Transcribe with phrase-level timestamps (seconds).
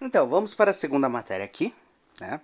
[0.00, 1.74] Então, vamos para a segunda matéria aqui,
[2.20, 2.40] né?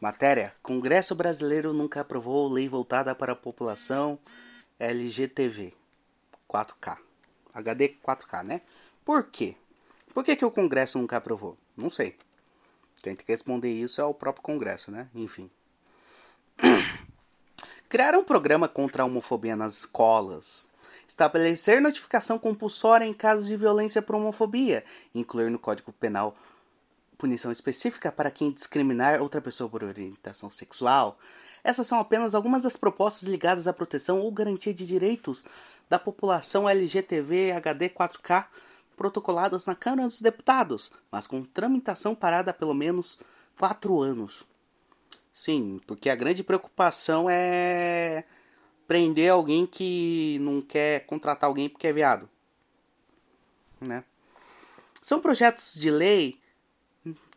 [0.00, 4.18] Matéria: Congresso Brasileiro nunca aprovou lei voltada para a população
[4.78, 5.72] LGTV
[6.48, 6.98] 4K.
[7.54, 8.60] HD 4K, né?
[9.04, 9.56] Por quê?
[10.12, 11.56] Por que, que o Congresso nunca aprovou?
[11.76, 12.16] Não sei.
[13.02, 15.08] Quem tem que responder isso é o próprio Congresso, né?
[15.14, 15.50] Enfim.
[17.88, 20.68] Criar um programa contra a homofobia nas escolas.
[21.06, 24.84] Estabelecer notificação compulsória em casos de violência por homofobia.
[25.14, 26.36] Incluir no Código Penal
[27.18, 31.18] punição específica para quem discriminar outra pessoa por orientação sexual.
[31.64, 35.44] Essas são apenas algumas das propostas ligadas à proteção ou garantia de direitos
[35.90, 38.46] da população LGTV HD 4K
[38.96, 43.20] protocoladas na Câmara dos Deputados, mas com tramitação parada há pelo menos
[43.58, 44.44] quatro anos.
[45.32, 48.24] Sim, porque a grande preocupação é
[48.86, 52.28] prender alguém que não quer contratar alguém porque é viado.
[53.80, 54.02] Né?
[55.00, 56.40] São projetos de lei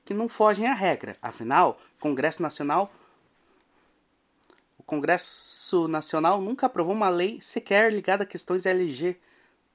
[0.05, 1.15] que não fogem à regra.
[1.21, 2.91] Afinal, Congresso Nacional
[4.81, 9.16] o Congresso Nacional nunca aprovou uma lei sequer ligada a questões LG,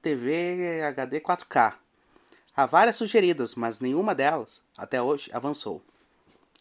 [0.01, 1.75] TV, HD 4K.
[2.53, 5.81] Há várias sugeridas, mas nenhuma delas, até hoje, avançou.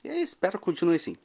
[0.04, 1.16] E espero que continue assim.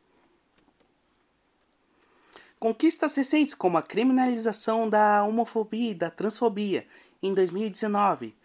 [2.60, 6.88] Conquistas recentes, como a criminalização da homofobia e da transfobia
[7.22, 8.36] em 2019,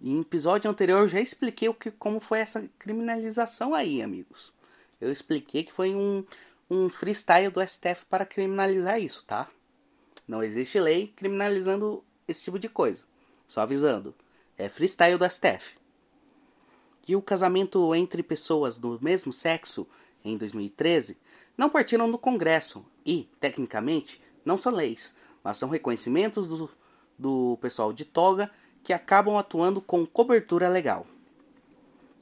[0.00, 4.52] em episódio anterior eu já expliquei o que, como foi essa criminalização aí, amigos.
[5.00, 6.24] Eu expliquei que foi um,
[6.70, 9.48] um freestyle do STF para criminalizar isso, tá?
[10.26, 13.04] Não existe lei criminalizando esse tipo de coisa.
[13.46, 14.14] Só avisando.
[14.58, 15.76] É freestyle do STF.
[17.06, 19.86] E o casamento entre pessoas do mesmo sexo,
[20.24, 21.18] em 2013,
[21.56, 26.70] não partiram do Congresso e, tecnicamente, não são leis, mas são reconhecimentos do,
[27.16, 28.50] do pessoal de toga
[28.86, 31.04] que acabam atuando com cobertura legal.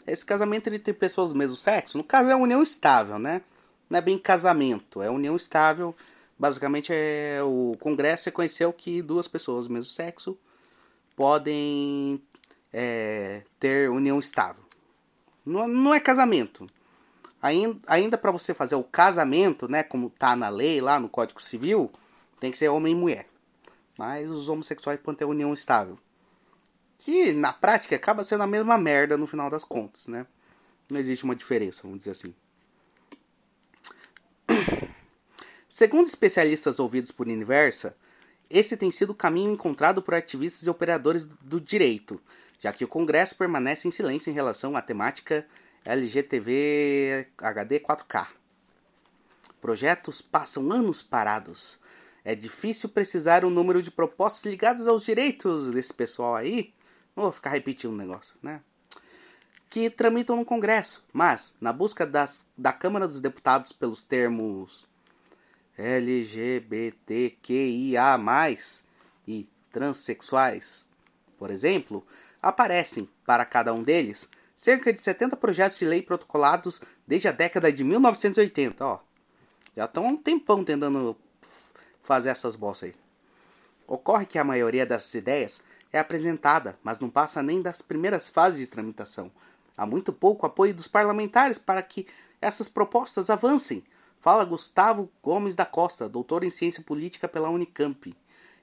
[0.06, 3.42] Esse casamento entre pessoas do mesmo sexo, no caso é união estável, né?
[3.90, 5.94] Não é bem casamento, é união estável.
[6.38, 10.38] Basicamente é o Congresso reconheceu que duas pessoas do mesmo sexo
[11.14, 12.18] podem
[12.72, 14.64] é, ter união estável.
[15.44, 16.66] Não, não é casamento.
[17.42, 21.42] Ainda, ainda para você fazer o casamento, né, como tá na lei lá no Código
[21.42, 21.92] Civil,
[22.40, 23.26] tem que ser homem e mulher.
[23.98, 25.98] Mas os homossexuais podem ter união estável
[26.98, 30.26] que na prática acaba sendo a mesma merda no final das contas, né?
[30.88, 32.34] Não existe uma diferença, vamos dizer assim.
[35.68, 37.96] Segundo especialistas ouvidos por Universa,
[38.48, 42.20] esse tem sido o caminho encontrado por ativistas e operadores do direito,
[42.58, 45.46] já que o Congresso permanece em silêncio em relação à temática
[45.84, 48.26] LGTV HD 4K.
[49.60, 51.80] Projetos passam anos parados.
[52.24, 56.72] É difícil precisar o número de propostas ligadas aos direitos desse pessoal aí,
[57.22, 58.60] vou ficar repetindo o negócio, né?
[59.70, 64.86] Que tramitam no Congresso, mas na busca das, da Câmara dos Deputados pelos termos
[65.76, 66.94] LGBTQIA,
[69.26, 70.84] e transexuais,
[71.36, 72.06] por exemplo,
[72.40, 77.72] aparecem, para cada um deles, cerca de 70 projetos de lei protocolados desde a década
[77.72, 78.84] de 1980.
[78.84, 79.00] Ó,
[79.76, 81.16] já estão há um tempão tentando
[82.02, 82.94] fazer essas bolsas aí.
[83.86, 85.62] Ocorre que a maioria dessas ideias
[85.94, 89.30] é apresentada, mas não passa nem das primeiras fases de tramitação.
[89.76, 92.08] Há muito pouco apoio dos parlamentares para que
[92.42, 93.84] essas propostas avancem.
[94.18, 98.12] Fala Gustavo Gomes da Costa, doutor em ciência política pela Unicamp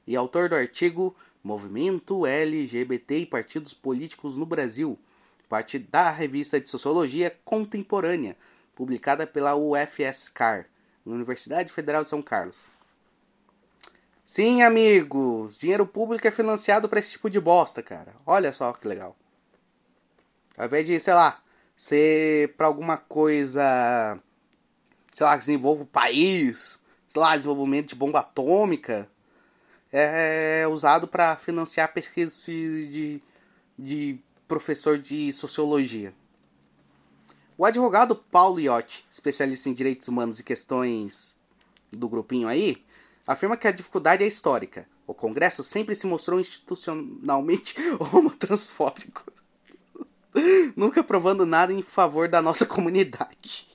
[0.05, 4.99] e autor do artigo Movimento LGBT e Partidos Políticos no Brasil,
[5.47, 8.35] parte da revista de Sociologia Contemporânea,
[8.75, 10.65] publicada pela UFSCar,
[11.05, 12.57] Universidade Federal de São Carlos.
[14.33, 18.15] Sim, amigos, dinheiro público é financiado para esse tipo de bosta, cara.
[18.25, 19.13] Olha só que legal.
[20.57, 21.43] Ao invés de, sei lá,
[21.75, 24.17] ser para alguma coisa,
[25.11, 29.09] sei lá, que desenvolva o país, sei lá, desenvolvimento de bomba atômica,
[29.91, 33.21] é usado para financiar pesquisa de,
[33.77, 36.13] de professor de sociologia.
[37.57, 41.35] O advogado Paulo Iotti, especialista em direitos humanos e questões
[41.91, 42.81] do grupinho aí,
[43.31, 44.87] afirma que a dificuldade é histórica.
[45.07, 47.75] O Congresso sempre se mostrou institucionalmente
[48.13, 49.23] homotransfóbico,
[50.75, 53.69] nunca provando nada em favor da nossa comunidade.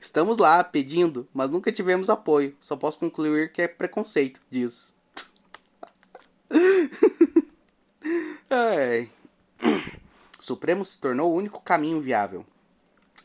[0.00, 2.56] Estamos lá pedindo, mas nunca tivemos apoio.
[2.60, 4.92] Só posso concluir que é preconceito disso.
[8.50, 9.08] Ai.
[10.40, 12.44] Supremo se tornou o único caminho viável.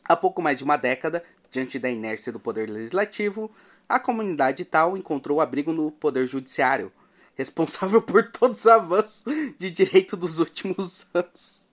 [0.08, 3.52] Há pouco mais de uma década, diante da inércia do poder legislativo,
[3.88, 6.92] a comunidade tal encontrou abrigo no Poder Judiciário,
[7.36, 9.24] responsável por todos os avanços
[9.58, 11.68] de direito dos últimos anos.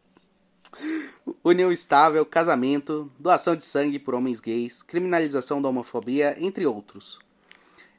[1.43, 7.19] união estável, casamento, doação de sangue por homens gays, criminalização da homofobia, entre outros.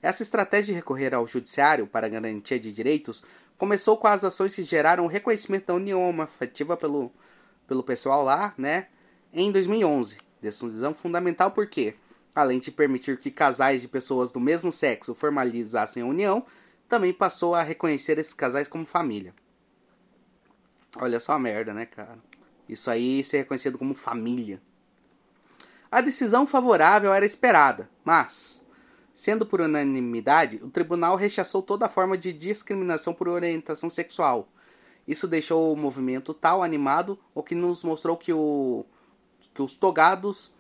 [0.02, 3.24] Essa estratégia de recorrer ao judiciário para garantia de direitos
[3.58, 7.12] começou com as ações que geraram o reconhecimento da união homoafetiva pelo,
[7.68, 8.88] pelo pessoal lá, né,
[9.34, 10.20] em 2011.
[10.42, 11.96] Decisão fundamental porque,
[12.36, 16.46] além de permitir que casais de pessoas do mesmo sexo formalizassem a união,
[16.88, 19.34] também passou a reconhecer esses casais como família.
[20.98, 22.20] Olha só a merda, né, cara?
[22.68, 24.62] Isso aí ser reconhecido como família.
[25.90, 28.66] A decisão favorável era esperada, mas,
[29.14, 34.50] sendo por unanimidade, o tribunal rechaçou toda forma de discriminação por orientação sexual.
[35.08, 38.86] Isso deixou o movimento tal animado, o que nos mostrou que, o,
[39.54, 40.52] que os togados,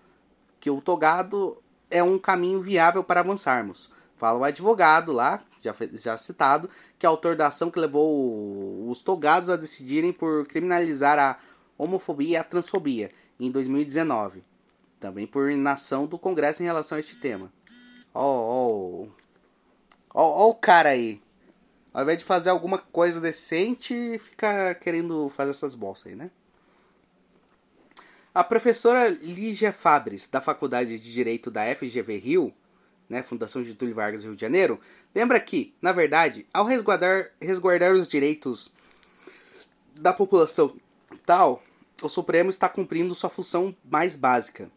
[0.59, 1.61] que o togado
[1.95, 3.89] é um caminho viável para avançarmos.
[4.17, 9.01] Fala o advogado lá, já, já citado, que é autor da ação que levou os
[9.01, 11.37] togados a decidirem por criminalizar a
[11.77, 14.43] homofobia e a transfobia em 2019.
[14.99, 17.51] Também por inação do Congresso em relação a este tema.
[18.13, 19.07] Ó,
[20.13, 21.21] ó, o cara aí.
[21.93, 26.31] Ao invés de fazer alguma coisa decente, fica querendo fazer essas bolsas aí, né?
[28.35, 32.53] A professora Lígia Fabres, da Faculdade de Direito da FGV Rio,
[33.07, 34.77] né, Fundação Getúlio Vargas Rio de Janeiro,
[35.15, 38.73] lembra que, na verdade, ao resguardar, resguardar os direitos
[39.95, 40.75] da população
[41.25, 41.63] tal,
[42.01, 44.69] o Supremo está cumprindo sua função mais básica.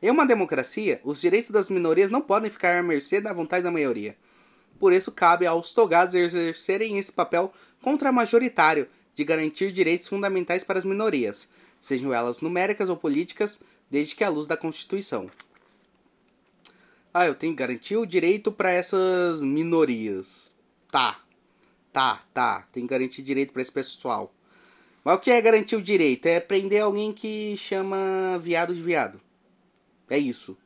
[0.00, 3.70] Em uma democracia, os direitos das minorias não podem ficar à mercê da vontade da
[3.72, 4.16] maioria.
[4.78, 7.52] Por isso, cabe aos togados exercerem esse papel
[7.82, 11.48] contramajoritário de garantir direitos fundamentais para as minorias,
[11.82, 15.28] sejam elas numéricas ou políticas, desde que à luz da Constituição.
[17.12, 20.54] Ah, eu tenho que garantir o direito para essas minorias.
[20.90, 21.20] Tá.
[21.92, 22.66] Tá, tá.
[22.72, 24.32] Tem que garantir direito para esse pessoal.
[25.04, 26.26] Mas o que é garantir o direito?
[26.26, 29.20] É prender alguém que chama viado de viado.
[30.08, 30.56] É isso.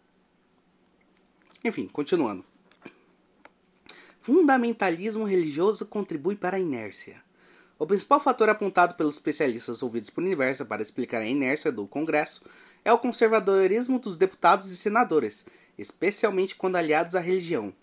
[1.64, 2.44] Enfim, continuando.
[4.20, 7.25] Fundamentalismo religioso contribui para a inércia.
[7.78, 12.42] O principal fator apontado pelos especialistas ouvidos por Universo para explicar a inércia do Congresso
[12.82, 15.44] é o conservadorismo dos deputados e senadores,
[15.76, 17.74] especialmente quando aliados à religião.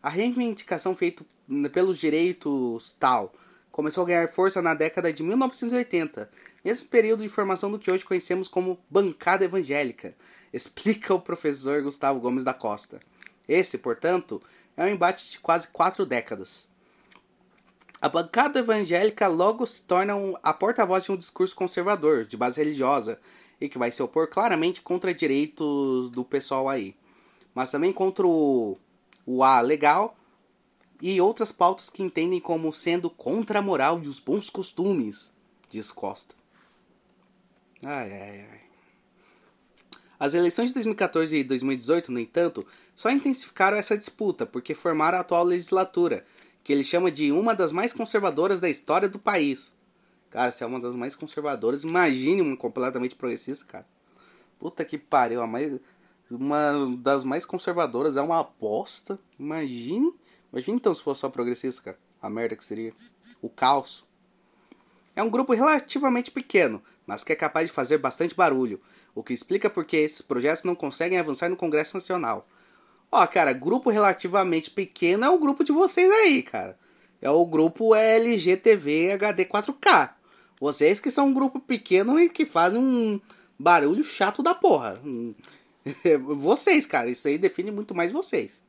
[0.00, 1.26] A reivindicação feita
[1.72, 3.34] pelos direitos tal
[3.72, 6.30] começou a ganhar força na década de 1980,
[6.64, 10.14] nesse período de formação do que hoje conhecemos como bancada evangélica,
[10.54, 13.00] explica o professor Gustavo Gomes da Costa.
[13.48, 14.40] Esse, portanto,
[14.76, 16.72] é um embate de quase quatro décadas.
[18.04, 23.18] A bancada evangélica logo se torna a porta-voz de um discurso conservador, de base religiosa,
[23.58, 26.94] e que vai se opor claramente contra direitos do pessoal aí
[27.54, 28.76] mas também contra o,
[29.24, 30.16] o A legal
[31.00, 35.32] e outras pautas que entendem como sendo contra a moral e os bons costumes,
[35.70, 36.34] diz Costa.
[37.84, 38.60] Ai, ai, ai.
[40.18, 45.20] As eleições de 2014 e 2018, no entanto, só intensificaram essa disputa porque formaram a
[45.20, 46.24] atual legislatura,
[46.64, 49.74] que ele chama de uma das mais conservadoras da história do país.
[50.30, 53.86] Cara, se é uma das mais conservadoras, imagine uma completamente progressista, cara.
[54.58, 55.78] Puta que pariu, a mais
[56.30, 59.18] uma das mais conservadoras, é uma aposta.
[59.38, 60.12] Imagine.
[60.50, 61.98] Imagine então se fosse só progressista, cara.
[62.20, 62.94] A merda que seria.
[63.42, 64.06] O caos.
[65.14, 68.80] É um grupo relativamente pequeno, mas que é capaz de fazer bastante barulho,
[69.14, 72.48] o que explica porque esses projetos não conseguem avançar no Congresso Nacional.
[73.16, 76.76] Ó, cara, grupo relativamente pequeno é o grupo de vocês aí, cara.
[77.22, 80.10] É o grupo LGTV HD 4K.
[80.58, 83.20] Vocês que são um grupo pequeno e que fazem um
[83.56, 84.96] barulho chato da porra.
[86.40, 88.64] vocês, cara, isso aí define muito mais vocês.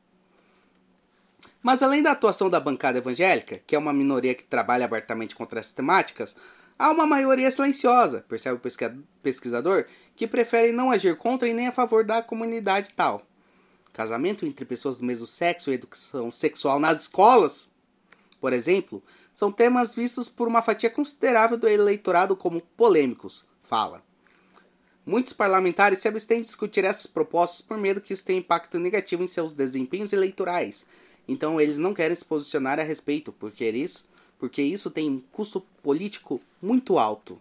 [1.60, 5.58] Mas além da atuação da bancada evangélica, que é uma minoria que trabalha abertamente contra
[5.58, 6.36] essas temáticas,
[6.78, 11.72] há uma maioria silenciosa, percebe o pesquisador, que prefere não agir contra e nem a
[11.72, 13.25] favor da comunidade tal.
[13.96, 17.66] Casamento entre pessoas do mesmo sexo e educação sexual nas escolas,
[18.38, 24.02] por exemplo, são temas vistos por uma fatia considerável do eleitorado como polêmicos, fala.
[25.06, 29.22] Muitos parlamentares se abstêm de discutir essas propostas por medo que isso tenha impacto negativo
[29.22, 30.86] em seus desempenhos eleitorais.
[31.26, 35.62] Então eles não querem se posicionar a respeito, porque isso, porque isso tem um custo
[35.82, 37.40] político muito alto.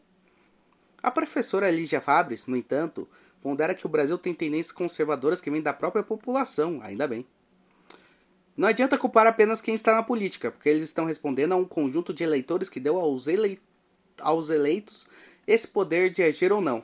[1.04, 3.06] A professora Lígia Fabres, no entanto,
[3.46, 7.28] pondera que o Brasil tem tendências conservadoras que vêm da própria população, ainda bem.
[8.58, 12.12] Não adianta culpar apenas quem está na política, porque eles estão respondendo a um conjunto
[12.12, 13.62] de eleitores que deu aos, ele...
[14.20, 15.08] aos eleitos
[15.46, 16.84] esse poder de agir ou não.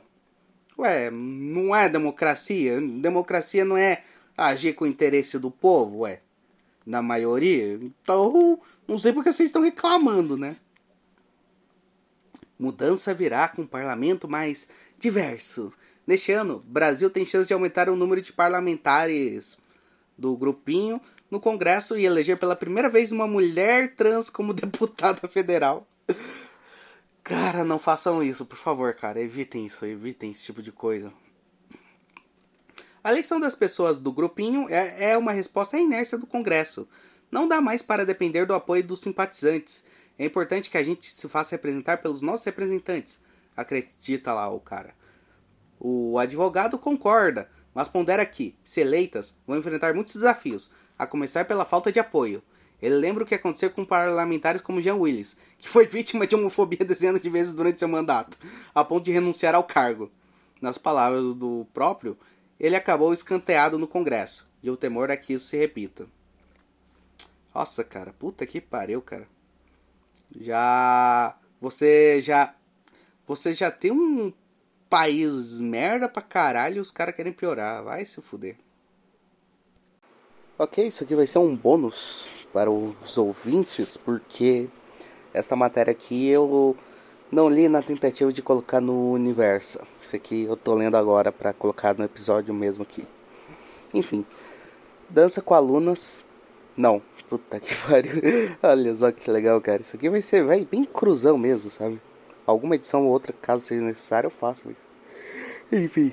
[0.78, 2.80] Ué, não é democracia?
[2.80, 4.04] Democracia não é
[4.38, 6.20] agir com o interesse do povo, ué?
[6.86, 7.74] Na maioria?
[7.74, 10.54] Então, não sei porque vocês estão reclamando, né?
[12.56, 15.72] Mudança virá com um parlamento mais diverso.
[16.06, 19.56] Neste ano, Brasil tem chance de aumentar o número de parlamentares
[20.18, 25.86] do grupinho no Congresso e eleger pela primeira vez uma mulher trans como deputada federal.
[27.22, 29.20] Cara, não façam isso, por favor, cara.
[29.20, 31.12] Evitem isso, evitem esse tipo de coisa.
[33.02, 36.86] A eleição das pessoas do grupinho é, é uma resposta à inércia do Congresso.
[37.30, 39.84] Não dá mais para depender do apoio dos simpatizantes.
[40.18, 43.20] É importante que a gente se faça representar pelos nossos representantes.
[43.56, 44.94] Acredita lá o cara.
[45.84, 51.64] O advogado concorda, mas pondera que, se eleitas, vão enfrentar muitos desafios, a começar pela
[51.64, 52.40] falta de apoio.
[52.80, 56.78] Ele lembra o que aconteceu com parlamentares como Jean Willis, que foi vítima de homofobia
[56.86, 58.38] dezenas de vezes durante seu mandato,
[58.72, 60.08] a ponto de renunciar ao cargo.
[60.60, 62.16] Nas palavras do próprio,
[62.60, 66.06] ele acabou escanteado no Congresso, e o temor é que isso se repita.
[67.52, 69.26] Nossa, cara, puta que pariu, cara.
[70.38, 71.36] Já.
[71.60, 72.54] Você já.
[73.26, 74.32] Você já tem um
[74.92, 77.82] país merda pra caralho e os caras querem piorar.
[77.82, 78.56] Vai se fuder.
[80.58, 84.68] Ok, isso aqui vai ser um bônus para os ouvintes, porque
[85.32, 86.76] esta matéria aqui eu
[87.30, 89.80] não li na tentativa de colocar no universo.
[90.02, 93.06] Isso aqui eu tô lendo agora para colocar no episódio mesmo aqui.
[93.94, 94.26] Enfim,
[95.08, 96.22] dança com alunas.
[96.76, 98.20] Não, puta que pariu.
[98.62, 99.80] Olha só que legal, cara.
[99.80, 101.98] Isso aqui vai ser vai, bem cruzão mesmo, sabe?
[102.46, 104.92] Alguma edição ou outra, caso seja necessário, eu faço isso.
[105.72, 106.12] Enfim.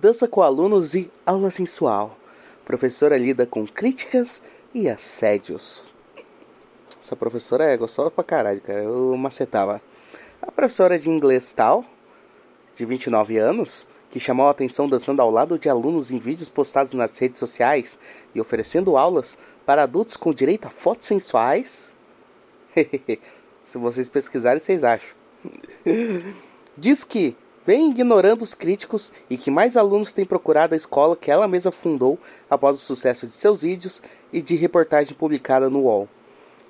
[0.00, 2.16] Dança com alunos e aula sensual.
[2.64, 5.82] Professora lida com críticas e assédios.
[7.02, 8.82] Essa professora é gostosa pra caralho, cara.
[8.82, 9.82] Eu macetava.
[10.40, 11.84] A professora de inglês tal,
[12.74, 16.92] de 29 anos, que chamou a atenção dançando ao lado de alunos em vídeos postados
[16.92, 17.98] nas redes sociais
[18.34, 21.94] e oferecendo aulas para adultos com direito a fotos sensuais.
[23.62, 25.16] Se vocês pesquisarem, vocês acham.
[26.76, 31.30] Diz que vem ignorando os críticos e que mais alunos têm procurado a escola que
[31.30, 34.02] ela mesma fundou após o sucesso de seus vídeos
[34.32, 36.08] e de reportagem publicada no UOL.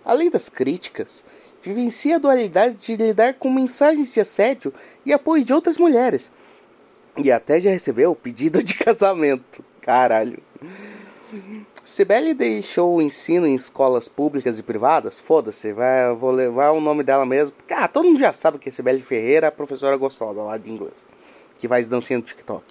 [0.04, 1.24] Além das críticas,
[1.62, 4.72] vivencia a dualidade de lidar com mensagens de assédio
[5.04, 6.32] e apoio de outras mulheres.
[7.16, 9.64] E até já recebeu pedido de casamento.
[9.80, 10.38] Caralho.
[11.84, 15.18] Sibeli deixou o ensino em escolas públicas e privadas?
[15.18, 17.54] Foda-se, vai, vou levar o nome dela mesmo.
[17.56, 20.70] Porque, ah, todo mundo já sabe que é Sibeli Ferreira, a professora gostosa lá de
[20.70, 21.06] inglês,
[21.58, 22.64] que faz dancinha no TikTok.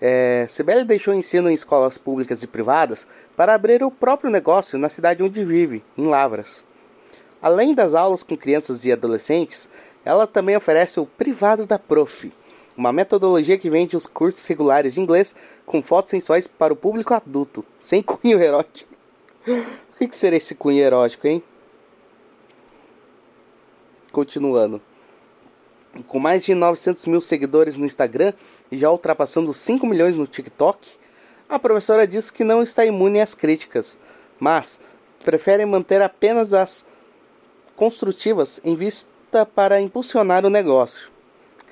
[0.00, 3.06] É, Sibeli deixou o ensino em escolas públicas e privadas
[3.36, 6.64] para abrir o próprio negócio na cidade onde vive, em Lavras.
[7.40, 9.68] Além das aulas com crianças e adolescentes,
[10.04, 12.32] ela também oferece o Privado da Prof
[12.76, 15.34] uma metodologia que vende os cursos regulares de inglês
[15.66, 18.92] com fotos sensuais para o público adulto, sem cunho erótico.
[19.46, 21.42] O que, que seria esse cunho erótico, hein?
[24.10, 24.80] Continuando.
[26.06, 28.32] Com mais de 900 mil seguidores no Instagram
[28.70, 30.90] e já ultrapassando 5 milhões no TikTok,
[31.48, 33.98] a professora diz que não está imune às críticas,
[34.40, 34.80] mas
[35.22, 36.86] prefere manter apenas as
[37.76, 41.11] construtivas em vista para impulsionar o negócio.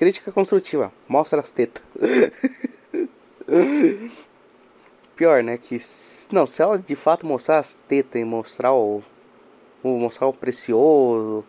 [0.01, 0.91] Crítica construtiva.
[1.07, 1.83] Mostra as tetas.
[5.15, 5.59] Pior, né?
[5.59, 5.77] Que.
[6.31, 9.03] Não, se ela de fato mostrar as tetas e mostrar o.
[9.83, 11.45] o mostrar o precioso.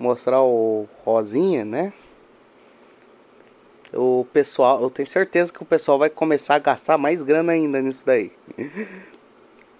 [0.00, 1.92] Mostrar o rosinha, né?
[3.94, 4.82] O pessoal.
[4.82, 8.32] Eu tenho certeza que o pessoal vai começar a gastar mais grana ainda nisso daí.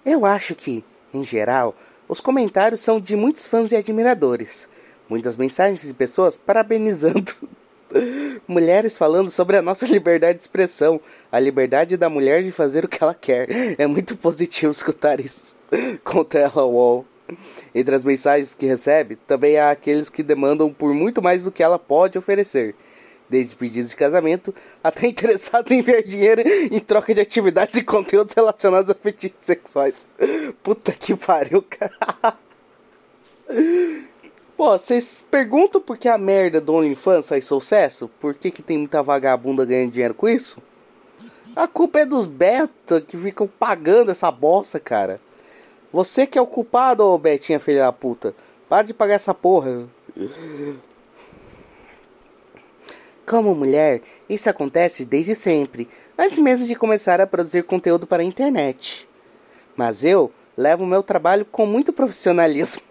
[0.05, 0.81] Eu acho que,
[1.13, 1.75] em geral,
[2.07, 4.69] os comentários são de muitos fãs e admiradores
[5.09, 7.33] muitas mensagens de pessoas parabenizando
[8.47, 11.01] mulheres falando sobre a nossa liberdade de expressão,
[11.31, 13.47] a liberdade da mulher de fazer o que ela quer.
[13.79, 15.55] É muito positivo escutar isso.
[16.03, 17.05] Conta ela Wall.
[17.75, 21.61] Entre as mensagens que recebe, também há aqueles que demandam por muito mais do que
[21.61, 22.73] ela pode oferecer.
[23.29, 28.33] Desde pedidos de casamento até interessados em ver dinheiro em troca de atividades e conteúdos
[28.33, 30.07] relacionados a fetiches sexuais.
[30.63, 32.35] Puta que pariu, cara.
[34.59, 38.09] Pô, vocês perguntam por que a merda do OnlyFans faz sucesso?
[38.19, 40.61] Por que, que tem muita vagabunda ganhando dinheiro com isso?
[41.55, 45.21] A culpa é dos beta que ficam pagando essa bosta, cara.
[45.93, 48.35] Você que é o culpado, ô Betinha filha da puta.
[48.67, 49.87] Para de pagar essa porra.
[53.25, 55.87] Como mulher, isso acontece desde sempre,
[56.17, 59.07] antes mesmo de começar a produzir conteúdo para a internet.
[59.73, 62.88] Mas eu levo meu trabalho com muito profissionalismo.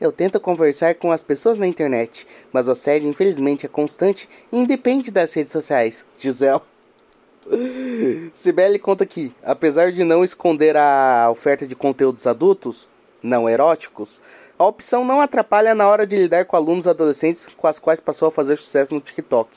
[0.00, 4.58] Eu tento conversar com as pessoas na internet, mas o assédio infelizmente é constante e
[4.58, 6.62] independe das redes sociais, diz ela.
[8.32, 12.88] Sibeli conta que, apesar de não esconder a oferta de conteúdos adultos,
[13.22, 14.20] não eróticos,
[14.58, 18.28] a opção não atrapalha na hora de lidar com alunos adolescentes com as quais passou
[18.28, 19.50] a fazer sucesso no TikTok.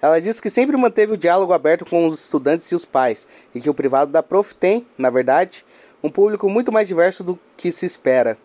[0.00, 3.60] Ela diz que sempre manteve o diálogo aberto com os estudantes e os pais, e
[3.60, 5.64] que o privado da Prof tem, na verdade,
[6.02, 8.38] um público muito mais diverso do que se espera.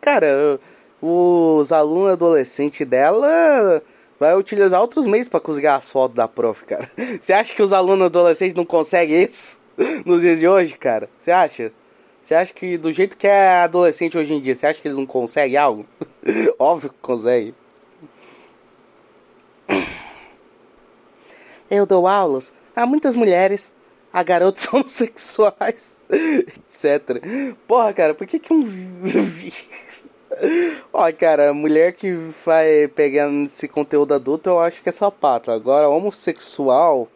[0.00, 0.58] Cara,
[1.00, 3.82] os alunos adolescentes dela
[4.18, 6.90] vai utilizar outros meios para conseguir as fotos da prof, cara.
[7.20, 9.60] Você acha que os alunos adolescentes não conseguem isso
[10.04, 11.08] nos dias de hoje, cara?
[11.18, 11.72] Você acha?
[12.22, 14.98] Você acha que do jeito que é adolescente hoje em dia, você acha que eles
[14.98, 15.86] não conseguem algo?
[16.58, 17.54] Óbvio que conseguem.
[21.70, 23.72] Eu dou aulas a muitas mulheres,
[24.12, 27.22] a garotos homossexuais, etc.
[27.66, 28.66] Porra, cara, por que que um
[30.92, 32.12] Ó, cara, mulher que
[32.44, 35.50] vai pegando esse conteúdo adulto, eu acho que é sapato.
[35.50, 37.08] Agora, homossexual.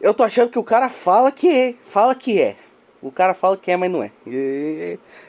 [0.00, 1.74] Eu tô achando que o cara fala que é.
[1.84, 2.56] Fala que é.
[3.02, 4.10] O cara fala que é, mas não é.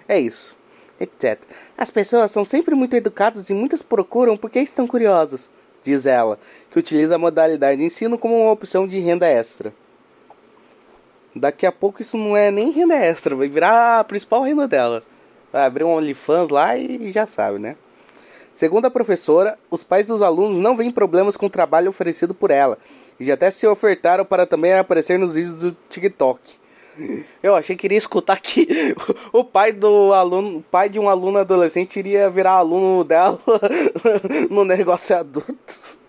[0.07, 0.57] É isso.
[0.99, 1.39] Etc.
[1.77, 5.49] As pessoas são sempre muito educadas e muitas procuram porque estão curiosas,
[5.81, 6.37] diz ela,
[6.69, 9.73] que utiliza a modalidade de ensino como uma opção de renda extra.
[11.35, 15.03] Daqui a pouco isso não é nem renda extra, vai virar a principal renda dela.
[15.51, 17.75] Vai abrir um OnlyFans lá e já sabe, né?
[18.51, 22.51] Segundo a professora, os pais dos alunos não veem problemas com o trabalho oferecido por
[22.51, 22.77] ela
[23.19, 26.57] e já até se ofertaram para também aparecer nos vídeos do TikTok.
[27.43, 28.95] Eu achei que iria escutar que
[29.31, 33.39] o pai do aluno, pai de um aluno adolescente iria virar aluno dela
[34.49, 35.99] no negócio adulto.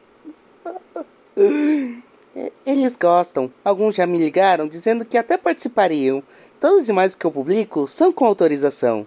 [2.64, 3.52] Eles gostam.
[3.64, 6.22] Alguns já me ligaram dizendo que até participariam.
[6.60, 9.06] Todas as imagens que eu publico são com autorização.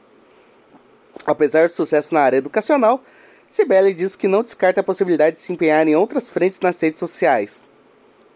[1.25, 3.01] Apesar do sucesso na área educacional,
[3.47, 6.99] Sibeli diz que não descarta a possibilidade de se empenhar em outras frentes nas redes
[6.99, 7.63] sociais.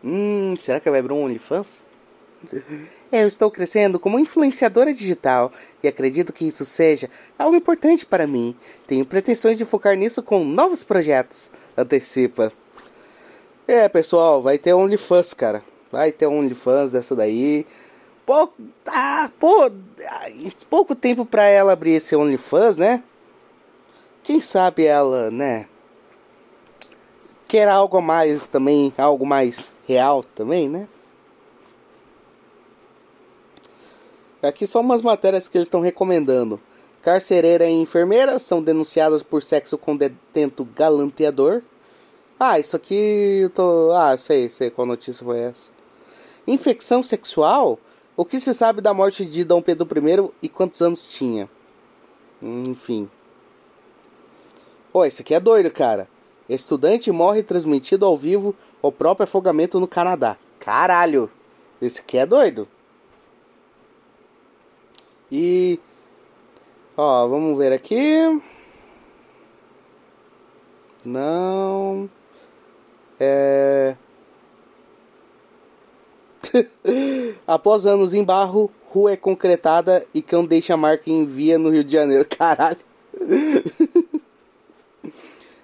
[0.04, 1.82] Hum, será que vai abrir um OnlyFans?
[3.12, 5.52] Eu estou crescendo como influenciadora digital
[5.82, 8.56] e acredito que isso seja algo importante para mim.
[8.86, 11.50] Tenho pretensões de focar nisso com novos projetos.
[11.76, 12.54] Antecipa.
[13.68, 15.62] É, pessoal, vai ter OnlyFans, cara.
[15.92, 17.66] Vai ter OnlyFans dessa daí
[18.28, 18.56] pouco,
[18.88, 19.72] ah, pô,
[20.70, 23.02] pouco tempo para ela abrir esse OnlyFans, né?
[24.22, 25.66] Quem sabe ela, né?
[27.48, 30.90] Quer algo mais também, algo mais real também, né?
[34.44, 36.60] Aqui são umas matérias que eles estão recomendando.
[37.02, 41.62] Carcereira e enfermeira são denunciadas por sexo com detento galanteador.
[42.40, 43.92] Ah, isso aqui eu tô.
[43.92, 45.70] Ah, sei, sei qual notícia foi essa.
[46.48, 47.80] Infecção sexual
[48.18, 51.48] o que se sabe da morte de Dom Pedro I e quantos anos tinha?
[52.42, 53.08] Enfim.
[54.92, 56.10] Pô, esse aqui é doido, cara.
[56.50, 60.36] Estudante morre transmitido ao vivo o próprio afogamento no Canadá.
[60.60, 61.30] Caralho!
[61.80, 62.68] Esse aqui é doido.
[65.32, 65.80] E.
[66.98, 68.42] Ó, vamos ver aqui.
[71.06, 72.10] Não.
[73.20, 73.96] É.
[77.46, 81.84] Após anos em barro, rua é concretada e cão deixa marca em via no Rio
[81.84, 82.26] de Janeiro.
[82.30, 82.80] Caralho.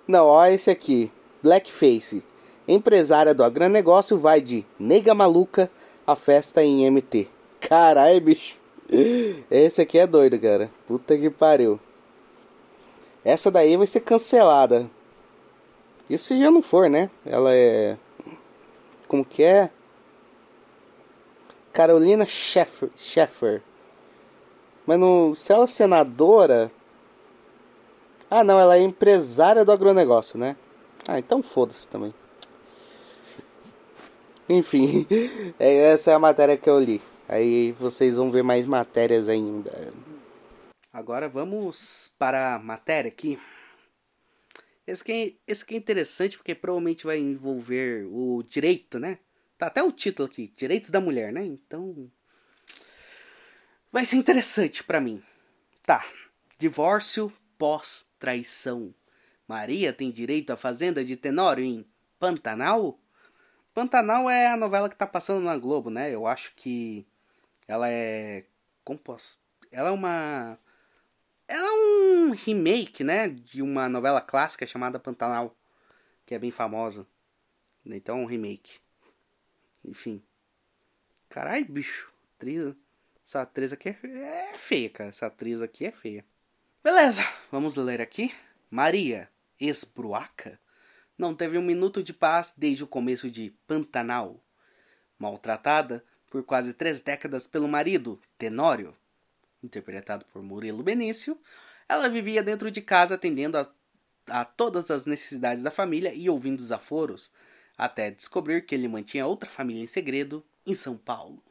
[0.07, 1.11] Não, ó esse aqui.
[1.41, 2.23] Blackface.
[2.67, 5.69] Empresária do agronegócio vai de nega maluca
[6.07, 7.27] a festa em MT.
[7.59, 8.55] Caralho, bicho.
[9.49, 10.69] Esse aqui é doido, cara.
[10.87, 11.79] Puta que pariu.
[13.23, 14.89] Essa daí vai ser cancelada.
[16.09, 17.09] Isso se já não for, né?
[17.25, 17.97] Ela é.
[19.07, 19.69] Como que é?
[21.71, 22.89] Carolina Sheffer.
[22.95, 23.61] Sheffer.
[24.85, 26.71] Mas no, se ela é senadora.
[28.29, 30.55] Ah, não, ela é empresária do agronegócio, né?
[31.07, 32.13] Ah, então foda-se também.
[34.49, 35.07] Enfim,
[35.59, 37.01] é, essa é a matéria que eu li.
[37.27, 39.71] Aí vocês vão ver mais matérias ainda.
[40.91, 43.39] Agora vamos para a matéria aqui.
[44.85, 45.11] Esse aqui,
[45.47, 49.19] é, esse aqui é interessante porque provavelmente vai envolver o direito, né?
[49.57, 51.45] Tá até o título aqui, Direitos da Mulher, né?
[51.45, 52.11] Então
[53.91, 55.23] vai ser interessante para mim.
[55.83, 56.05] Tá.
[56.57, 58.93] Divórcio pós traição.
[59.47, 61.85] Maria tem direito à fazenda de Tenório em
[62.19, 62.99] Pantanal?
[63.73, 66.13] Pantanal é a novela que tá passando na Globo, né?
[66.13, 67.05] Eu acho que
[67.67, 68.45] ela é
[68.83, 69.41] composta.
[69.71, 70.57] Ela é uma
[71.53, 75.55] ela é um remake, né, de uma novela clássica chamada Pantanal,
[76.25, 77.05] que é bem famosa.
[77.85, 78.79] Então, um remake.
[79.85, 80.23] Enfim.
[81.29, 82.11] Caralho, bicho.
[82.35, 82.73] Atriz.
[83.23, 85.09] Essa atriz aqui é, é feia, cara.
[85.09, 86.25] Essa atriz aqui é feia.
[86.83, 88.33] Beleza, vamos ler aqui.
[88.69, 90.59] Maria Esbruaca
[91.15, 94.43] não teve um minuto de paz desde o começo de Pantanal.
[95.19, 98.95] Maltratada por quase três décadas pelo marido, Tenório,
[99.63, 101.39] interpretado por Murilo Benício,
[101.87, 103.71] ela vivia dentro de casa atendendo a,
[104.27, 107.31] a todas as necessidades da família e ouvindo desaforos,
[107.77, 111.43] até descobrir que ele mantinha outra família em segredo em São Paulo.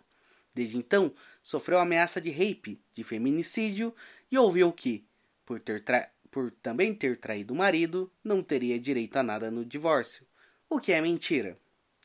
[0.54, 3.94] Desde então, sofreu ameaça de rape, de feminicídio
[4.30, 5.06] e ouviu que,
[5.44, 5.82] por, ter
[6.30, 10.26] por também ter traído o marido, não teria direito a nada no divórcio,
[10.68, 11.58] o que é mentira,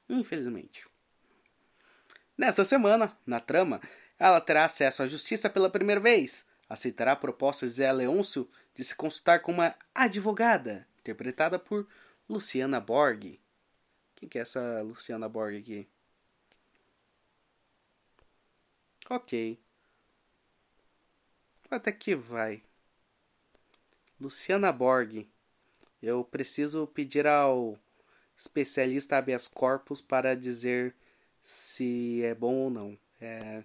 [0.10, 0.86] infelizmente.
[2.38, 3.82] Nesta semana, na trama,
[4.20, 8.84] ela terá acesso à justiça pela primeira vez, aceitará a proposta de Zé Leôncio de
[8.84, 11.88] se consultar com uma advogada, interpretada por
[12.30, 13.40] Luciana Borg.
[14.16, 15.88] Quem que é essa Luciana Borg aqui?
[19.10, 19.60] Ok.
[21.70, 22.62] Até que vai.
[24.20, 25.30] Luciana Borg.
[26.02, 27.78] Eu preciso pedir ao
[28.38, 30.96] especialista habeas corpus para dizer
[31.44, 33.00] se é bom ou não.
[33.20, 33.64] É,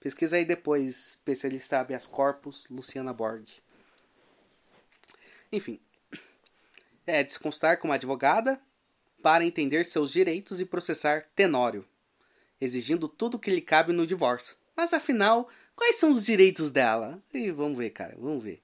[0.00, 3.46] pesquisa aí depois, especialista habeas corpus, Luciana Borg.
[5.52, 5.78] Enfim,
[7.06, 8.60] é desconstar como advogada
[9.22, 11.86] para entender seus direitos e processar Tenório,
[12.60, 14.56] exigindo tudo que lhe cabe no divórcio.
[14.74, 17.22] Mas afinal, quais são os direitos dela?
[17.34, 18.62] E vamos ver, cara, vamos ver.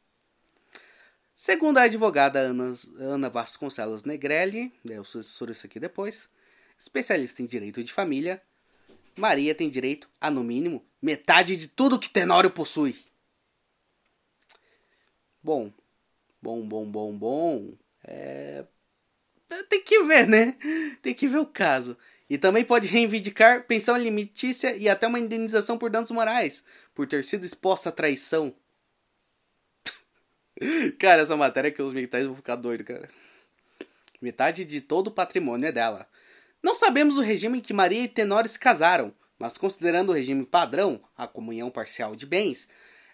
[1.35, 6.31] Segundo a advogada Ana, Ana Vasconcelos Negrelli, eu sucessoro isso aqui depois,
[6.79, 8.41] especialista em direito de família,
[9.17, 12.97] Maria tem direito a, no mínimo, metade de tudo que Tenório possui.
[15.41, 15.73] Bom,
[16.43, 17.75] bom, bom, bom, bom.
[18.03, 18.65] É...
[19.69, 20.57] Tem que ver, né?
[21.01, 21.97] Tem que ver o caso.
[22.29, 27.25] E também pode reivindicar pensão alimentícia e até uma indenização por danos morais, por ter
[27.25, 28.53] sido exposta à traição.
[30.99, 33.09] cara, essa matéria que os militares vão ficar doidos, cara.
[34.21, 36.09] Metade de todo o patrimônio é dela.
[36.61, 40.45] Não sabemos o regime em que Maria e Tenório se casaram, mas considerando o regime
[40.45, 42.69] padrão, a comunhão parcial de bens,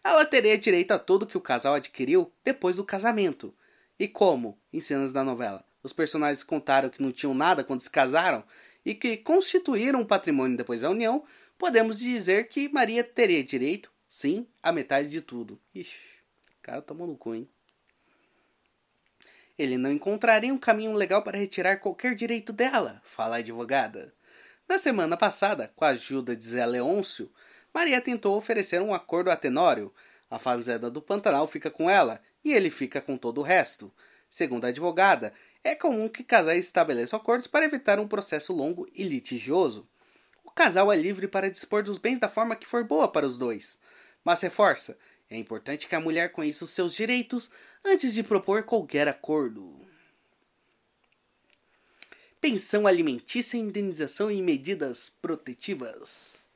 [0.05, 3.55] ela teria direito a tudo que o casal adquiriu depois do casamento.
[3.99, 7.91] E como, em cenas da novela, os personagens contaram que não tinham nada quando se
[7.91, 8.45] casaram,
[8.85, 11.25] e que constituíram um patrimônio depois da união,
[11.57, 15.61] podemos dizer que Maria teria direito, sim, a metade de tudo.
[15.75, 15.97] Ixi,
[16.59, 17.49] o cara tomou no cu, hein?
[19.57, 24.13] Ele não encontraria um caminho legal para retirar qualquer direito dela, fala a advogada.
[24.73, 27.31] Na semana passada, com a ajuda de Zé Leôncio,
[27.75, 29.93] Maria tentou oferecer um acordo a Tenório.
[30.31, 33.93] A fazenda do Pantanal fica com ela e ele fica com todo o resto.
[34.31, 39.03] Segundo a advogada, é comum que casais estabeleçam acordos para evitar um processo longo e
[39.03, 39.87] litigioso.
[40.43, 43.37] O casal é livre para dispor dos bens da forma que for boa para os
[43.37, 43.79] dois,
[44.25, 44.97] mas reforça:
[45.29, 47.51] é importante que a mulher conheça os seus direitos
[47.85, 49.91] antes de propor qualquer acordo.
[52.42, 56.48] Pensão alimentícia, indenização e medidas protetivas.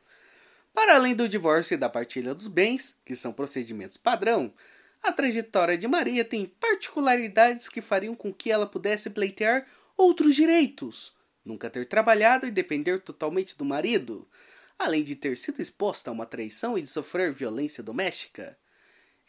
[0.75, 4.53] Para além do divórcio e da partilha dos bens, que são procedimentos padrão,
[5.01, 9.65] a trajetória de Maria tem particularidades que fariam com que ela pudesse pleitear
[9.97, 11.15] outros direitos.
[11.45, 14.29] Nunca ter trabalhado e depender totalmente do marido,
[14.77, 18.59] além de ter sido exposta a uma traição e de sofrer violência doméstica.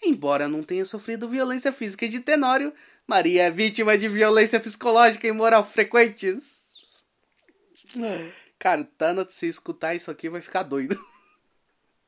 [0.03, 2.73] Embora não tenha sofrido violência física de Tenório,
[3.05, 6.73] Maria é vítima de violência psicológica e moral frequentes.
[8.59, 10.97] Cara, o Thanos, se escutar isso aqui, vai ficar doido.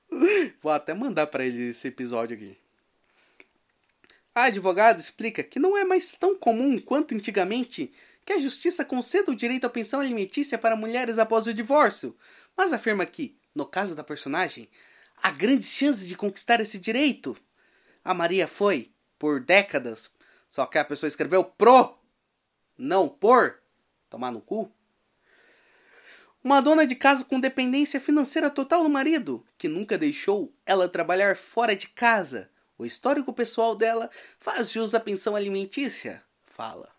[0.61, 2.57] Vou até mandar para ele esse episódio aqui.
[4.33, 7.91] A advogada explica que não é mais tão comum quanto antigamente
[8.25, 12.15] que a justiça conceda o direito à pensão alimentícia para mulheres após o divórcio,
[12.55, 14.69] mas afirma que, no caso da personagem,
[15.17, 17.35] há grandes chances de conquistar esse direito.
[18.03, 20.11] A Maria foi, por décadas,
[20.49, 21.97] só que a pessoa escreveu pro,
[22.77, 23.59] não por,
[24.09, 24.71] tomar no cu.
[26.43, 31.35] Uma dona de casa com dependência financeira total do marido, que nunca deixou ela trabalhar
[31.35, 34.09] fora de casa o histórico pessoal dela
[34.39, 36.89] faz jus à pensão alimentícia, fala.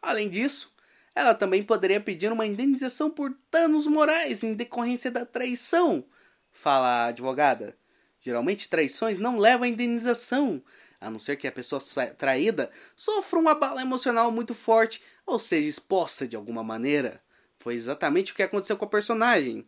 [0.00, 0.76] Além disso,
[1.14, 6.04] ela também poderia pedir uma indenização por danos morais em decorrência da traição,
[6.52, 7.74] fala a advogada.
[8.20, 10.62] Geralmente, traições não levam a indenização,
[11.00, 11.80] a não ser que a pessoa
[12.18, 17.22] traída sofra uma bala emocional muito forte ou seja exposta de alguma maneira.
[17.58, 19.66] Foi exatamente o que aconteceu com a personagem.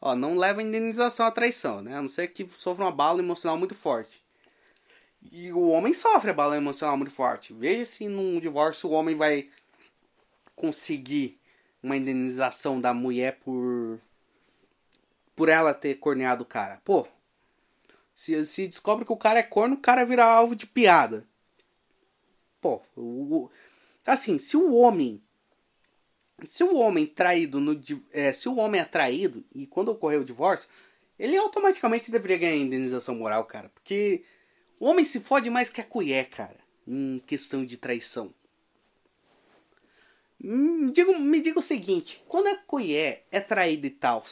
[0.00, 1.96] Ó, não leva indenização à traição, né?
[1.96, 4.22] A não ser que sofra uma bala emocional muito forte.
[5.32, 7.52] E o homem sofre a bala emocional muito forte.
[7.52, 9.48] Veja se num divórcio o homem vai
[10.54, 11.40] conseguir
[11.82, 14.00] uma indenização da mulher por
[15.34, 16.80] por ela ter corneado o cara.
[16.82, 17.06] Pô,
[18.16, 21.28] se, se descobre que o cara é corno, o cara vira alvo de piada.
[22.62, 23.50] Pô, o,
[24.06, 25.22] assim, se o homem
[26.48, 27.78] se o homem traído no,
[28.12, 30.68] é, se o homem é traído e quando ocorreu o divórcio,
[31.18, 34.24] ele automaticamente deveria ganhar indenização moral, cara, porque
[34.80, 38.34] o homem se fode mais que a colher, cara, em questão de traição.
[40.38, 44.24] Me hum, me diga o seguinte, quando a colher é traída e tal,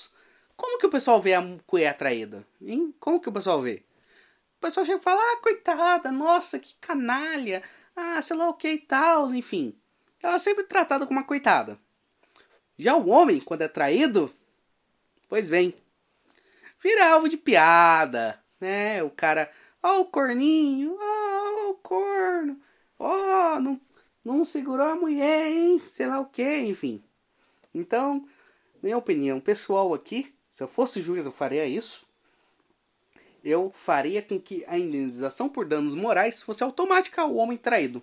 [0.57, 2.47] como que o pessoal vê a colher traída?
[2.61, 2.95] Hein?
[3.01, 3.83] Como que o pessoal vê?
[4.59, 7.63] O pessoal chega e fala, ah, coitada, nossa, que canalha,
[7.95, 9.79] ah, sei lá o que e tal, enfim.
[10.23, 11.79] Ela é sempre tratada como uma coitada.
[12.79, 14.35] Já o homem, quando é traído,
[15.29, 15.75] pois bem,
[16.83, 19.03] vira alvo de piada, né?
[19.03, 19.51] O cara,
[19.83, 22.61] ó oh, o corninho, ó oh, o corno,
[22.99, 23.81] ó, oh, não,
[24.25, 25.83] não segurou a mulher, hein?
[25.91, 27.05] Sei lá o que, enfim.
[27.73, 28.27] Então,
[28.83, 32.07] minha opinião pessoal aqui, se eu fosse juiz eu faria isso.
[33.43, 38.03] Eu faria com que a indenização por danos morais fosse automática ao homem traído.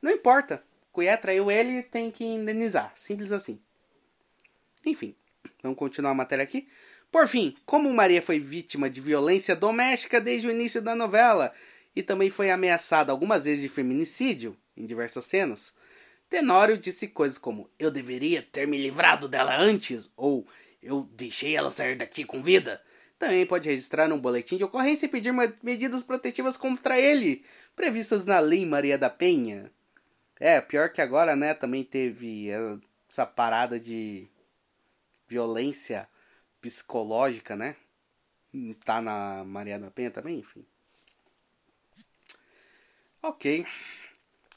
[0.00, 2.92] Não importa Cuié traiu ele tem que indenizar.
[2.94, 3.58] Simples assim.
[4.84, 5.16] Enfim,
[5.62, 6.68] vamos continuar a matéria aqui.
[7.10, 11.54] Por fim, como Maria foi vítima de violência doméstica desde o início da novela
[11.96, 15.74] e também foi ameaçada algumas vezes de feminicídio em diversas cenas,
[16.32, 20.46] Tenório disse coisas como: Eu deveria ter me livrado dela antes, ou
[20.82, 22.82] Eu deixei ela sair daqui com vida.
[23.18, 27.44] Também pode registrar um boletim de ocorrência e pedir medidas protetivas contra ele,
[27.76, 29.70] previstas na Lei Maria da Penha.
[30.40, 32.48] É, pior que agora, né, também teve
[33.08, 34.26] essa parada de
[35.28, 36.08] violência
[36.60, 37.76] psicológica, né?
[38.84, 40.66] Tá na Mariana Penha também, enfim.
[43.22, 43.64] Ok.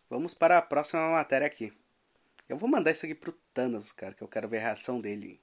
[0.09, 1.71] Vamos para a próxima matéria aqui.
[2.49, 5.39] Eu vou mandar isso aqui pro Thanos, cara, que eu quero ver a reação dele.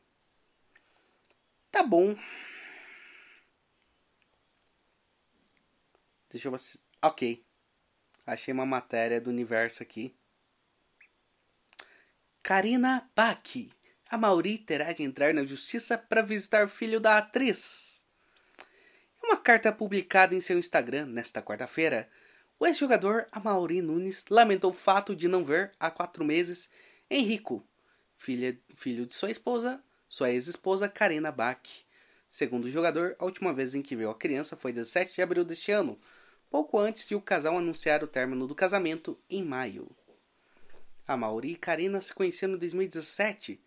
[1.73, 2.15] Tá bom.
[6.31, 6.57] Deixa eu.
[7.03, 7.45] Ok.
[8.27, 10.15] Achei uma matéria do universo aqui.
[12.43, 13.43] Karina Bach.
[14.11, 18.07] A Mauri terá de entrar na justiça para visitar o filho da atriz.
[19.25, 22.11] Em uma carta publicada em seu Instagram nesta quarta-feira,
[22.59, 26.71] o ex-jogador Amaury Nunes lamentou o fato de não ver há quatro meses
[27.11, 27.67] Henrico,
[28.19, 29.83] filho de sua esposa,
[30.13, 31.63] sua ex-esposa Karina Bach.
[32.29, 35.43] Segundo o jogador, a última vez em que viu a criança foi 17 de abril
[35.43, 35.99] deste ano,
[36.51, 39.91] pouco antes de o casal anunciar o término do casamento em maio.
[41.09, 43.59] A Mauri e Karina se conheceram em 2017,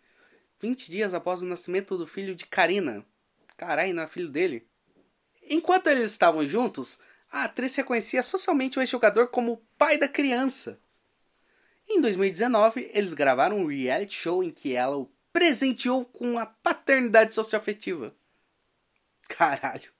[0.60, 3.04] 20 dias após o nascimento do filho de Karina.
[3.56, 4.68] Carai, não é filho dele.
[5.50, 6.96] Enquanto eles estavam juntos,
[7.28, 10.78] a atriz reconhecia socialmente o ex-jogador como pai da criança.
[11.88, 17.34] Em 2019, eles gravaram um reality show em que ela o presenteou com a paternidade
[17.34, 18.16] socioafetiva.
[19.28, 19.92] Caralho.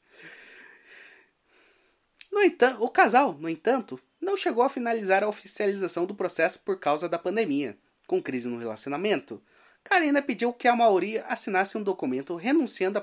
[2.32, 6.80] No entanto, o casal, no entanto, não chegou a finalizar a oficialização do processo por
[6.80, 7.76] causa da pandemia.
[8.06, 9.44] Com crise no relacionamento,
[9.84, 12.98] Karina pediu que a Mauri assinasse um documento renunciando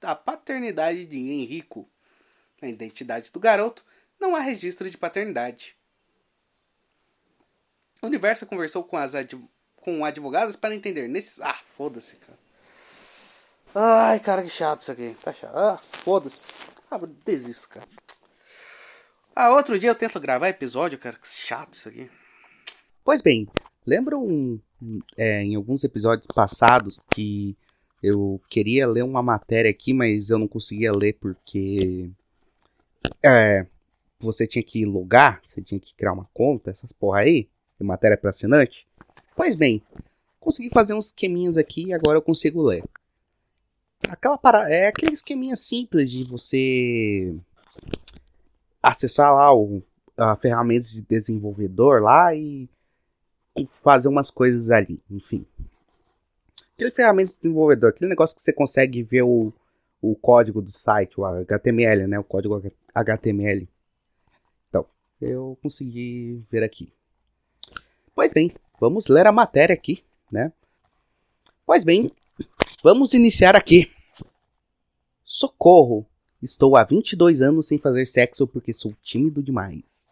[0.00, 1.90] à paternidade de Henrico.
[2.62, 3.84] Na identidade do garoto,
[4.20, 5.76] não há registro de paternidade.
[8.00, 9.44] O Universo conversou com as adv
[9.80, 11.08] com advogadas para entender.
[11.08, 11.40] Nesses...
[11.40, 12.38] Ah, foda-se, cara.
[13.74, 15.16] Ai, cara, que chato isso aqui.
[15.22, 15.56] Tá chato.
[15.56, 16.46] Ah, foda-se.
[16.90, 17.86] Ah, desisto, cara.
[19.36, 21.16] Ah, outro dia eu tento gravar episódio, cara.
[21.16, 22.10] Que chato isso aqui.
[23.04, 23.46] Pois bem,
[23.86, 24.60] lembram
[25.16, 27.56] é, em alguns episódios passados que
[28.02, 32.10] eu queria ler uma matéria aqui, mas eu não conseguia ler porque
[33.22, 33.64] é,
[34.18, 38.16] você tinha que logar, você tinha que criar uma conta, essas porra aí, de matéria
[38.16, 38.87] para assinante.
[39.38, 39.80] Pois bem,
[40.40, 42.82] consegui fazer uns esqueminhas aqui e agora eu consigo ler.
[44.08, 47.36] Aquela para é aquele esqueminha simples de você
[48.82, 49.80] acessar lá o,
[50.16, 52.68] a ferramentas de desenvolvedor lá e
[53.68, 55.46] fazer umas coisas ali, enfim.
[56.74, 59.52] Aquele ferramenta de desenvolvedor, aquele negócio que você consegue ver o,
[60.02, 62.18] o código do site, o HTML, né?
[62.18, 62.60] O código
[62.92, 63.68] HTML.
[64.68, 64.84] Então,
[65.20, 66.92] eu consegui ver aqui.
[68.16, 70.52] Pois bem, vamos ler a matéria aqui, né?
[71.66, 72.10] Pois bem,
[72.82, 73.90] vamos iniciar aqui.
[75.24, 76.06] Socorro!
[76.40, 80.08] Estou há 22 anos sem fazer sexo porque sou tímido demais.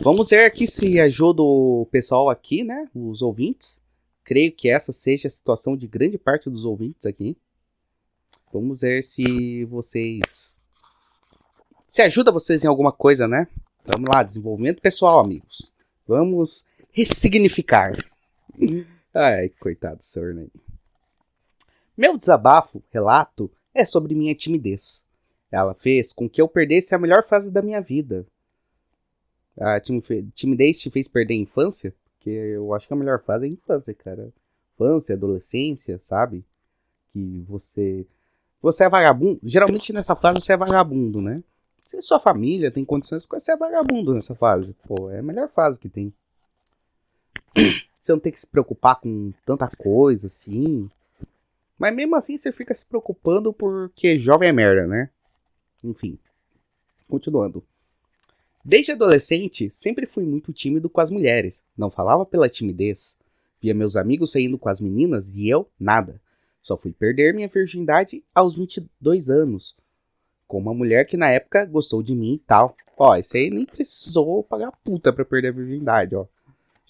[0.00, 2.88] Vamos ver aqui se ajuda o pessoal aqui, né?
[2.94, 3.80] Os ouvintes.
[4.24, 7.36] Creio que essa seja a situação de grande parte dos ouvintes aqui.
[8.52, 10.60] Vamos ver se vocês.
[11.88, 13.46] Se ajuda vocês em alguma coisa, né?
[13.84, 15.72] Vamos lá, desenvolvimento pessoal, amigos.
[16.06, 17.96] Vamos ressignificar.
[19.14, 20.46] Ai, coitado do senhor, né?
[21.96, 25.02] Meu desabafo, relato, é sobre minha timidez.
[25.50, 28.26] Ela fez com que eu perdesse a melhor fase da minha vida.
[29.58, 29.78] A
[30.34, 31.94] timidez te fez perder a infância?
[32.14, 34.32] Porque eu acho que a melhor fase é a infância, cara.
[34.74, 36.44] Infância, adolescência, sabe?
[37.12, 38.06] Que você.
[38.62, 39.40] Você é vagabundo.
[39.42, 41.42] Geralmente nessa fase você é vagabundo, né?
[41.90, 44.74] Se sua família tem condições, você é vagabundo nessa fase.
[44.86, 46.14] Pô, é a melhor fase que tem.
[47.54, 50.90] Você não tem que se preocupar com tanta coisa assim.
[51.78, 55.10] Mas mesmo assim você fica se preocupando porque jovem é merda, né?
[55.82, 56.18] Enfim.
[57.08, 57.62] Continuando.
[58.64, 61.62] Desde adolescente, sempre fui muito tímido com as mulheres.
[61.76, 63.16] Não falava pela timidez.
[63.60, 66.20] Via meus amigos saindo com as meninas e eu, nada.
[66.62, 69.74] Só fui perder minha virgindade aos 22 anos.
[70.46, 72.76] Com uma mulher que na época gostou de mim e tal.
[72.96, 76.26] Ó, isso aí nem precisou pagar puta pra perder a virgindade, ó.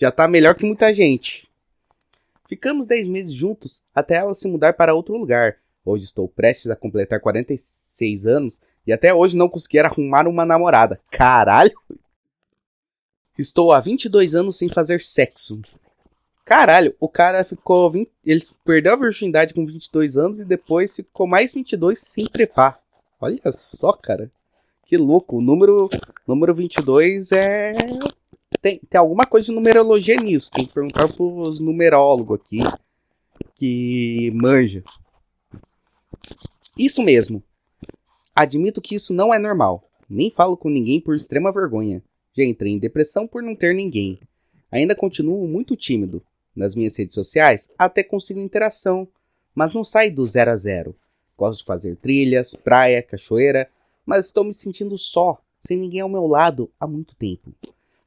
[0.03, 1.49] Já tá melhor que muita gente.
[2.49, 5.59] Ficamos 10 meses juntos até ela se mudar para outro lugar.
[5.85, 10.99] Hoje estou prestes a completar 46 anos e até hoje não consegui arrumar uma namorada.
[11.09, 11.71] Caralho!
[13.39, 15.63] Estou há 22 anos sem fazer sexo.
[16.45, 17.89] Caralho, o cara ficou.
[17.89, 22.81] 20, ele perdeu a virgindade com 22 anos e depois ficou mais 22 sem trepar.
[23.21, 24.29] Olha só, cara.
[24.85, 25.37] Que louco.
[25.37, 25.89] O número,
[26.27, 27.73] número 22 é.
[28.63, 30.49] Tem, tem alguma coisa de numerologia nisso.
[30.53, 32.61] Tem que perguntar pros numerólogos aqui.
[33.57, 34.85] Que manja.
[36.79, 37.43] Isso mesmo.
[38.35, 39.91] Admito que isso não é normal.
[40.09, 42.03] Nem falo com ninguém por extrema vergonha.
[42.35, 44.21] Já entrei em depressão por não ter ninguém.
[44.71, 46.23] Ainda continuo muito tímido.
[46.55, 49.09] Nas minhas redes sociais até consigo interação,
[49.55, 50.95] mas não saio do zero a zero.
[51.37, 53.69] Gosto de fazer trilhas, praia, cachoeira,
[54.05, 57.53] mas estou me sentindo só, sem ninguém ao meu lado há muito tempo.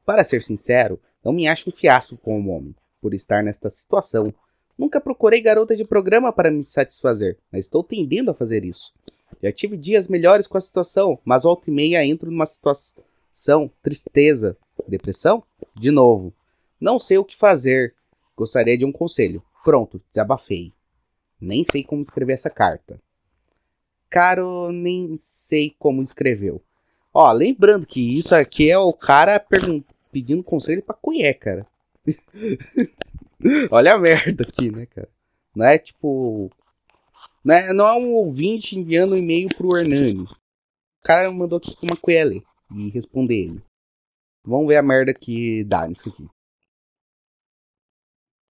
[0.05, 4.31] Para ser sincero, não me acho um fiasco como homem, por estar nesta situação.
[4.77, 8.93] Nunca procurei garota de programa para me satisfazer, mas estou tendendo a fazer isso.
[9.41, 14.55] Já tive dias melhores com a situação, mas volta e meia entro numa situação, tristeza,
[14.87, 15.43] depressão?
[15.75, 16.33] De novo.
[16.79, 17.95] Não sei o que fazer.
[18.35, 19.41] Gostaria de um conselho.
[19.63, 20.71] Pronto, desabafei.
[21.39, 23.01] Nem sei como escrever essa carta.
[24.09, 26.61] Caro, nem sei como escreveu.
[27.13, 29.39] Ó, lembrando que isso aqui é o cara
[30.15, 31.67] pedindo conselho pra colher, cara.
[33.69, 35.09] Olha a merda aqui, né, cara?
[35.53, 36.49] Não é tipo
[37.43, 37.73] né?
[37.73, 40.23] Não é um ouvinte enviando um e-mail pro Hernani.
[40.23, 42.41] O cara mandou aqui uma QL
[42.73, 43.61] e responder ele.
[44.41, 46.25] Vamos ver a merda que dá nisso aqui.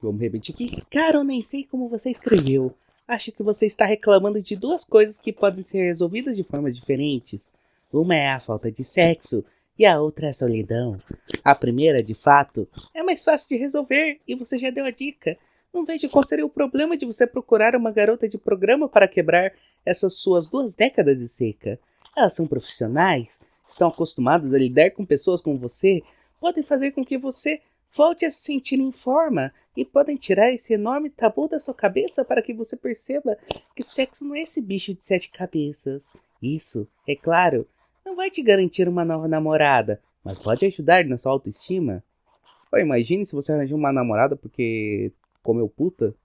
[0.02, 0.86] Vamos repetir aqui.
[0.92, 2.76] Cara, eu nem sei como você escreveu.
[3.08, 7.50] Acho que você está reclamando de duas coisas que podem ser resolvidas de formas diferentes.
[7.90, 9.46] Uma é a falta de sexo
[9.78, 10.98] e a outra é a solidão.
[11.44, 15.38] A primeira, de fato, é mais fácil de resolver e você já deu a dica.
[15.74, 19.52] Não vejo qual seria o problema de você procurar uma garota de programa para quebrar
[19.86, 21.80] essas suas duas décadas de seca.
[22.16, 26.04] Elas são profissionais, estão acostumadas a lidar com pessoas como você,
[26.40, 27.62] podem fazer com que você
[27.96, 32.24] volte a se sentir em forma e podem tirar esse enorme tabu da sua cabeça
[32.24, 33.38] para que você perceba
[33.76, 36.12] que sexo não é esse bicho de sete cabeças.
[36.42, 37.68] Isso, é claro,
[38.06, 42.04] não vai te garantir uma nova namorada, mas pode ajudar na sua autoestima.
[42.70, 45.12] Pô, imagine se você arranjar uma namorada porque
[45.42, 46.16] comeu puta.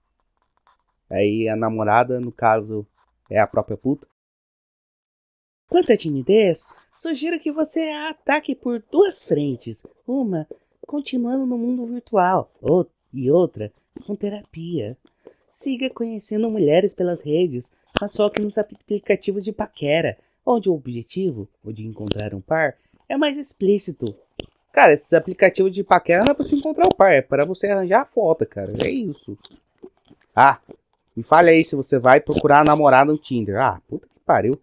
[1.09, 2.87] Aí a namorada, no caso,
[3.29, 4.07] é a própria puta.
[5.67, 9.85] Quanto à timidez, sugiro que você a ataque por duas frentes.
[10.07, 10.47] Uma,
[10.87, 12.51] continuando no mundo virtual,
[13.13, 13.71] e outra,
[14.05, 14.97] com terapia.
[15.53, 21.47] Siga conhecendo mulheres pelas redes, mas só que nos aplicativos de paquera, onde o objetivo,
[21.63, 22.75] o de encontrar um par,
[23.07, 24.05] é mais explícito
[24.71, 27.67] Cara, esses aplicativos de paquera não é pra você encontrar o par, é pra você
[27.67, 28.71] arranjar a foto, cara.
[28.83, 29.37] É isso.
[30.35, 30.59] Ah,
[31.15, 33.59] me fale aí se você vai procurar namorada no Tinder.
[33.59, 34.59] Ah, puta que pariu.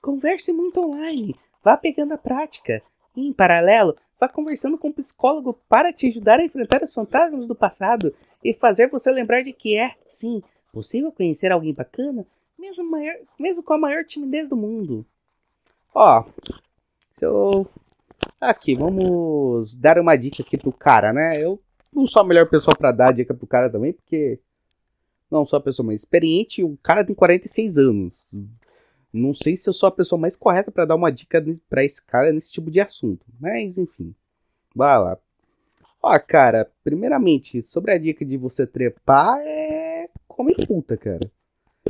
[0.00, 1.36] Converse muito online.
[1.62, 2.82] Vá pegando a prática.
[3.14, 7.46] E, em paralelo, vá conversando com um psicólogo para te ajudar a enfrentar os fantasmas
[7.46, 10.42] do passado e fazer você lembrar de que é, sim,
[10.72, 12.26] possível conhecer alguém bacana,
[12.60, 15.04] mesmo, maior, mesmo com a maior timidez do mundo.
[15.94, 16.22] Ó,
[17.18, 17.66] se eu
[18.40, 21.42] Aqui, vamos dar uma dica aqui pro cara, né?
[21.42, 21.60] Eu
[21.92, 24.38] não sou a melhor pessoa para dar dica pro cara também, porque
[25.30, 28.14] não sou a pessoa mais experiente, o cara tem 46 anos.
[29.12, 32.02] Não sei se eu sou a pessoa mais correta para dar uma dica para esse
[32.02, 34.14] cara nesse tipo de assunto, mas enfim.
[34.74, 35.18] Vai lá.
[36.02, 41.30] Ó, cara, primeiramente, sobre a dica de você trepar, é come puta, cara.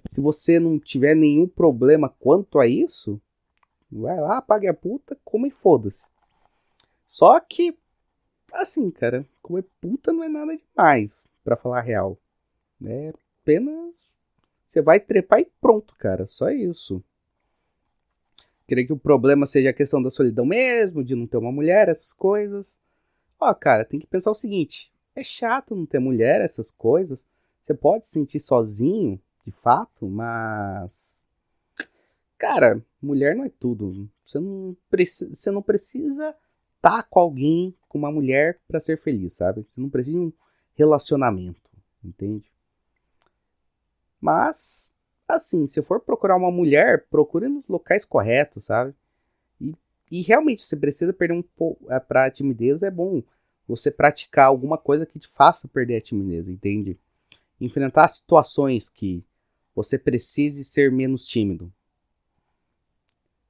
[0.09, 3.21] Se você não tiver nenhum problema quanto a isso,
[3.91, 6.03] vai lá, apague a puta, come e foda-se.
[7.07, 7.77] Só que,
[8.53, 11.13] assim, cara, comer puta não é nada demais,
[11.43, 12.17] para falar a real.
[12.85, 13.13] É
[13.43, 13.95] apenas.
[14.67, 16.27] Você vai trepar e pronto, cara.
[16.27, 17.03] Só isso.
[18.69, 21.89] Queria que o problema seja a questão da solidão mesmo, de não ter uma mulher,
[21.89, 22.79] essas coisas.
[23.41, 27.27] Ó, cara, tem que pensar o seguinte: é chato não ter mulher, essas coisas.
[27.65, 31.23] Você pode se sentir sozinho, de fato, mas.
[32.39, 34.09] Cara, mulher não é tudo.
[34.27, 36.35] Você não, precisa, você não precisa
[36.77, 39.63] estar tá com alguém, com uma mulher, para ser feliz, sabe?
[39.63, 40.33] Você não precisa de um
[40.75, 41.71] relacionamento,
[42.03, 42.51] entende?
[44.21, 44.93] Mas,
[45.27, 48.95] assim, se for procurar uma mulher, procure nos locais corretos, sabe?
[49.61, 49.75] E,
[50.11, 51.91] e realmente, você precisa perder um pouco.
[51.93, 53.23] É, pra timidez é bom
[53.67, 56.99] você praticar alguma coisa que te faça perder a timidez, entende?
[57.61, 59.25] Enfrentar situações que
[59.83, 61.73] você precise ser menos tímido.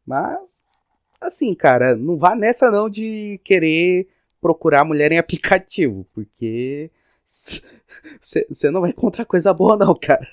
[0.07, 0.39] Mas,
[1.21, 4.09] assim, cara, não vá nessa não de querer
[4.41, 6.91] procurar mulher em aplicativo, porque
[8.21, 10.27] você não vai encontrar coisa boa não, cara.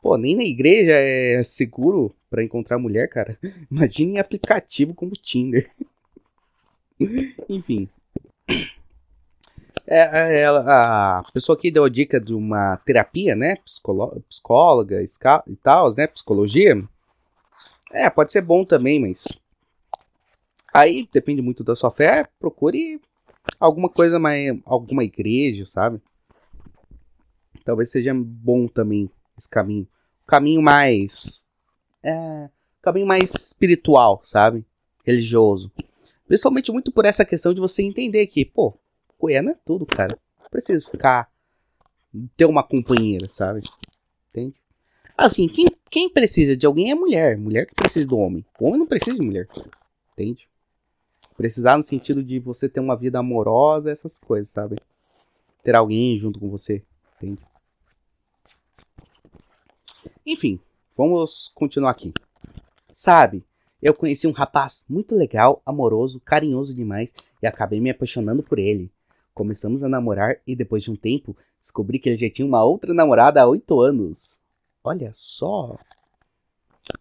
[0.00, 3.38] Pô, nem na igreja é seguro para encontrar mulher, cara.
[3.70, 5.70] Imagine em aplicativo como Tinder.
[7.48, 7.88] Enfim.
[9.90, 13.56] É, é, a pessoa aqui deu a dica de uma terapia, né?
[13.64, 16.06] Psicolo psicóloga e tal, né?
[16.06, 16.86] Psicologia.
[17.90, 19.24] É, pode ser bom também, mas.
[20.74, 22.28] Aí depende muito da sua fé.
[22.38, 23.00] Procure
[23.58, 24.58] alguma coisa mais.
[24.66, 26.02] alguma igreja, sabe?
[27.64, 29.88] Talvez seja bom também esse caminho.
[30.26, 31.40] Caminho mais.
[32.02, 32.50] É.
[32.82, 34.66] caminho mais espiritual, sabe?
[35.02, 35.72] Religioso.
[36.26, 38.78] Principalmente muito por essa questão de você entender que, pô,
[39.18, 40.18] Goiânia é tudo, cara.
[40.40, 41.30] Não preciso ficar.
[42.36, 43.62] ter uma companheira, sabe?
[44.30, 44.56] Entende?
[45.16, 47.36] Assim, quem, quem precisa de alguém é mulher.
[47.36, 48.44] Mulher que precisa do homem.
[48.60, 49.48] O homem não precisa de mulher.
[50.12, 50.48] Entende?
[51.36, 54.76] Precisar no sentido de você ter uma vida amorosa, essas coisas, sabe?
[55.62, 56.82] Ter alguém junto com você.
[57.16, 57.40] Entende?
[60.24, 60.60] Enfim,
[60.96, 62.12] vamos continuar aqui.
[62.92, 63.44] Sabe,
[63.80, 67.10] eu conheci um rapaz muito legal, amoroso, carinhoso demais
[67.40, 68.90] e acabei me apaixonando por ele.
[69.38, 72.92] Começamos a namorar e depois de um tempo descobri que ele já tinha uma outra
[72.92, 74.36] namorada há oito anos.
[74.82, 75.78] Olha só.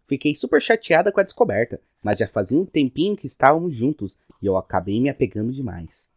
[0.05, 4.45] Fiquei super chateada com a descoberta, mas já fazia um tempinho que estávamos juntos e
[4.45, 6.07] eu acabei me apegando demais.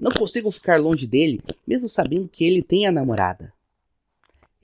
[0.00, 3.52] Não consigo ficar longe dele, mesmo sabendo que ele tem a namorada.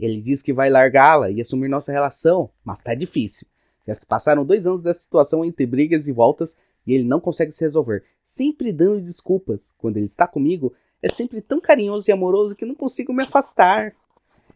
[0.00, 3.46] Ele diz que vai largá-la e assumir nossa relação, mas tá difícil.
[3.86, 7.52] Já se passaram dois anos dessa situação entre brigas e voltas e ele não consegue
[7.52, 9.72] se resolver, sempre dando desculpas.
[9.78, 10.74] Quando ele está comigo,
[11.04, 13.94] é sempre tão carinhoso e amoroso que não consigo me afastar.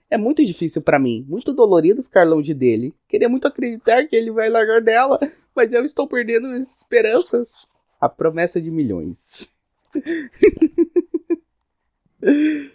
[0.09, 2.95] É muito difícil para mim, muito dolorido ficar longe dele.
[3.07, 5.21] Queria muito acreditar que ele vai largar dela,
[5.55, 7.69] mas eu estou perdendo as esperanças.
[8.01, 9.47] A promessa de milhões.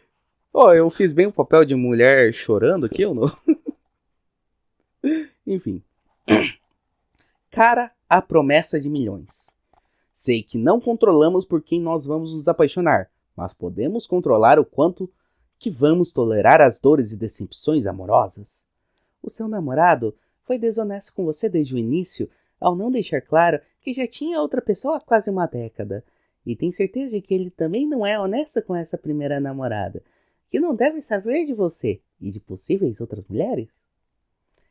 [0.54, 3.32] oh, eu fiz bem o papel de mulher chorando aqui ou não?
[5.48, 5.82] Enfim.
[7.50, 9.50] Cara, a promessa de milhões.
[10.14, 15.10] Sei que não controlamos por quem nós vamos nos apaixonar, mas podemos controlar o quanto
[15.60, 18.64] que vamos tolerar as dores e decepções amorosas.
[19.22, 22.30] O seu namorado foi desonesto com você desde o início
[22.60, 26.04] ao não deixar claro que já tinha outra pessoa há quase uma década.
[26.46, 30.04] E tem certeza de que ele também não é honesto com essa primeira namorada,
[30.50, 33.70] que não deve saber de você e de possíveis outras mulheres?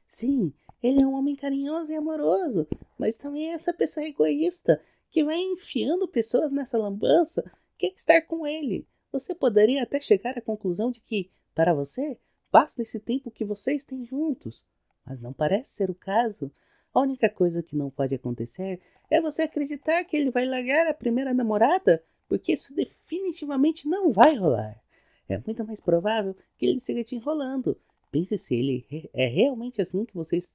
[0.08, 0.52] Sim,
[0.82, 2.66] ele é um homem carinhoso e amoroso,
[2.98, 7.42] mas também é essa pessoa egoísta que vai enfiando pessoas nessa lambança
[7.90, 8.86] que estar com ele.
[9.10, 12.18] Você poderia até chegar à conclusão de que, para você,
[12.50, 14.62] basta esse tempo que vocês têm juntos.
[15.04, 16.50] Mas não parece ser o caso.
[16.94, 18.80] A única coisa que não pode acontecer
[19.10, 24.34] é você acreditar que ele vai largar a primeira namorada, porque isso definitivamente não vai
[24.36, 24.80] rolar.
[25.28, 27.78] É muito mais provável que ele siga te enrolando.
[28.10, 30.46] Pense se ele é realmente assim que você, que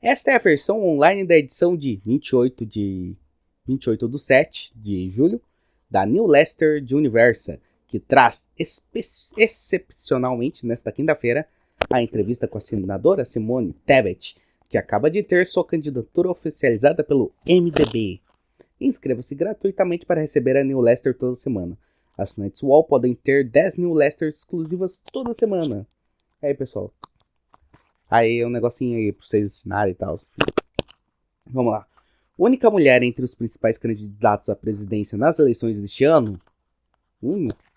[0.00, 3.16] Esta é a versão online da edição de 28 de
[3.66, 5.40] 28 do 7 de julho
[5.90, 7.58] da New Leicester de Universa,
[7.94, 8.44] que traz
[9.36, 11.46] excepcionalmente nesta quinta-feira
[11.88, 14.36] a entrevista com a senadora Simone Tebet,
[14.68, 18.20] que acaba de ter sua candidatura oficializada pelo MDB.
[18.80, 21.78] Inscreva-se gratuitamente para receber a New Lester toda semana.
[22.18, 25.86] Assinantes UOL podem ter 10 New Lesters exclusivas toda semana.
[26.42, 26.92] Aí, pessoal.
[28.10, 30.18] Aí, um negocinho aí pra vocês assinarem e tal.
[31.46, 31.86] Vamos lá.
[32.36, 36.40] Única mulher entre os principais candidatos à presidência nas eleições deste ano?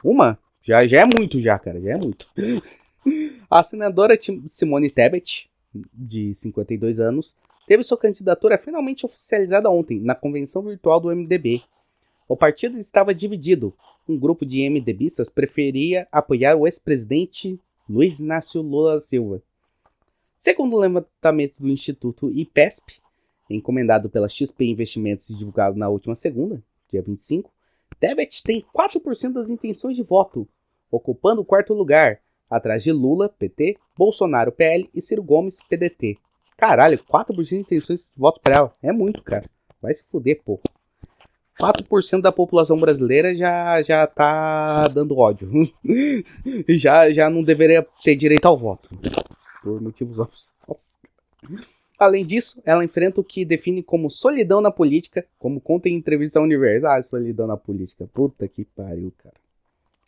[0.03, 0.37] Uma?
[0.63, 1.79] Já, já é muito, já, cara.
[1.79, 2.27] Já é muito.
[3.49, 5.49] A senadora Simone Tebet,
[5.93, 7.33] de 52 anos,
[7.65, 11.61] teve sua candidatura finalmente oficializada ontem, na convenção virtual do MDB.
[12.27, 13.73] O partido estava dividido.
[14.07, 19.41] Um grupo de MDBistas preferia apoiar o ex-presidente Luiz Inácio Lula Silva.
[20.37, 23.01] Segundo o levantamento do Instituto IPESP,
[23.49, 27.49] encomendado pela XP Investimentos e divulgado na última segunda, dia 25,
[27.99, 30.47] Tebet tem 4% das intenções de voto,
[30.91, 32.19] ocupando o quarto lugar,
[32.49, 36.17] atrás de Lula, PT, Bolsonaro, PL e Ciro Gomes, PDT.
[36.57, 38.75] Caralho, 4% de intenções de voto para ela.
[38.81, 39.45] É muito, cara.
[39.81, 40.59] Vai se fuder, pô.
[41.59, 45.49] 4% da população brasileira já, já tá dando ódio.
[46.69, 48.89] já, já não deveria ter direito ao voto.
[49.63, 50.53] Por motivos óbvios.
[51.97, 56.37] Além disso, ela enfrenta o que define como solidão na política, como conta em entrevista
[56.37, 56.85] ao Universo.
[56.85, 58.07] Ah, solidão na política.
[58.13, 59.35] Puta que pariu, cara.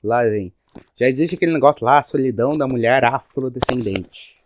[0.04, 0.54] Lá vem.
[0.96, 4.38] Já existe aquele negócio lá, solidão da mulher afrodescendente.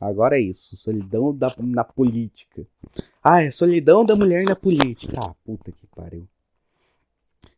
[0.00, 2.66] Agora é isso, solidão da, na política.
[3.22, 5.16] Ah, é solidão da mulher na política.
[5.16, 6.26] Ah, puta que pariu.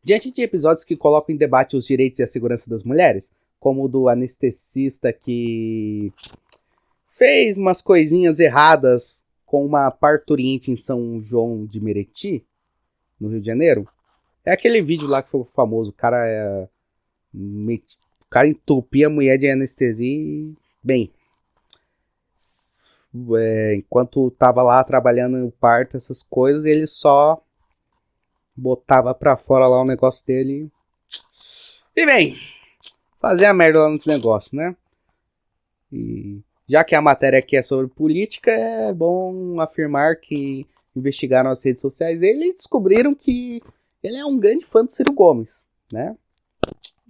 [0.04, 3.30] Diante de episódios que colocam em debate os direitos e a segurança das mulheres,
[3.60, 6.12] como o do anestesista que
[7.22, 12.44] fez umas coisinhas erradas com uma parturiente em São João de Meriti,
[13.20, 13.88] no Rio de Janeiro.
[14.44, 16.68] É aquele vídeo lá que foi famoso, o cara é
[17.32, 20.52] o cara entupia a mulher de anestesia e.
[20.82, 21.12] Bem.
[23.38, 27.40] É, enquanto tava lá trabalhando no parto, essas coisas, ele só
[28.56, 30.68] botava pra fora lá o negócio dele.
[31.94, 32.36] E bem,
[33.20, 34.74] fazer a merda lá no negócio, né?
[35.92, 36.42] E
[36.72, 40.66] já que a matéria aqui é sobre política, é bom afirmar que
[40.96, 43.62] investigaram as redes sociais dele e descobriram que
[44.02, 46.16] ele é um grande fã do Ciro Gomes, né?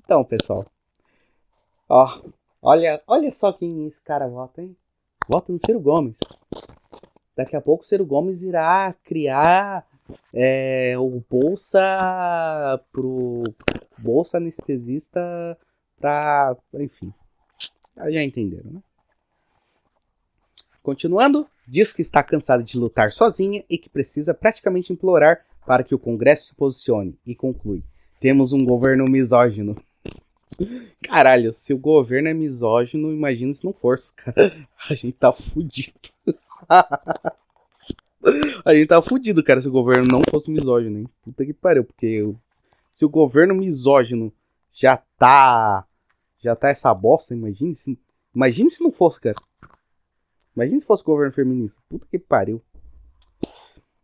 [0.05, 0.67] Então, pessoal.
[1.89, 2.23] Ó,
[2.61, 4.77] olha, olha só quem esse cara vota, hein?
[5.29, 6.17] Vota no Ciro Gomes.
[7.37, 9.87] Daqui a pouco o Ciro Gomes irá criar
[10.35, 13.45] é, o bolsa pro
[13.97, 15.57] bolsa anestesista
[16.01, 17.15] para, enfim.
[17.97, 18.81] Já entenderam, né?
[20.83, 25.95] Continuando, diz que está cansada de lutar sozinha e que precisa praticamente implorar para que
[25.95, 27.85] o Congresso se posicione e conclui:
[28.21, 29.77] temos um governo misógino.
[31.03, 34.67] Caralho, se o governo é misógino, imagina se não fosse, cara.
[34.91, 35.95] A gente tá fudido.
[38.65, 41.09] A gente tá fudido, cara, se o governo não fosse misógino, hein?
[41.25, 42.37] Puta que pariu, porque eu...
[42.93, 44.33] se o governo misógino
[44.73, 45.85] já tá.
[46.41, 47.99] Já tá essa bosta, imagine se.
[48.35, 49.37] Imagine se não fosse, cara.
[50.55, 51.81] Imagine se fosse governo feminista.
[51.89, 52.63] Puta que pariu.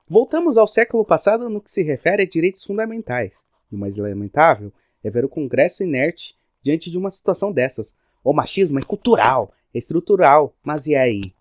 [0.08, 3.32] Voltamos ao século passado no que se refere a direitos fundamentais.
[3.70, 4.72] E o mais lamentável
[5.04, 7.94] é ver o Congresso inerte diante de uma situação dessas.
[8.24, 11.32] O machismo é cultural, é estrutural, mas e aí?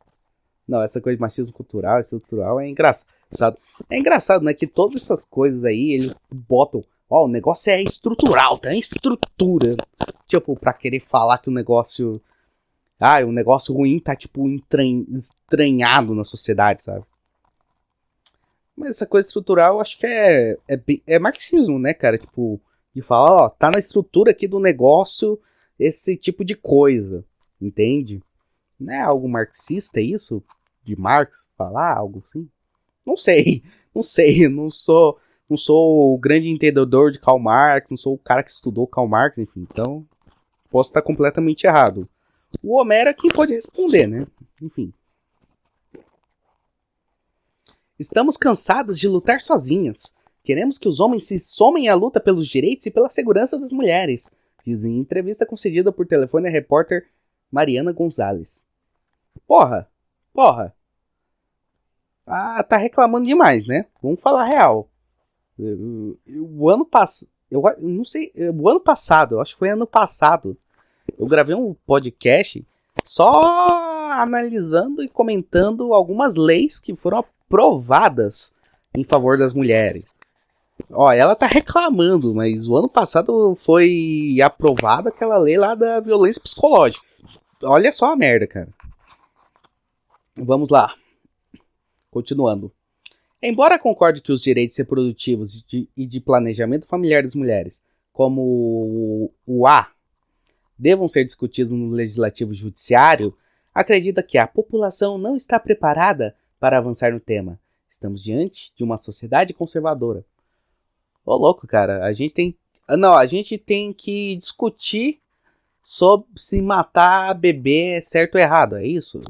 [0.68, 3.58] Não, essa coisa de machismo cultural, estrutural é engraçado.
[3.90, 4.54] É engraçado, né?
[4.54, 6.84] Que todas essas coisas aí, eles botam.
[7.10, 9.78] Ó, o negócio é estrutural, tem estrutura.
[10.26, 12.22] Tipo, pra querer falar que o negócio.
[13.00, 17.06] Ah, o negócio ruim tá, tipo, estranhado na sociedade, sabe?
[18.76, 22.18] Mas essa coisa estrutural, acho que é, é, é marxismo, né, cara?
[22.18, 22.60] Tipo,
[22.94, 25.40] de falar, ó, tá na estrutura aqui do negócio
[25.80, 27.24] esse tipo de coisa,
[27.62, 28.22] entende?
[28.80, 30.44] Não é algo marxista isso?
[30.84, 32.48] De Marx falar algo assim?
[33.06, 35.20] Não sei, não sei, não sou,
[35.50, 39.08] não sou o grande entendedor de Karl Marx, não sou o cara que estudou Karl
[39.08, 40.06] Marx, enfim, então
[40.70, 42.08] posso estar completamente errado.
[42.64, 44.28] O Homero é quem pode responder, né?
[44.62, 44.94] Enfim.
[48.00, 50.04] Estamos cansadas de lutar sozinhas.
[50.44, 54.30] Queremos que os homens se somem à luta pelos direitos e pela segurança das mulheres,
[54.64, 57.08] diz em entrevista concedida por telefone a repórter
[57.52, 58.62] Mariana Gonzalez.
[59.46, 59.90] Porra,
[60.34, 60.74] porra.
[62.26, 63.88] Ah, tá reclamando demais, né?
[64.02, 64.90] Vamos falar real.
[65.58, 70.58] O ano passado, eu não sei, o ano passado, eu acho que foi ano passado,
[71.18, 72.66] eu gravei um podcast
[73.06, 78.54] só analisando e comentando algumas leis que foram aprovadas
[78.96, 80.06] em favor das mulheres.
[80.92, 86.42] Ó, ela tá reclamando, mas o ano passado foi aprovada aquela lei lá da violência
[86.42, 87.06] psicológica.
[87.64, 88.70] Olha só a merda, cara.
[90.36, 90.94] Vamos lá.
[92.12, 92.72] Continuando.
[93.42, 97.80] Embora concorde que os direitos reprodutivos e de, e de planejamento familiar das mulheres,
[98.12, 99.92] como o, o A,
[100.78, 103.36] devam ser discutidos no legislativo judiciário,
[103.74, 107.60] acredita que a população não está preparada para avançar no tema.
[107.92, 110.24] Estamos diante de uma sociedade conservadora.
[111.26, 112.56] Ô louco, cara, a gente tem.
[112.90, 115.20] Não, a gente tem que discutir
[115.84, 119.22] sobre se matar bebê é certo ou errado, é isso?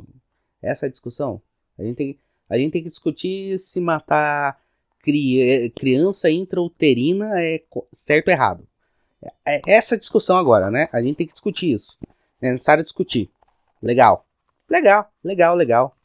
[0.62, 1.42] Essa é a discussão.
[1.78, 2.20] A gente tem,
[2.50, 4.60] a gente tem que discutir se matar
[5.02, 8.68] cri, criança intrauterina é certo ou errado.
[9.46, 10.90] É essa discussão agora, né?
[10.92, 11.98] A gente tem que discutir isso.
[12.42, 13.30] É necessário discutir.
[13.82, 14.26] Legal.
[14.70, 15.96] Legal, legal, legal.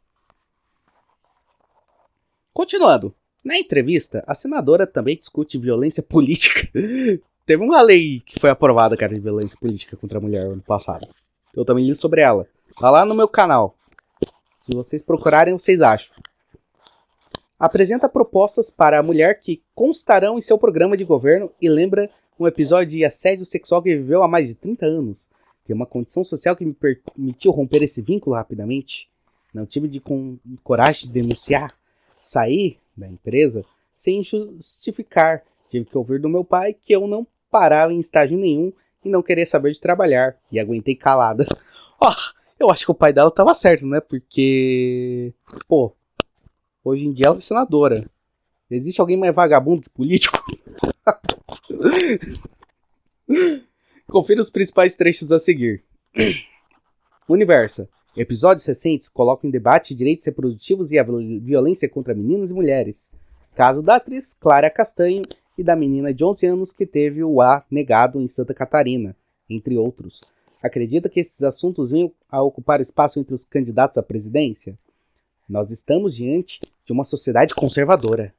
[2.53, 3.15] Continuando.
[3.45, 6.69] Na entrevista, a senadora também discute violência política.
[7.45, 11.09] Teve uma lei que foi aprovada, cara, de violência política contra a mulher ano passado.
[11.55, 12.47] Eu também li sobre ela.
[12.79, 13.75] Tá lá no meu canal.
[14.65, 16.15] Se vocês procurarem, vocês acham.
[17.59, 22.09] Apresenta propostas para a mulher que constarão em seu programa de governo e lembra
[22.39, 25.29] um episódio de assédio sexual que viveu há mais de 30 anos.
[25.65, 29.09] Tem uma condição social que me permitiu romper esse vínculo rapidamente.
[29.55, 30.03] Não tive de
[30.63, 31.71] coragem de denunciar.
[32.21, 33.65] Sair da empresa
[33.95, 35.43] sem justificar.
[35.69, 38.73] Tive que ouvir do meu pai que eu não parava em estágio nenhum
[39.05, 40.37] e não queria saber de trabalhar.
[40.51, 41.47] E aguentei calada.
[42.01, 42.15] Ó, oh,
[42.59, 44.01] eu acho que o pai dela tava certo, né?
[44.01, 45.33] Porque.
[45.69, 45.93] Pô,
[46.85, 48.05] hoje em dia ela é senadora.
[48.71, 50.43] Existe alguém mais vagabundo que político?
[54.07, 55.83] Confira os principais trechos a seguir.
[57.29, 57.89] Universa.
[58.17, 63.11] Episódios recentes colocam em debate direitos reprodutivos e a violência contra meninas e mulheres.
[63.55, 65.23] Caso da atriz Clara Castanho
[65.57, 69.17] e da menina de 11 anos que teve o A negado em Santa Catarina,
[69.49, 70.23] entre outros.
[70.63, 74.79] Acredita que esses assuntos venham a ocupar espaço entre os candidatos à presidência?
[75.49, 78.35] Nós estamos diante de uma sociedade conservadora.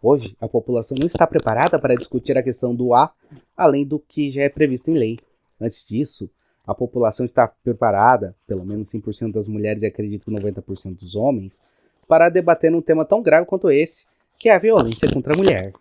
[0.00, 3.12] Hoje, a população não está preparada para discutir a questão do A,
[3.56, 5.18] além do que já é previsto em lei.
[5.60, 6.30] Antes disso,
[6.64, 11.60] a população está preparada, pelo menos 100% das mulheres e acredito que 90% dos homens,
[12.06, 14.06] para debater um tema tão grave quanto esse,
[14.38, 15.72] que é a violência contra a mulher.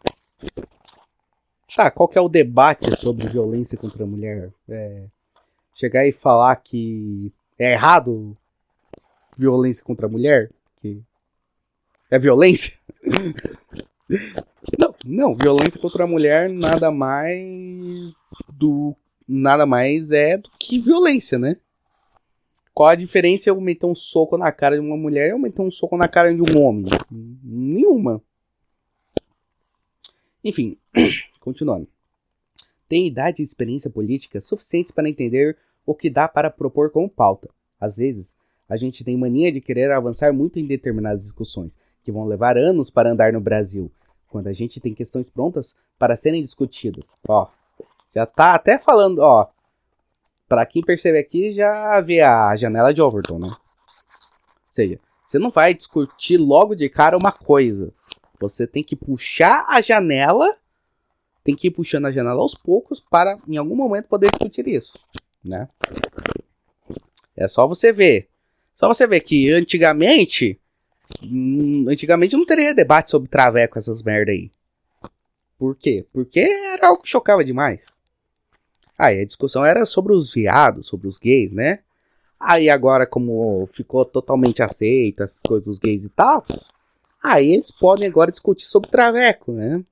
[1.75, 4.51] Tá, qual que é o debate sobre violência contra a mulher?
[4.67, 5.03] É,
[5.75, 8.35] chegar e falar que é errado
[9.37, 10.49] violência contra a mulher?
[10.81, 11.03] Que
[12.09, 12.73] é violência?
[14.79, 18.13] não, não, violência contra a mulher nada mais
[18.49, 18.95] do
[19.27, 21.57] nada mais é do que violência, né?
[22.73, 25.61] Qual a diferença eu meter um soco na cara de uma mulher e eu meter
[25.61, 26.85] um soco na cara de um homem?
[27.11, 28.21] Nenhuma.
[30.43, 30.77] Enfim,
[31.41, 31.87] continuando.
[32.87, 37.49] Tem idade e experiência política suficientes para entender o que dá para propor como pauta.
[37.79, 38.35] Às vezes,
[38.69, 41.77] a gente tem mania de querer avançar muito em determinadas discussões,
[42.07, 43.91] que vão levar anos para andar no Brasil,
[44.29, 47.03] quando a gente tem questões prontas para serem discutidas.
[47.27, 47.49] Ó,
[48.15, 49.49] já tá até falando, ó.
[50.47, 53.49] Pra quem perceber aqui, já vê a janela de Overton, né?
[53.49, 54.97] Ou seja,
[55.27, 57.91] você não vai discutir logo de cara uma coisa.
[58.39, 60.55] Você tem que puxar a janela,
[61.43, 64.97] tem que ir puxando a janela aos poucos para em algum momento poder discutir isso,
[65.43, 65.67] né?
[67.35, 68.29] É só você ver.
[68.75, 70.57] Só você ver que antigamente,
[71.87, 74.51] antigamente não teria debate sobre traveco essas merda aí.
[75.57, 76.05] Por quê?
[76.13, 77.83] Porque era algo que chocava demais.
[78.97, 81.79] Aí a discussão era sobre os viados, sobre os gays, né?
[82.39, 86.45] Aí agora, como ficou totalmente aceita as coisas dos gays e tal,
[87.23, 89.83] aí eles podem agora discutir sobre traveco, né?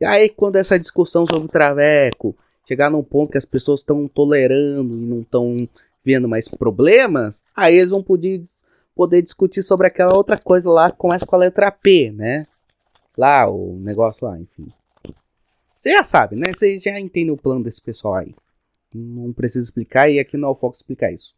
[0.00, 2.36] E aí, quando essa discussão sobre traveco
[2.66, 5.68] chegar num ponto que as pessoas estão tolerando e não estão
[6.04, 8.42] vendo mais problemas, aí eles vão poder,
[8.94, 12.46] poder discutir sobre aquela outra coisa lá que começa com a letra P, né?
[13.16, 14.68] Lá, o negócio lá, enfim.
[15.78, 16.52] Você já sabe, né?
[16.56, 18.34] Você já entende o plano desse pessoal aí.
[18.92, 21.34] Não precisa explicar e aqui não é o foco explicar isso.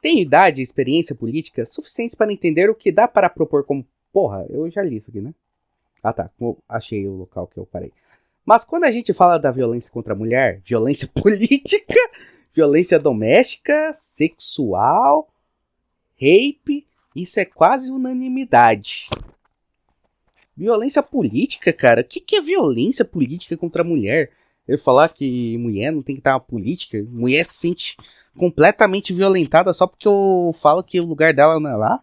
[0.00, 3.84] Tem idade e experiência política suficientes para entender o que dá para propor como.
[4.12, 5.34] Porra, eu já li isso aqui, né?
[6.02, 6.30] Ah tá,
[6.68, 7.90] achei o local que eu parei.
[8.44, 11.94] Mas quando a gente fala da violência contra a mulher, violência política,
[12.54, 15.28] violência doméstica, sexual,
[16.12, 19.08] rape, isso é quase unanimidade.
[20.56, 22.02] Violência política, cara?
[22.02, 24.30] O que, que é violência política contra a mulher?
[24.68, 27.04] Eu falar que mulher não tem que estar na política?
[27.08, 27.96] Mulher se sente
[28.38, 32.02] completamente violentada só porque eu falo que o lugar dela não é lá?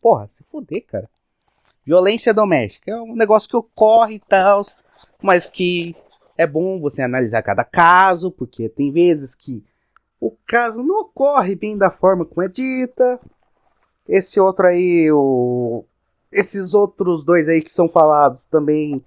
[0.00, 1.08] Porra, se fuder, cara.
[1.84, 4.62] Violência doméstica é um negócio que ocorre e tal,
[5.22, 5.94] mas que
[6.38, 9.62] é bom você analisar cada caso, porque tem vezes que
[10.20, 13.18] o caso não ocorre bem da forma como é dita.
[14.06, 15.84] Esse outro aí, o...
[16.30, 19.02] esses outros dois aí que são falados também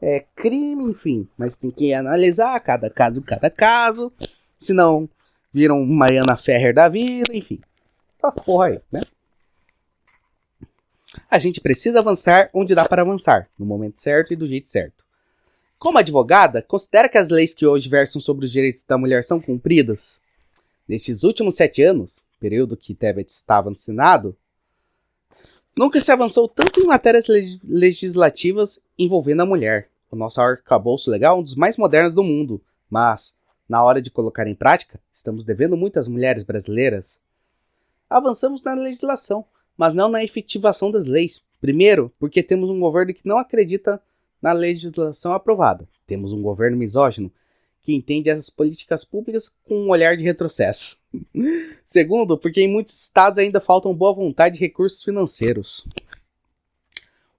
[0.00, 1.26] é crime, enfim.
[1.38, 4.12] Mas tem que analisar cada caso, cada caso.
[4.58, 5.08] Senão
[5.52, 7.60] viram Mariana Ferrer da vida, enfim.
[8.18, 9.00] Essas porra aí, né?
[11.30, 15.02] A gente precisa avançar onde dá para avançar, no momento certo e do jeito certo.
[15.78, 19.40] Como advogada, considera que as leis que hoje versam sobre os direitos da mulher são
[19.40, 20.20] cumpridas?
[20.88, 24.34] Nestes últimos sete anos, período que Tebet estava no Senado,
[25.76, 27.26] nunca se avançou tanto em matérias
[27.62, 29.90] legislativas envolvendo a mulher.
[30.10, 32.58] O nosso arcabouço legal é um dos mais modernos do mundo,
[32.88, 33.34] mas,
[33.68, 37.18] na hora de colocar em prática, estamos devendo muito às mulheres brasileiras.
[38.08, 39.44] Avançamos na legislação,
[39.76, 41.42] mas não na efetivação das leis.
[41.60, 44.00] Primeiro, porque temos um governo que não acredita
[44.40, 45.86] na legislação aprovada.
[46.06, 47.30] Temos um governo misógino
[47.88, 50.98] que entende as políticas públicas com um olhar de retrocesso.
[51.86, 55.88] Segundo, porque em muitos estados ainda faltam boa vontade e recursos financeiros.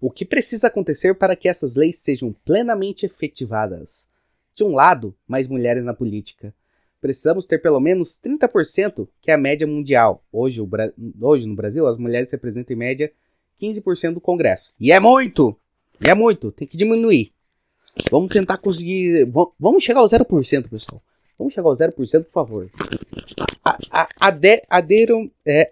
[0.01, 4.07] O que precisa acontecer para que essas leis sejam plenamente efetivadas?
[4.55, 6.51] De um lado, mais mulheres na política.
[6.99, 10.23] Precisamos ter pelo menos 30%, que é a média mundial.
[10.31, 10.59] Hoje,
[11.21, 13.11] Hoje no Brasil, as mulheres representam em média
[13.61, 14.73] 15% do Congresso.
[14.79, 15.55] E é muito!
[16.03, 17.33] E é muito, tem que diminuir.
[18.11, 19.27] Vamos tentar conseguir.
[19.59, 21.01] Vamos chegar ao 0%, pessoal.
[21.37, 22.69] Vamos chegar ao 0%, por favor.
[24.19, 25.29] Ade, aderam.
[25.45, 25.71] É,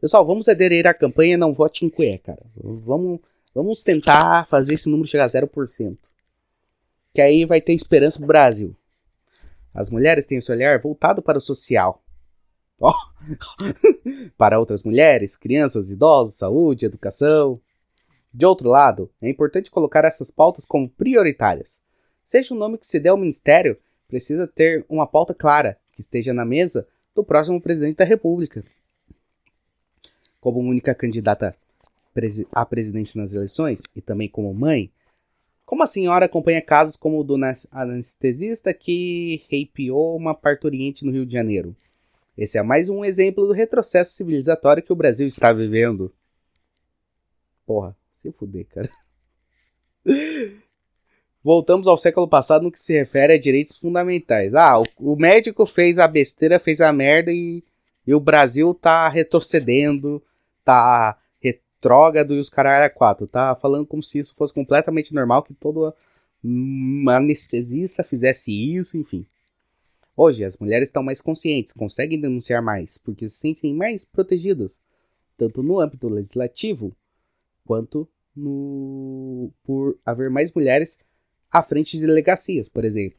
[0.00, 2.42] pessoal, vamos aderir à campanha Não Vote em Cué, cara.
[2.56, 3.20] Vamos,
[3.54, 5.96] vamos tentar fazer esse número chegar a 0%.
[7.14, 8.76] Que aí vai ter esperança pro Brasil.
[9.74, 12.02] As mulheres têm seu olhar voltado para o social.
[12.78, 12.92] Oh.
[14.36, 17.60] para outras mulheres, crianças, idosos, saúde, educação.
[18.32, 21.80] De outro lado, é importante colocar essas pautas como prioritárias.
[22.26, 23.76] Seja o nome que se dê ao ministério,
[24.06, 28.62] precisa ter uma pauta clara que esteja na mesa do próximo presidente da República.
[30.40, 31.56] Como única candidata
[32.52, 34.90] à presidência nas eleições e também como mãe,
[35.66, 37.36] como a senhora acompanha casos como o do
[37.70, 41.76] anestesista que reipiou uma parturiente no Rio de Janeiro?
[42.36, 46.12] Esse é mais um exemplo do retrocesso civilizatório que o Brasil está vivendo.
[47.64, 47.99] Porra.
[48.22, 48.90] Se fuder, cara.
[51.42, 54.54] Voltamos ao século passado no que se refere a direitos fundamentais.
[54.54, 57.64] Ah, o, o médico fez a besteira, fez a merda e,
[58.06, 60.22] e o Brasil tá retrocedendo,
[60.62, 63.26] tá retrógrado e os caralho a quatro.
[63.26, 65.94] Tá falando como se isso fosse completamente normal, que todo
[67.08, 69.24] anestesista fizesse isso, enfim.
[70.14, 74.78] Hoje, as mulheres estão mais conscientes, conseguem denunciar mais, porque se sentem mais protegidas,
[75.38, 76.94] tanto no âmbito legislativo
[77.70, 80.98] quanto no por haver mais mulheres
[81.48, 83.16] à frente de delegacias, por exemplo.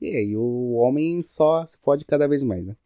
[0.00, 2.76] E aí o homem só se fode cada vez mais, né?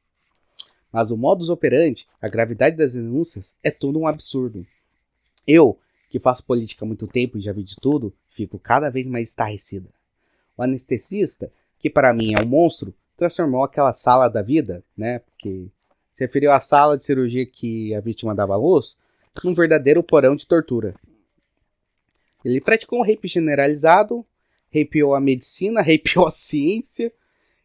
[0.91, 4.66] Mas o modus operandi, a gravidade das denúncias, é tudo um absurdo.
[5.47, 5.78] Eu,
[6.09, 9.28] que faço política há muito tempo e já vi de tudo, fico cada vez mais
[9.28, 9.91] estarrecida.
[10.57, 15.18] O anestesista, que para mim é um monstro, transformou aquela sala da vida, né?
[15.18, 15.68] Porque
[16.14, 18.97] se referiu à sala de cirurgia que a vítima dava luz,
[19.45, 20.95] num verdadeiro porão de tortura.
[22.45, 24.24] Ele praticou um rape generalizado,
[24.74, 27.12] rapeou a medicina, rapeou a ciência,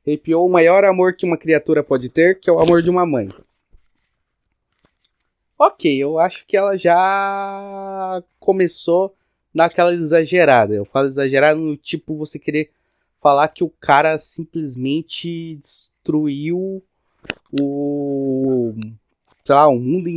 [0.05, 3.05] rapeou o maior amor que uma criatura pode ter, que é o amor de uma
[3.05, 3.29] mãe.
[5.57, 9.15] Ok, eu acho que ela já começou
[9.53, 10.73] naquela exagerada.
[10.73, 12.71] Eu falo exagerada no tipo você querer
[13.21, 16.83] falar que o cara simplesmente destruiu
[17.59, 18.73] o
[19.45, 20.09] sei lá, o mundo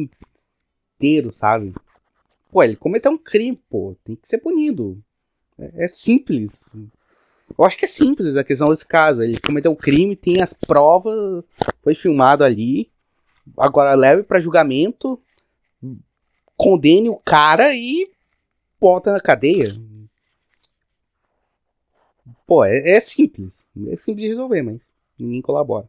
[0.98, 1.72] inteiro, sabe?
[2.50, 5.00] Pô, ele cometeu um crime, pô, tem que ser punido.
[5.58, 6.68] É, é simples.
[7.56, 9.22] Eu acho que é simples a questão desse caso.
[9.22, 11.44] Ele cometeu um crime, tem as provas,
[11.82, 12.90] foi filmado ali.
[13.56, 15.20] Agora leve para julgamento,
[16.56, 18.10] condene o cara e
[18.80, 19.74] bota na cadeia.
[22.46, 23.64] Pô, é, é simples.
[23.88, 24.80] É simples de resolver, mas
[25.18, 25.88] ninguém colabora.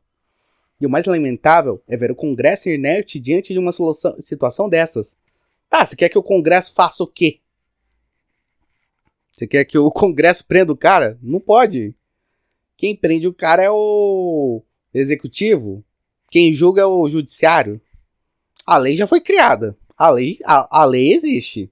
[0.80, 5.16] E o mais lamentável é ver o Congresso inerte diante de uma solução, situação dessas.
[5.70, 7.40] Ah, você quer que o Congresso faça o quê?
[9.32, 11.18] Você quer que o Congresso prenda o cara?
[11.22, 11.94] Não pode.
[12.78, 14.64] Quem prende o cara é o
[14.94, 15.84] executivo.
[16.32, 17.82] Quem julga é o judiciário.
[18.66, 19.76] A lei já foi criada.
[19.98, 21.70] A lei, a, a lei existe.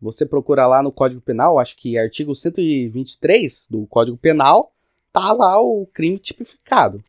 [0.00, 4.72] Você procura lá no Código Penal, acho que artigo 123 do Código Penal,
[5.12, 7.02] tá lá o crime tipificado.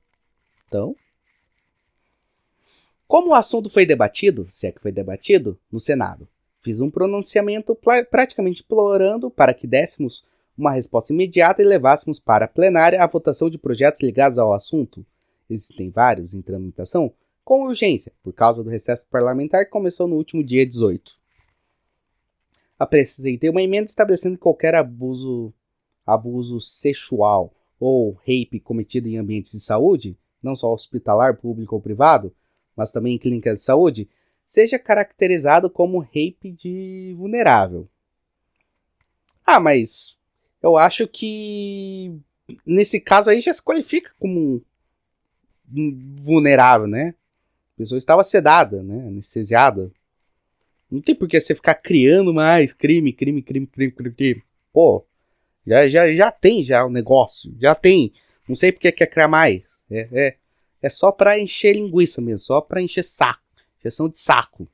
[0.70, 0.95] Então,
[3.05, 6.28] como o assunto foi debatido, se é que foi debatido, no Senado,
[6.61, 7.78] Fiz um pronunciamento
[8.09, 10.24] praticamente implorando para que dessemos
[10.57, 15.05] uma resposta imediata e levássemos para a plenária a votação de projetos ligados ao assunto.
[15.49, 17.13] Existem vários em tramitação,
[17.45, 21.17] com urgência, por causa do recesso parlamentar que começou no último dia 18.
[22.78, 25.53] Apresentei uma emenda estabelecendo que qualquer abuso,
[26.05, 32.33] abuso sexual ou rape cometido em ambientes de saúde, não só hospitalar, público ou privado,
[32.75, 34.09] mas também em clínicas de saúde,
[34.47, 37.87] seja caracterizado como rape de vulnerável.
[39.45, 40.17] Ah, mas
[40.61, 42.19] eu acho que
[42.65, 44.61] nesse caso aí já se qualifica como
[46.23, 47.13] vulnerável, né?
[47.75, 49.07] A pessoa estava sedada, né?
[49.07, 49.91] Anestesiada.
[50.89, 54.43] Não tem por que você ficar criando mais crime, crime, crime, crime, crime, crime.
[54.73, 55.05] Pô,
[55.65, 58.11] já, já, já tem já o negócio, já tem.
[58.47, 59.63] Não sei porque quer criar mais.
[59.89, 60.37] É, é,
[60.81, 63.41] é só para encher linguiça mesmo, só para encher saco,
[63.79, 64.67] injeção de saco.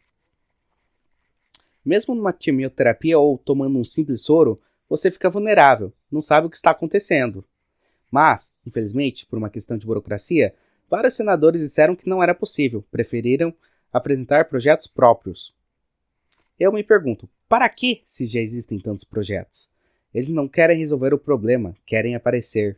[1.84, 4.60] Mesmo numa quimioterapia ou tomando um simples soro,
[4.90, 7.44] você fica vulnerável, não sabe o que está acontecendo.
[8.12, 10.54] Mas, infelizmente, por uma questão de burocracia,
[10.90, 13.54] vários senadores disseram que não era possível, preferiram
[13.92, 15.54] apresentar projetos próprios.
[16.60, 19.70] Eu me pergunto, para que se já existem tantos projetos?
[20.14, 22.78] Eles não querem resolver o problema, querem aparecer.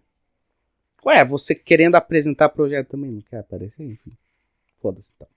[1.06, 3.84] Ué, você querendo apresentar projeto também não quer aparecer?
[3.84, 4.12] Enfim,
[4.82, 5.28] foda-se então.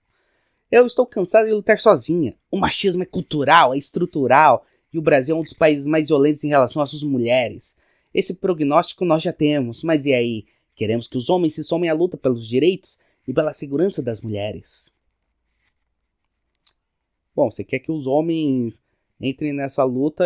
[0.71, 2.35] Eu estou cansado de lutar sozinha.
[2.49, 6.43] O machismo é cultural, é estrutural, e o Brasil é um dos países mais violentos
[6.43, 7.75] em relação às suas mulheres.
[8.13, 10.45] Esse prognóstico nós já temos, mas e aí?
[10.75, 12.97] Queremos que os homens se somem à luta pelos direitos
[13.27, 14.91] e pela segurança das mulheres.
[17.35, 18.81] Bom, você quer que os homens
[19.19, 20.25] entrem nessa luta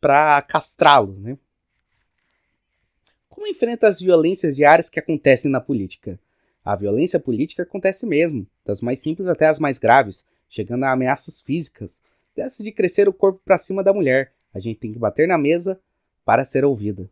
[0.00, 1.38] para castrá-los, né?
[3.34, 6.20] Como enfrenta as violências diárias que acontecem na política?
[6.64, 11.40] A violência política acontece mesmo, das mais simples até as mais graves, chegando a ameaças
[11.40, 11.90] físicas,
[12.36, 14.32] dessas de crescer o corpo para cima da mulher.
[14.54, 15.80] A gente tem que bater na mesa
[16.24, 17.10] para ser ouvida.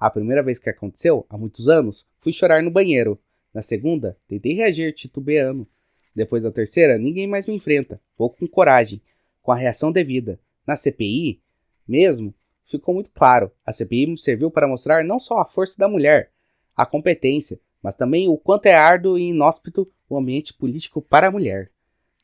[0.00, 3.20] A primeira vez que aconteceu, há muitos anos, fui chorar no banheiro.
[3.52, 5.68] Na segunda, tentei reagir titubeando.
[6.16, 8.00] Depois da terceira, ninguém mais me enfrenta.
[8.16, 9.02] Vou com coragem,
[9.42, 10.40] com a reação devida.
[10.66, 11.42] Na CPI,
[11.86, 12.32] mesmo,
[12.78, 13.50] ficou muito claro.
[13.64, 16.30] A CPI serviu para mostrar não só a força da mulher,
[16.76, 21.30] a competência, mas também o quanto é árduo e inóspito o ambiente político para a
[21.30, 21.70] mulher.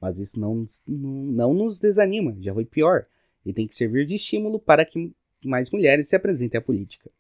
[0.00, 3.06] Mas isso não, não, nos desanima, já foi pior,
[3.44, 5.12] e tem que servir de estímulo para que
[5.44, 7.10] mais mulheres se apresentem à política.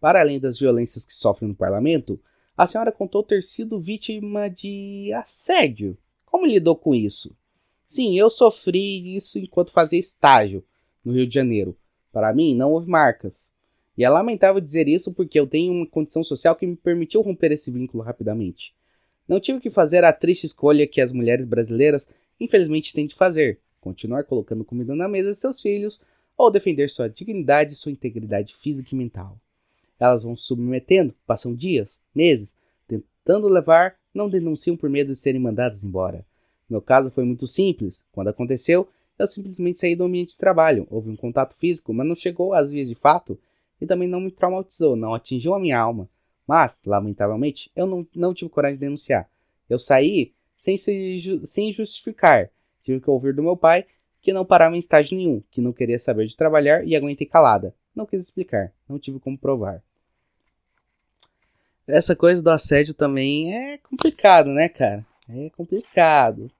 [0.00, 2.20] Para além das violências que sofrem no parlamento,
[2.56, 5.96] a senhora contou ter sido vítima de assédio.
[6.24, 7.34] Como lidou com isso?
[7.86, 10.64] Sim, eu sofri isso enquanto fazia estágio
[11.04, 11.76] no Rio de Janeiro.
[12.12, 13.50] Para mim, não houve marcas.
[13.96, 17.52] E é lamentável dizer isso porque eu tenho uma condição social que me permitiu romper
[17.52, 18.72] esse vínculo rapidamente.
[19.26, 22.08] Não tive que fazer a triste escolha que as mulheres brasileiras
[22.40, 26.00] infelizmente têm de fazer: continuar colocando comida na mesa de seus filhos
[26.36, 29.36] ou defender sua dignidade e sua integridade física e mental.
[29.98, 32.48] Elas vão se submetendo, passam dias, meses,
[32.86, 36.24] tentando levar, não denunciam por medo de serem mandadas embora.
[36.70, 38.00] Meu caso foi muito simples.
[38.12, 38.88] Quando aconteceu,
[39.18, 40.86] eu simplesmente saí do ambiente de trabalho.
[40.90, 43.38] Houve um contato físico, mas não chegou às vias de fato
[43.80, 46.08] e também não me traumatizou, não atingiu a minha alma.
[46.46, 49.28] Mas, lamentavelmente, eu não, não tive coragem de denunciar.
[49.68, 52.50] Eu saí sem, se, sem justificar.
[52.82, 53.84] Tive que ouvir do meu pai
[54.20, 57.74] que não parava em estágio nenhum, que não queria saber de trabalhar e aguentei calada.
[57.94, 59.82] Não quis explicar, não tive como provar.
[61.86, 65.06] Essa coisa do assédio também é complicado, né, cara?
[65.28, 66.50] É complicado.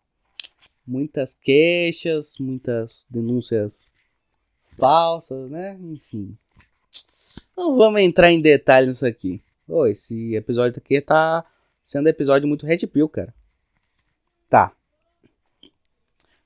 [0.88, 3.70] Muitas queixas, muitas denúncias
[4.78, 5.76] falsas, né?
[5.78, 6.34] Enfim.
[7.54, 9.42] Não vamos entrar em detalhes nisso aqui.
[9.68, 11.44] Oh, esse episódio aqui tá
[11.84, 13.34] sendo episódio muito Red Pill, cara.
[14.48, 14.72] Tá.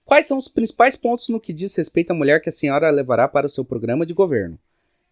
[0.04, 3.28] Quais são os principais pontos no que diz respeito à mulher que a senhora levará
[3.28, 4.58] para o seu programa de governo?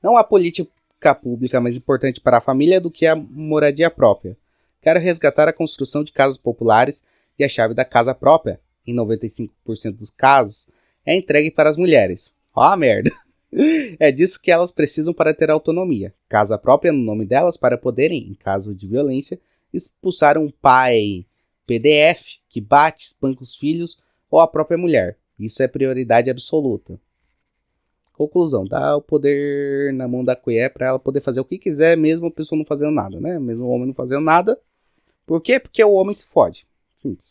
[0.02, 4.36] Não há política pública mais importante para a família do que a moradia própria.
[4.82, 7.04] Quero resgatar a construção de casas populares
[7.38, 9.50] e a chave da casa própria, em 95%
[9.92, 10.70] dos casos,
[11.04, 12.34] é entregue para as mulheres.
[12.54, 13.10] Ó a merda.
[13.98, 16.14] É disso que elas precisam para ter autonomia.
[16.28, 19.40] Casa própria no nome delas para poderem, em caso de violência,
[19.74, 21.26] expulsar um pai
[21.66, 23.98] PDF que bate, espanca os filhos
[24.30, 25.18] ou a própria mulher.
[25.36, 26.96] Isso é prioridade absoluta.
[28.12, 31.96] Conclusão: dá o poder na mão da colher para ela poder fazer o que quiser,
[31.96, 33.38] mesmo a pessoa não fazendo nada, né?
[33.38, 34.60] Mesmo o homem não fazendo nada.
[35.26, 35.58] Por quê?
[35.58, 36.66] Porque o homem se fode.
[37.00, 37.29] Simples.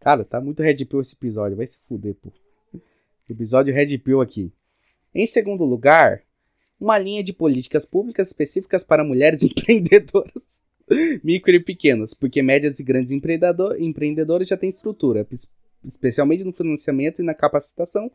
[0.00, 1.56] Cara, tá muito Red Pill esse episódio.
[1.56, 2.32] Vai se fuder, pô.
[3.28, 4.52] Episódio Red Pill aqui.
[5.14, 6.22] Em segundo lugar,
[6.80, 10.62] uma linha de políticas públicas específicas para mulheres empreendedoras,
[11.22, 15.26] micro e pequenas, porque médias e grandes empreendedores já têm estrutura,
[15.84, 18.10] especialmente no financiamento e na capacitação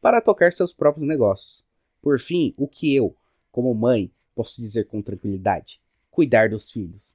[0.00, 1.62] para tocar seus próprios negócios.
[2.00, 3.14] Por fim, o que eu,
[3.52, 5.80] como mãe, posso dizer com tranquilidade?
[6.10, 7.14] Cuidar dos filhos.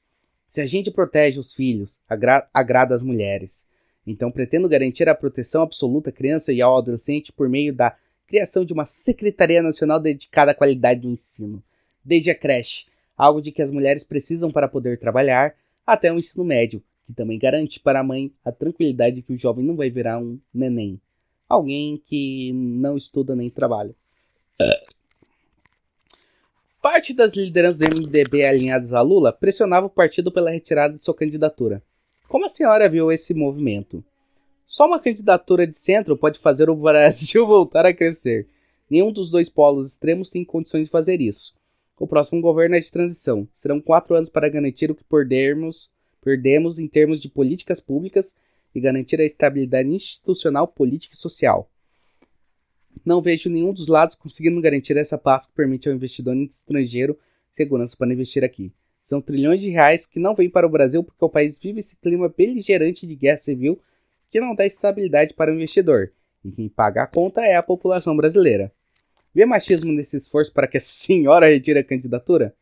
[0.49, 3.63] Se a gente protege os filhos, agra agrada as mulheres.
[4.06, 7.95] Então pretendo garantir a proteção absoluta à criança e ao adolescente por meio da
[8.28, 11.62] criação de uma Secretaria Nacional dedicada à qualidade do ensino,
[12.04, 12.86] desde a creche,
[13.18, 15.54] algo de que as mulheres precisam para poder trabalhar,
[15.86, 19.38] até o ensino médio, que também garante para a mãe a tranquilidade de que o
[19.38, 20.99] jovem não vai virar um neném,
[21.47, 23.93] alguém que não estuda nem trabalha.
[26.82, 31.14] Parte das lideranças do MDB alinhadas a Lula pressionava o partido pela retirada de sua
[31.14, 31.84] candidatura.
[32.32, 34.02] Como a senhora viu esse movimento?
[34.66, 38.48] Só uma candidatura de centro pode fazer o Brasil voltar a crescer.
[38.90, 41.54] Nenhum dos dois polos extremos tem condições de fazer isso.
[42.00, 43.46] O próximo governo é de transição.
[43.54, 45.90] Serão quatro anos para garantir o que perdermos,
[46.24, 48.34] perdemos em termos de políticas públicas
[48.74, 51.70] e garantir a estabilidade institucional, política e social.
[53.04, 57.20] Não vejo nenhum dos lados conseguindo garantir essa paz que permite ao investidor estrangeiro
[57.58, 58.72] segurança para investir aqui.
[59.12, 61.97] São trilhões de reais que não vêm para o Brasil porque o país vive esse
[61.97, 63.78] clima beligerante de guerra civil
[64.30, 66.14] que não dá estabilidade para o investidor,
[66.45, 68.72] e quem paga a conta é a população brasileira.
[69.36, 72.55] Vê machismo nesse esforço para que a senhora retire a candidatura?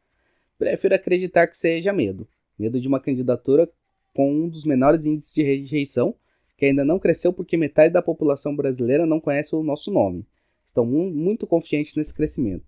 [0.58, 2.28] Prefiro acreditar que seja medo.
[2.58, 3.70] Medo de uma candidatura
[4.16, 6.16] com um dos menores índices de rejeição,
[6.58, 10.26] que ainda não cresceu porque metade da população brasileira não conhece o nosso nome.
[10.68, 12.66] Estão muito confiantes nesse crescimento.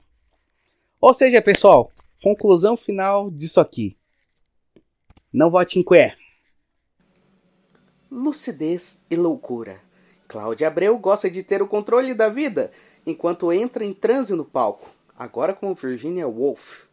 [1.01, 1.91] Ou seja, pessoal,
[2.21, 3.97] conclusão final disso aqui.
[5.33, 6.21] Não vote em Quer
[8.11, 9.79] lucidez e loucura.
[10.27, 12.69] Cláudia Abreu gosta de ter o controle da vida
[13.07, 16.83] enquanto entra em transe no palco, agora com Virginia Woolf.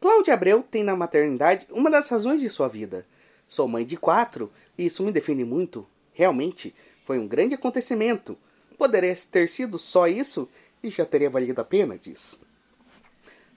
[0.00, 3.04] Cláudia Abreu tem na maternidade uma das razões de sua vida.
[3.48, 5.84] Sou mãe de quatro e isso me define muito.
[6.12, 6.72] Realmente,
[7.04, 8.38] foi um grande acontecimento.
[8.78, 10.48] Poderia ter sido só isso
[10.82, 12.40] e já teria valido a pena, diz.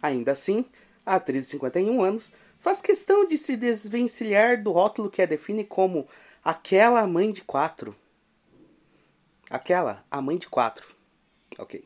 [0.01, 0.65] Ainda assim,
[1.05, 5.63] a atriz de 51 anos faz questão de se desvencilhar do rótulo que a define
[5.63, 6.07] como
[6.43, 7.95] aquela mãe de quatro.
[9.49, 10.87] Aquela, a mãe de quatro.
[11.57, 11.83] Ok.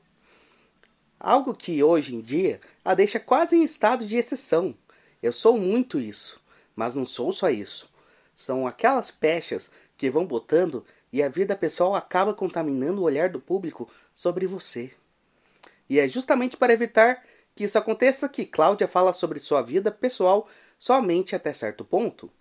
[1.20, 4.76] Algo que hoje em dia a deixa quase em estado de exceção.
[5.22, 6.42] Eu sou muito isso,
[6.76, 7.90] mas não sou só isso.
[8.36, 13.40] São aquelas pechas que vão botando e a vida pessoal acaba contaminando o olhar do
[13.40, 14.92] público sobre você.
[15.90, 17.24] E é justamente para evitar
[17.56, 20.48] que isso aconteça que Cláudia fala sobre sua vida pessoal
[20.80, 22.32] somente até certo ponto,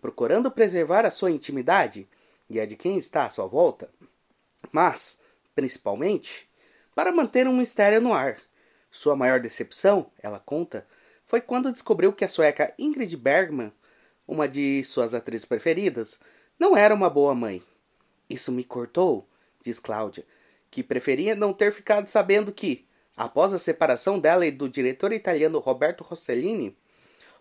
[0.00, 2.08] procurando preservar a sua intimidade
[2.48, 3.90] e a de quem está à sua volta,
[4.72, 5.22] mas,
[5.54, 6.48] principalmente,
[6.94, 8.38] para manter um mistério no ar.
[8.90, 10.86] Sua maior decepção, ela conta,
[11.26, 13.72] foi quando descobriu que a sueca Ingrid Bergman,
[14.26, 16.18] uma de suas atrizes preferidas,
[16.58, 17.62] não era uma boa mãe.
[18.28, 19.28] Isso me cortou,
[19.62, 20.24] diz Cláudia,
[20.70, 22.87] que preferia não ter ficado sabendo que,
[23.18, 26.76] após a separação dela e do diretor italiano Roberto Rossellini,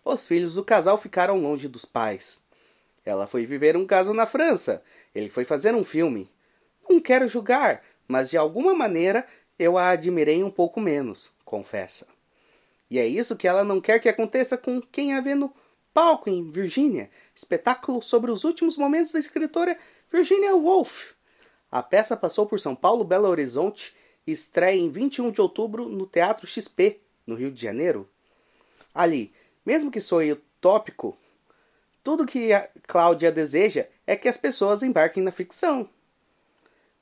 [0.03, 2.41] os filhos do casal ficaram longe dos pais.
[3.05, 4.83] Ela foi viver um caso na França.
[5.13, 6.31] Ele foi fazer um filme.
[6.89, 9.25] Não quero julgar, mas de alguma maneira
[9.59, 12.07] eu a admirei um pouco menos, confessa.
[12.89, 15.53] E é isso que ela não quer que aconteça com quem a vê no
[15.93, 19.77] palco em Virgínia, espetáculo sobre os últimos momentos da escritora
[20.11, 21.11] Virginia Woolf.
[21.69, 23.95] A peça passou por São Paulo, Belo Horizonte
[24.31, 28.09] estreia em 21 de outubro no Teatro XP, no Rio de Janeiro.
[28.93, 29.33] Ali,
[29.65, 31.17] mesmo que soe utópico,
[32.03, 35.89] tudo que a Cláudia deseja é que as pessoas embarquem na ficção.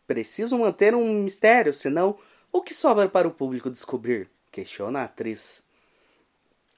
[0.08, 2.18] Preciso manter um mistério, senão
[2.52, 4.30] o que sobra para o público descobrir?
[4.52, 5.64] Questiona a atriz.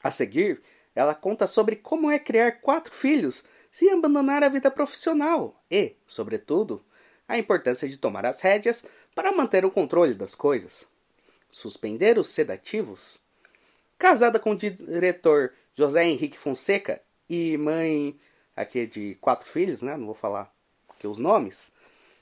[0.03, 0.61] A seguir,
[0.95, 6.83] ela conta sobre como é criar quatro filhos sem abandonar a vida profissional e, sobretudo,
[7.27, 8.83] a importância de tomar as rédeas
[9.17, 10.85] para manter o controle das coisas.
[11.49, 13.17] Suspender os sedativos.
[13.97, 18.15] Casada com o diretor José Henrique Fonseca e mãe
[18.55, 19.97] aqui de quatro filhos, né?
[19.97, 20.53] Não vou falar
[20.87, 21.65] aqui os nomes.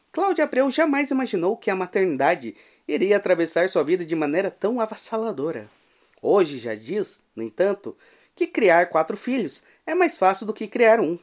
[0.09, 2.55] Cláudia Abreu jamais imaginou que a maternidade
[2.87, 5.69] iria atravessar sua vida de maneira tão avassaladora.
[6.21, 7.93] Hoje já diz, no entanto,
[8.33, 11.19] que criar quatro filhos é mais fácil do que criar um.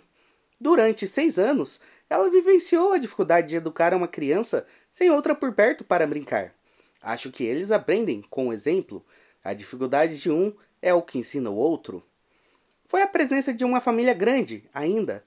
[0.61, 1.81] Durante seis anos,
[2.13, 6.55] ela vivenciou a dificuldade de educar uma criança sem outra por perto para brincar.
[7.01, 9.03] Acho que eles aprendem com o exemplo.
[9.43, 12.05] A dificuldade de um é o que ensina o outro.
[12.85, 15.25] Foi a presença de uma família grande, ainda,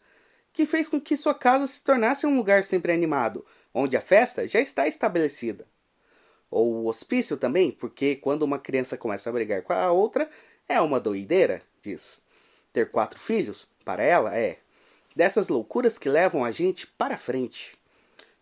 [0.53, 4.47] que fez com que sua casa se tornasse um lugar sempre animado, onde a festa
[4.47, 5.65] já está estabelecida.
[6.51, 10.29] Ou o hospício também, porque quando uma criança começa a brigar com a outra,
[10.69, 12.21] é uma doideira, diz.
[12.71, 14.59] Ter quatro filhos, para ela, é.
[15.15, 17.77] Dessas loucuras que levam a gente para frente.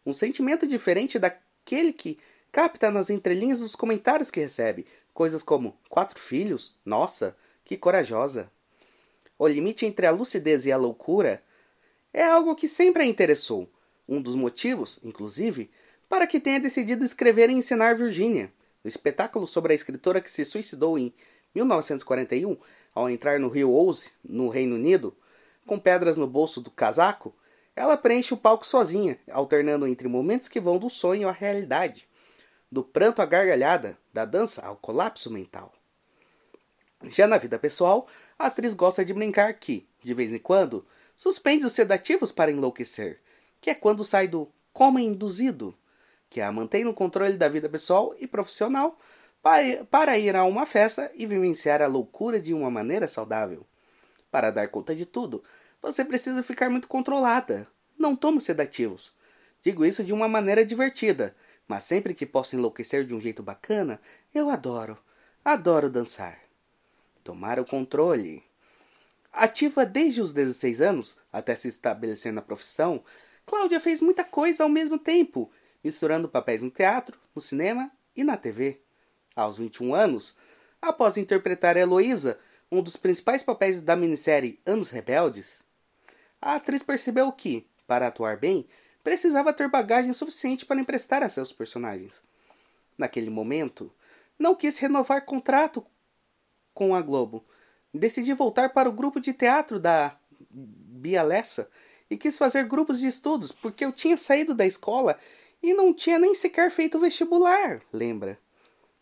[0.06, 2.18] Um sentimento diferente daquele que
[2.52, 8.52] capta nas entrelinhas dos comentários que recebe, coisas como quatro filhos, nossa, que corajosa.
[9.38, 11.44] O limite entre a lucidez e a loucura
[12.14, 13.70] é algo que sempre a interessou.
[14.08, 15.70] Um dos motivos, inclusive,
[16.10, 18.52] para que tenha decidido escrever e ensinar Virginia,
[18.84, 21.14] o espetáculo sobre a escritora que se suicidou em
[21.56, 22.58] 1941
[22.94, 25.16] ao entrar no rio Ouse, no Reino Unido,
[25.66, 27.34] com pedras no bolso do casaco,
[27.76, 32.08] ela preenche o palco sozinha, alternando entre momentos que vão do sonho à realidade,
[32.72, 35.74] do pranto à gargalhada, da dança ao colapso mental.
[37.10, 38.08] Já na vida pessoal,
[38.38, 40.86] a atriz gosta de brincar que, de vez em quando,
[41.16, 43.20] suspende os sedativos para enlouquecer,
[43.60, 45.76] que é quando sai do coma induzido,
[46.30, 48.98] que a mantém no controle da vida pessoal e profissional
[49.90, 53.66] para ir a uma festa e vivenciar a loucura de uma maneira saudável.
[54.34, 55.44] Para dar conta de tudo,
[55.80, 57.68] você precisa ficar muito controlada.
[57.96, 59.16] Não tomo sedativos.
[59.62, 61.36] Digo isso de uma maneira divertida,
[61.68, 64.02] mas sempre que posso enlouquecer de um jeito bacana,
[64.34, 64.98] eu adoro.
[65.46, 66.40] Adoro dançar.
[67.24, 68.44] Tomar o controle.
[69.32, 73.04] Ativa desde os 16 anos até se estabelecer na profissão,
[73.46, 75.52] Cláudia fez muita coisa ao mesmo tempo,
[75.84, 78.82] misturando papéis no teatro, no cinema e na TV.
[79.36, 80.36] Aos 21 anos,
[80.82, 82.40] após interpretar Heloísa,
[82.72, 85.62] um dos principais papéis da minissérie Anos Rebeldes,
[86.42, 88.68] a atriz percebeu que, para atuar bem,
[89.04, 92.24] precisava ter bagagem suficiente para emprestar a seus personagens.
[92.98, 93.92] Naquele momento,
[94.38, 95.86] não quis renovar contrato
[96.74, 97.46] com a Globo.
[97.94, 100.18] Decidi voltar para o grupo de teatro da
[100.50, 101.70] Bialessa
[102.10, 105.18] e quis fazer grupos de estudos porque eu tinha saído da escola
[105.62, 108.38] e não tinha nem sequer feito vestibular, lembra?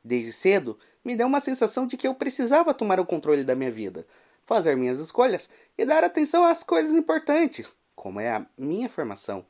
[0.03, 3.71] Desde cedo, me deu uma sensação de que eu precisava tomar o controle da minha
[3.71, 4.05] vida,
[4.43, 9.45] fazer minhas escolhas e dar atenção às coisas importantes, como é a minha formação.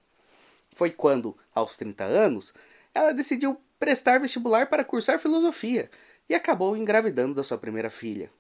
[0.73, 2.53] Foi quando, aos 30 anos,
[2.93, 5.89] ela decidiu prestar vestibular para cursar filosofia
[6.29, 8.31] e acabou engravidando da sua primeira filha.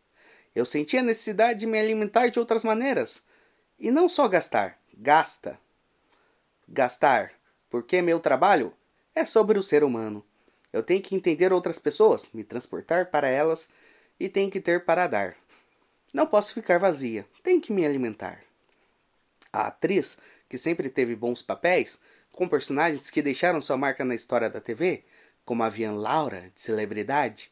[0.53, 3.25] Eu senti a necessidade de me alimentar de outras maneiras.
[3.79, 5.57] E não só gastar, gasta.
[6.67, 7.31] Gastar,
[7.69, 8.73] porque meu trabalho
[9.15, 10.23] é sobre o ser humano.
[10.71, 13.69] Eu tenho que entender outras pessoas, me transportar para elas
[14.19, 15.35] e tenho que ter para dar.
[16.13, 18.41] Não posso ficar vazia, tenho que me alimentar.
[19.51, 20.17] A atriz,
[20.49, 21.99] que sempre teve bons papéis,
[22.31, 25.03] com personagens que deixaram sua marca na história da TV,
[25.45, 27.51] como a Vian Laura, de celebridade.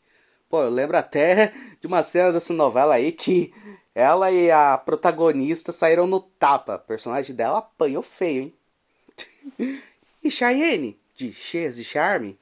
[0.49, 3.53] Pô, eu lembro até de uma cena dessa novela aí que
[3.93, 6.75] ela e a protagonista saíram no tapa.
[6.75, 8.53] A personagem dela apanhou feio, hein?
[10.23, 12.37] e Cheyenne, de Cheias e Charme,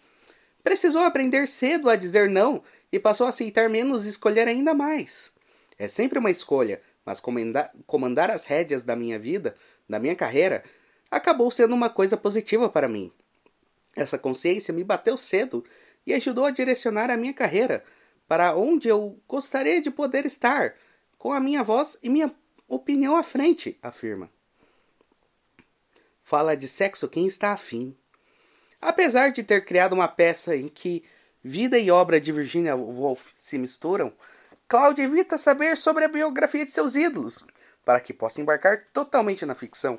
[0.67, 2.61] Precisou aprender cedo a dizer não
[2.91, 5.31] e passou a aceitar menos e escolher ainda mais.
[5.79, 9.55] É sempre uma escolha, mas comandar, as rédeas da minha vida,
[9.87, 10.65] da minha carreira,
[11.09, 13.09] acabou sendo uma coisa positiva para mim.
[13.95, 15.63] Essa consciência me bateu cedo
[16.05, 17.81] e ajudou a direcionar a minha carreira
[18.27, 20.75] para onde eu gostaria de poder estar,
[21.17, 22.29] com a minha voz e minha
[22.67, 24.29] opinião à frente, afirma.
[26.25, 27.95] Fala de sexo quem está afim.
[28.81, 31.03] Apesar de ter criado uma peça em que
[31.43, 34.13] vida e obra de Virginia Woolf se misturam,
[34.67, 37.43] Cláudia evita saber sobre a biografia de seus ídolos,
[37.85, 39.97] para que possa embarcar totalmente na ficção.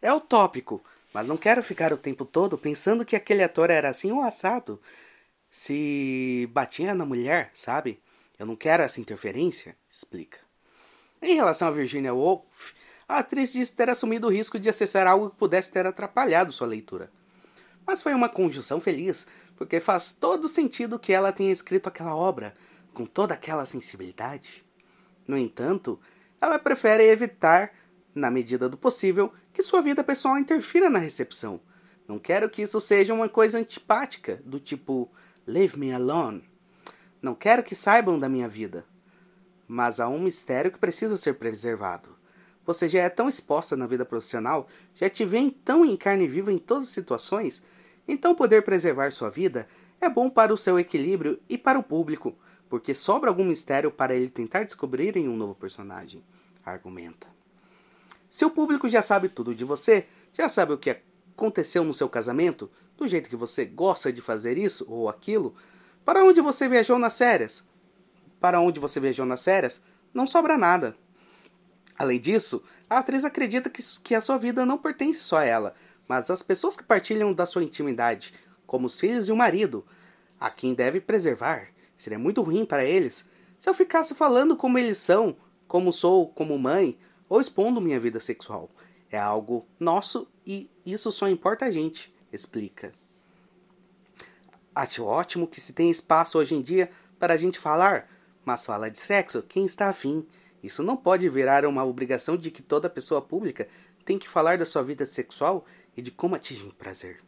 [0.00, 0.82] É utópico,
[1.12, 4.80] mas não quero ficar o tempo todo pensando que aquele ator era assim ou assado.
[5.50, 8.00] Se batia na mulher, sabe?
[8.38, 10.38] Eu não quero essa interferência, explica.
[11.20, 12.74] Em relação a Virginia Woolf,
[13.08, 16.66] a atriz disse ter assumido o risco de acessar algo que pudesse ter atrapalhado sua
[16.66, 17.10] leitura.
[17.86, 19.26] Mas foi uma conjunção feliz,
[19.56, 22.52] porque faz todo sentido que ela tenha escrito aquela obra
[22.92, 24.64] com toda aquela sensibilidade.
[25.26, 26.00] No entanto,
[26.40, 27.72] ela prefere evitar,
[28.14, 31.60] na medida do possível, que sua vida pessoal interfira na recepção.
[32.08, 35.10] Não quero que isso seja uma coisa antipática, do tipo
[35.46, 36.48] leave me alone.
[37.20, 38.84] Não quero que saibam da minha vida.
[39.66, 42.16] Mas há um mistério que precisa ser preservado.
[42.64, 46.52] Você já é tão exposta na vida profissional, já te vê tão em carne viva
[46.52, 47.64] em todas as situações,
[48.08, 49.66] então, poder preservar sua vida
[50.00, 52.36] é bom para o seu equilíbrio e para o público,
[52.68, 56.22] porque sobra algum mistério para ele tentar descobrir em um novo personagem,
[56.64, 57.26] argumenta.
[58.28, 60.96] Se o público já sabe tudo de você, já sabe o que
[61.34, 65.54] aconteceu no seu casamento, do jeito que você gosta de fazer isso ou aquilo,
[66.04, 67.64] para onde você viajou nas férias?
[68.40, 69.82] Para onde você viajou nas férias,
[70.14, 70.96] não sobra nada.
[71.98, 75.74] Além disso, a atriz acredita que, que a sua vida não pertence só a ela,
[76.08, 78.34] mas as pessoas que partilham da sua intimidade,
[78.66, 79.84] como os filhos e o marido,
[80.38, 81.68] a quem deve preservar.
[81.96, 83.24] Seria muito ruim para eles
[83.58, 88.20] se eu ficasse falando como eles são, como sou como mãe, ou expondo minha vida
[88.20, 88.68] sexual.
[89.10, 92.92] É algo nosso e isso só importa a gente, explica.
[94.74, 98.08] Acho ótimo que se tem espaço hoje em dia para a gente falar,
[98.44, 100.26] mas fala de sexo quem está afim.
[100.62, 103.66] Isso não pode virar uma obrigação de que toda pessoa pública
[104.04, 105.64] tem que falar da sua vida sexual
[105.96, 107.20] e de como atingir prazer.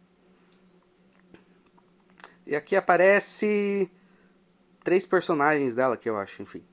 [2.46, 3.90] E aqui aparece
[4.82, 6.64] três personagens dela que eu acho, enfim.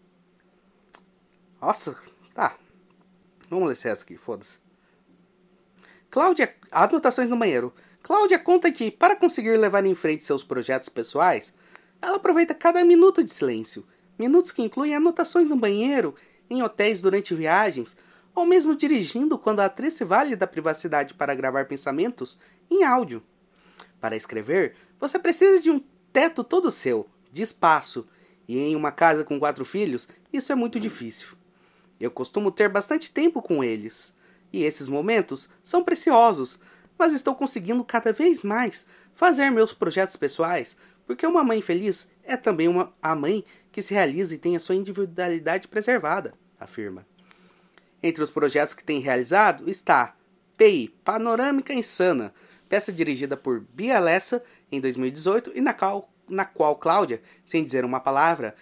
[1.62, 2.00] Nossa,
[2.34, 2.58] tá.
[3.50, 4.60] Vamos ler essa aqui, foda-se.
[6.10, 7.74] Cláudia, anotações no banheiro.
[8.02, 11.54] Cláudia conta que, para conseguir levar em frente seus projetos pessoais,
[12.02, 13.86] ela aproveita cada minuto de silêncio,
[14.18, 16.16] minutos que incluem anotações no banheiro,
[16.50, 17.98] em hotéis durante viagens,
[18.36, 22.38] ou mesmo dirigindo quando a atriz se vale da privacidade para gravar pensamentos
[22.70, 23.24] em áudio.
[24.00, 25.82] Para escrever, você precisa de um
[26.12, 28.06] teto todo seu, de espaço,
[28.48, 31.30] e em uma casa com quatro filhos, isso é muito difícil.
[32.00, 34.14] Eu costumo ter bastante tempo com eles,
[34.52, 36.60] e esses momentos são preciosos,
[36.98, 42.36] mas estou conseguindo cada vez mais fazer meus projetos pessoais, porque uma mãe feliz é
[42.36, 47.06] também uma, a mãe que se realiza e tem a sua individualidade preservada, afirma.
[48.06, 50.16] Entre os projetos que tem realizado está
[50.56, 52.32] PI Panorâmica Insana,
[52.70, 57.84] peça dirigida por Bia Lessa em 2018 e na qual, na qual Cláudia, sem dizer
[57.84, 58.54] uma palavra,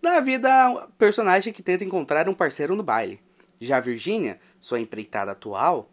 [0.00, 3.18] dá vida a um personagem que tenta encontrar um parceiro no baile.
[3.60, 5.90] Já Virginia, sua empreitada atual,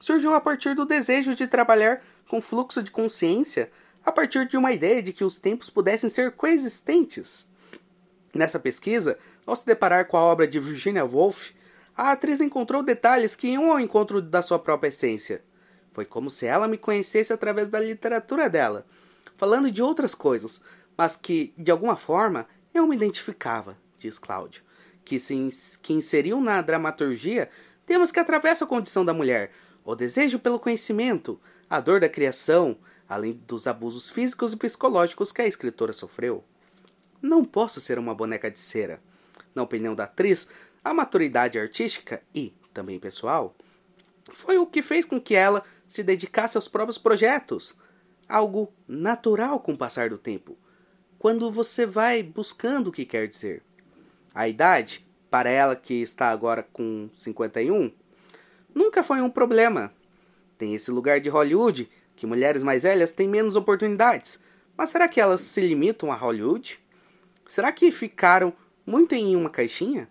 [0.00, 3.70] surgiu a partir do desejo de trabalhar com fluxo de consciência
[4.02, 7.46] a partir de uma ideia de que os tempos pudessem ser coexistentes.
[8.34, 11.54] Nessa pesquisa, ao se deparar com a obra de Virginia Woolf,
[11.96, 15.42] a atriz encontrou detalhes que iam ao encontro da sua própria essência.
[15.92, 18.86] Foi como se ela me conhecesse através da literatura dela,
[19.36, 20.60] falando de outras coisas,
[20.96, 24.62] mas que, de alguma forma, eu me identificava, diz Cláudio,
[25.04, 27.48] que, se, que inseriu na dramaturgia
[27.86, 29.52] temas que atravessam a condição da mulher,
[29.84, 31.40] o desejo pelo conhecimento,
[31.70, 32.76] a dor da criação,
[33.08, 36.44] além dos abusos físicos e psicológicos que a escritora sofreu.
[37.22, 39.00] Não posso ser uma boneca de cera.
[39.54, 40.48] Na opinião da atriz,
[40.86, 43.56] a maturidade artística e, também pessoal,
[44.30, 47.74] foi o que fez com que ela se dedicasse aos próprios projetos.
[48.28, 50.56] Algo natural com o passar do tempo,
[51.18, 53.64] quando você vai buscando o que quer dizer.
[54.32, 57.90] A idade, para ela que está agora com 51,
[58.72, 59.92] nunca foi um problema.
[60.56, 64.40] Tem esse lugar de Hollywood que mulheres mais velhas têm menos oportunidades.
[64.76, 66.78] Mas será que elas se limitam a Hollywood?
[67.48, 68.52] Será que ficaram
[68.86, 70.08] muito em uma caixinha?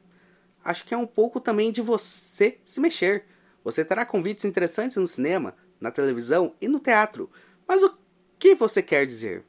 [0.65, 3.25] Acho que é um pouco também de você se mexer.
[3.63, 7.29] Você terá convites interessantes no cinema, na televisão e no teatro.
[7.67, 7.95] Mas o
[8.39, 9.43] que você quer dizer?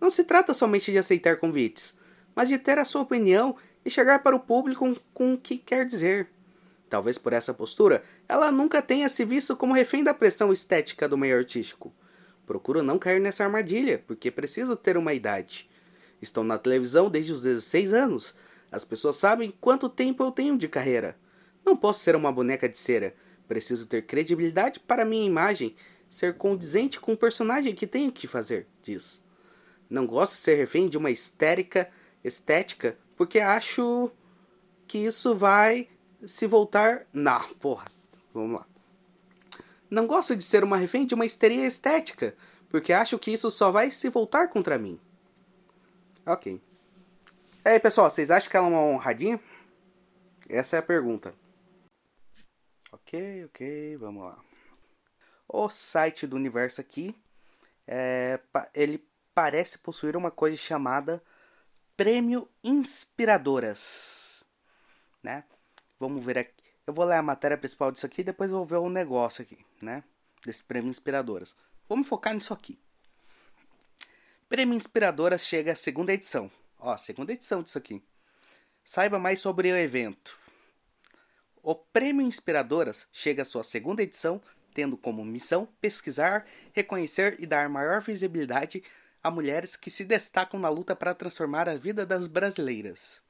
[0.00, 1.98] Não se trata somente de aceitar convites,
[2.36, 5.84] mas de ter a sua opinião e chegar para o público com o que quer
[5.84, 6.28] dizer.
[6.88, 11.18] Talvez por essa postura, ela nunca tenha se visto como refém da pressão estética do
[11.18, 11.92] meio artístico.
[12.46, 15.68] Procuro não cair nessa armadilha, porque preciso ter uma idade.
[16.22, 18.34] Estou na televisão desde os 16 anos.
[18.70, 21.16] As pessoas sabem quanto tempo eu tenho de carreira.
[21.64, 23.14] Não posso ser uma boneca de cera.
[23.48, 25.74] Preciso ter credibilidade para minha imagem
[26.08, 29.20] ser condizente com o personagem que tenho que fazer, diz.
[29.88, 31.88] Não gosto de ser refém de uma histérica
[32.22, 34.10] estética, porque acho
[34.86, 35.88] que isso vai
[36.22, 37.06] se voltar.
[37.12, 37.86] Não, porra.
[38.32, 38.66] Vamos lá.
[39.88, 42.36] Não gosto de ser uma refém de uma histeria estética,
[42.68, 44.98] porque acho que isso só vai se voltar contra mim.
[46.24, 46.60] Ok.
[47.62, 49.38] E aí, pessoal, vocês acham que ela é uma honradinha?
[50.48, 51.34] Essa é a pergunta.
[52.90, 54.38] Ok, ok, vamos lá.
[55.46, 57.14] O site do universo aqui,
[57.86, 58.40] é,
[58.74, 61.22] ele parece possuir uma coisa chamada
[61.98, 64.42] Prêmio Inspiradoras,
[65.22, 65.44] né?
[65.98, 66.64] Vamos ver aqui.
[66.86, 70.02] Eu vou ler a matéria principal disso aqui depois vou ver o negócio aqui, né?
[70.46, 71.54] Desse prêmio Inspiradoras.
[71.86, 72.80] Vamos focar nisso aqui.
[74.48, 76.50] Prêmio Inspiradoras chega à segunda edição.
[76.82, 78.02] Ó, segunda edição disso aqui.
[78.82, 80.34] Saiba mais sobre o evento.
[81.62, 84.40] O Prêmio Inspiradoras chega à sua segunda edição,
[84.72, 88.82] tendo como missão pesquisar, reconhecer e dar maior visibilidade
[89.22, 93.22] a mulheres que se destacam na luta para transformar a vida das brasileiras.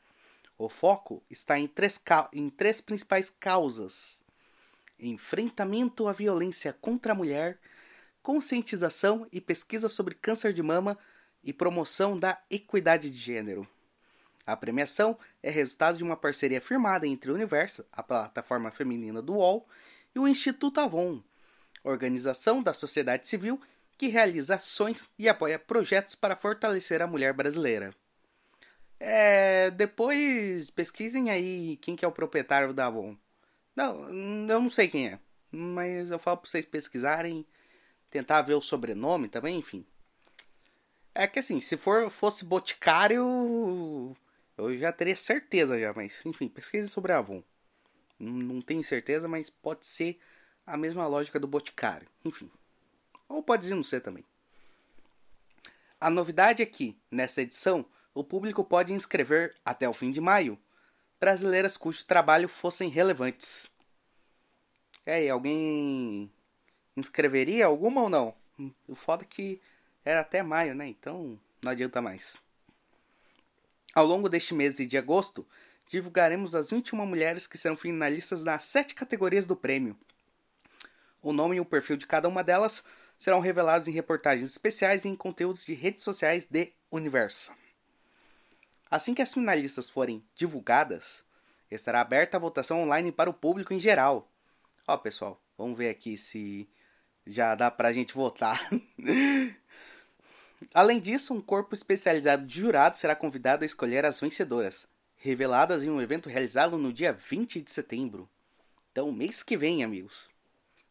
[0.57, 2.01] O foco está em três,
[2.33, 4.21] em três principais causas:
[4.97, 7.59] enfrentamento à violência contra a mulher,
[8.23, 10.97] conscientização e pesquisa sobre câncer de mama
[11.43, 13.67] e promoção da equidade de gênero.
[14.47, 19.35] A premiação é resultado de uma parceria firmada entre o Universo, a plataforma feminina do
[19.35, 19.67] UOL,
[20.15, 21.23] e o Instituto Avon,
[21.85, 23.61] organização da sociedade civil
[23.97, 27.95] que realiza ações e apoia projetos para fortalecer a mulher brasileira.
[28.99, 33.17] É, depois pesquisem aí quem que é o proprietário da Avon.
[33.77, 35.19] Não, eu não sei quem é.
[35.51, 37.47] Mas eu falo pra vocês pesquisarem,
[38.11, 39.85] tentar ver o sobrenome também, enfim.
[41.15, 44.17] É que assim, se for fosse Boticário,
[44.57, 47.43] eu já teria certeza já, mas enfim, pesquise sobre a Avon.
[48.19, 50.21] Não, tenho certeza, mas pode ser
[50.67, 52.07] a mesma lógica do Boticário.
[52.25, 52.51] Enfim.
[53.29, 54.25] Ou pode não ser também.
[56.01, 57.85] A novidade é que, nessa edição,
[58.15, 60.59] o público pode inscrever, até o fim de maio,
[61.19, 63.71] brasileiras cujo trabalho fossem relevantes.
[65.07, 66.31] E aí, alguém
[66.97, 68.35] inscreveria alguma ou não?
[68.87, 69.61] O foda é que
[70.05, 70.89] era até maio, né?
[70.89, 72.43] Então não adianta mais.
[73.95, 75.47] Ao longo deste mês de agosto,
[75.89, 79.99] divulgaremos as 21 mulheres que serão finalistas nas sete categorias do prêmio.
[81.21, 82.85] O nome e o perfil de cada uma delas
[83.19, 87.53] serão revelados em reportagens especiais e em conteúdos de redes sociais de Universo.
[88.91, 91.23] Assim que as finalistas forem divulgadas,
[91.71, 94.29] estará aberta a votação online para o público em geral.
[94.87, 96.69] Ó, pessoal, vamos ver aqui se
[97.27, 98.59] já dá pra gente votar.
[100.75, 105.91] Além disso, um corpo especializado de jurados será convidado a escolher as vencedoras, reveladas em
[105.91, 108.29] um evento realizado no dia 20 de setembro.
[108.93, 110.29] Então, mês que vem, amigos.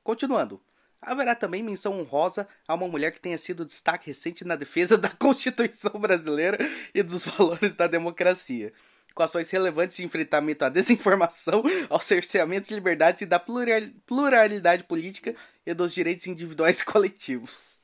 [0.03, 0.61] Continuando,
[1.01, 5.09] haverá também menção honrosa a uma mulher que tenha sido destaque recente na defesa da
[5.17, 6.57] Constituição brasileira
[6.93, 8.73] e dos valores da democracia,
[9.13, 15.35] com ações relevantes de enfrentamento à desinformação, ao cerceamento de liberdades e da pluralidade política
[15.65, 17.78] e dos direitos individuais e coletivos.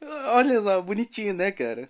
[0.00, 1.88] Olha só, bonitinho, né, cara?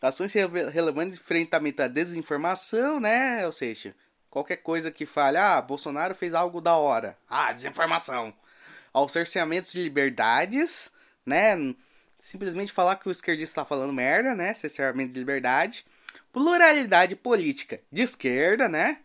[0.00, 3.46] Ações relevantes de enfrentamento à desinformação, né?
[3.46, 3.94] Ou seja,
[4.28, 7.16] qualquer coisa que fale, ah, Bolsonaro fez algo da hora.
[7.28, 8.34] Ah, desinformação.
[8.92, 10.90] Ao cerceamento de liberdades,
[11.24, 11.56] né?
[12.18, 14.52] Simplesmente falar que o esquerdista está falando merda, né?
[14.54, 15.86] Cerceamento de liberdade.
[16.32, 18.98] Pluralidade política de esquerda, né?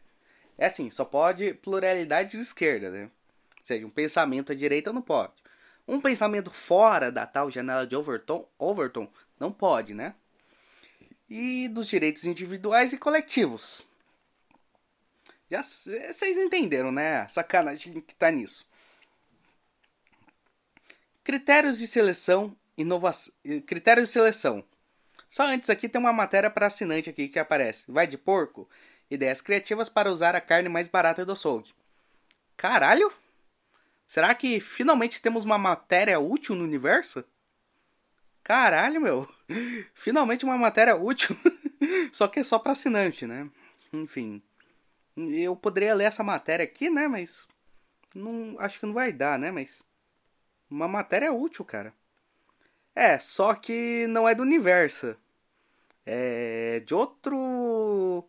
[0.57, 3.03] É assim, só pode pluralidade de esquerda, né?
[3.03, 5.31] Ou seja, um pensamento à direita não pode.
[5.89, 10.13] Um pensamento fora da tal janela de Overton, Overton não pode, né?
[11.27, 13.83] E dos direitos individuais e coletivos.
[15.49, 17.21] Já vocês entenderam, né?
[17.21, 18.69] A sacanagem que tá nisso.
[21.23, 23.33] Critérios de seleção, inovação,
[23.65, 24.63] critérios de seleção.
[25.27, 27.91] Só antes aqui tem uma matéria para assinante aqui que aparece.
[27.91, 28.69] Vai de porco?
[29.09, 31.73] Ideias criativas para usar a carne mais barata do açougue.
[32.55, 33.11] Caralho?
[34.09, 37.23] Será que finalmente temos uma matéria útil no universo?
[38.43, 39.31] Caralho, meu.
[39.93, 41.37] Finalmente uma matéria útil.
[42.11, 43.47] só que é só para assinante, né?
[43.93, 44.41] Enfim.
[45.15, 47.07] Eu poderia ler essa matéria aqui, né?
[47.07, 47.47] Mas.
[48.15, 49.51] Não, acho que não vai dar, né?
[49.51, 49.83] Mas.
[50.67, 51.93] Uma matéria útil, cara.
[52.95, 55.15] É, só que não é do universo.
[56.03, 58.27] É de outro.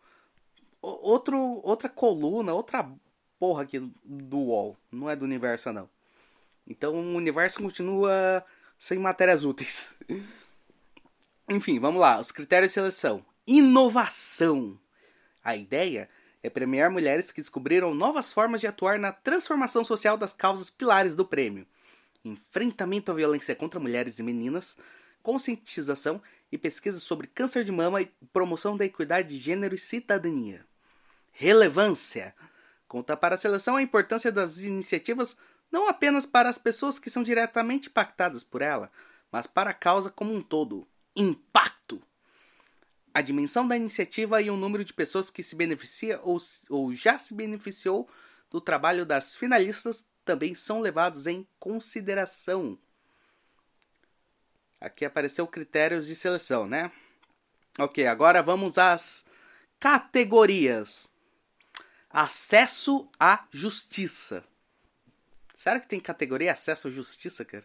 [0.79, 2.87] Outro, outra coluna, outra
[3.41, 4.77] porra aqui do UOL.
[4.91, 5.89] Não é do universo, não.
[6.67, 8.45] Então o universo continua
[8.79, 9.97] sem matérias úteis.
[11.49, 12.19] Enfim, vamos lá.
[12.19, 14.79] Os critérios de seleção: inovação.
[15.43, 16.07] A ideia
[16.43, 21.15] é premiar mulheres que descobriram novas formas de atuar na transformação social das causas pilares
[21.15, 21.65] do prêmio
[22.23, 24.77] enfrentamento à violência contra mulheres e meninas,
[25.23, 30.65] conscientização e pesquisa sobre câncer de mama e promoção da equidade de gênero e cidadania.
[31.31, 32.35] Relevância.
[32.91, 35.37] Conta para a seleção a importância das iniciativas
[35.71, 38.91] não apenas para as pessoas que são diretamente impactadas por ela,
[39.31, 40.85] mas para a causa como um todo.
[41.15, 42.03] Impacto.
[43.13, 46.37] A dimensão da iniciativa e o número de pessoas que se beneficia ou,
[46.69, 48.09] ou já se beneficiou
[48.49, 52.77] do trabalho das finalistas também são levados em consideração.
[54.81, 56.91] Aqui apareceu critérios de seleção, né?
[57.79, 59.27] Ok, agora vamos às
[59.79, 61.09] categorias.
[62.13, 64.43] Acesso à justiça.
[65.55, 67.63] Será que tem categoria acesso à justiça, cara?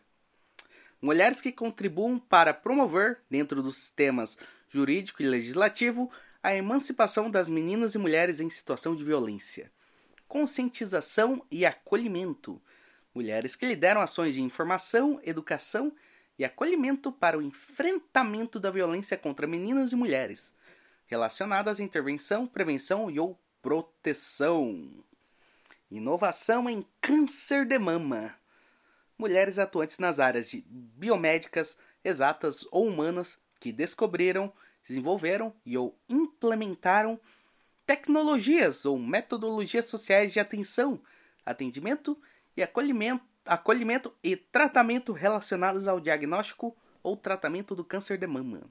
[1.00, 6.10] Mulheres que contribuam para promover, dentro dos sistemas jurídico e legislativo,
[6.42, 9.70] a emancipação das meninas e mulheres em situação de violência
[10.28, 12.60] conscientização e acolhimento.
[13.14, 15.92] Mulheres que lideram ações de informação, educação
[16.38, 20.54] e acolhimento para o enfrentamento da violência contra meninas e mulheres,
[21.06, 24.88] relacionadas à intervenção, prevenção e ou proteção.
[25.90, 28.32] Inovação em câncer de mama.
[29.18, 34.52] Mulheres atuantes nas áreas de biomédicas, exatas ou humanas que descobriram,
[34.86, 37.18] desenvolveram e ou implementaram
[37.84, 41.02] tecnologias ou metodologias sociais de atenção,
[41.44, 42.16] atendimento
[42.56, 48.62] e acolhimento, acolhimento e tratamento relacionados ao diagnóstico ou tratamento do câncer de mama.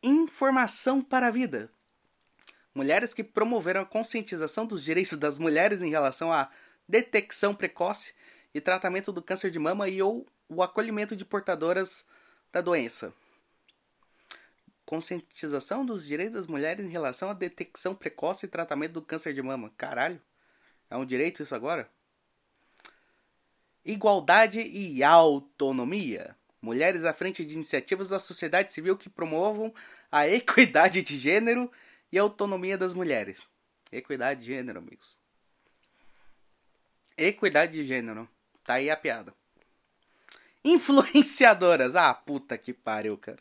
[0.00, 1.72] Informação para a vida.
[2.74, 6.50] Mulheres que promoveram a conscientização dos direitos das mulheres em relação à
[6.88, 8.14] detecção precoce
[8.54, 12.06] e tratamento do câncer de mama e ou o acolhimento de portadoras
[12.52, 13.12] da doença.
[14.84, 19.40] Conscientização dos direitos das mulheres em relação à detecção precoce e tratamento do câncer de
[19.40, 19.72] mama.
[19.76, 20.20] Caralho.
[20.90, 21.88] É um direito isso agora?
[23.84, 26.36] Igualdade e autonomia.
[26.60, 29.72] Mulheres à frente de iniciativas da sociedade civil que promovam
[30.10, 31.72] a equidade de gênero
[32.12, 33.48] e autonomia das mulheres.
[33.90, 35.16] Equidade de gênero, amigos.
[37.16, 38.28] Equidade de gênero.
[38.62, 39.34] Tá aí a piada.
[40.64, 41.96] Influenciadoras.
[41.96, 43.38] Ah, puta que pariu, cara.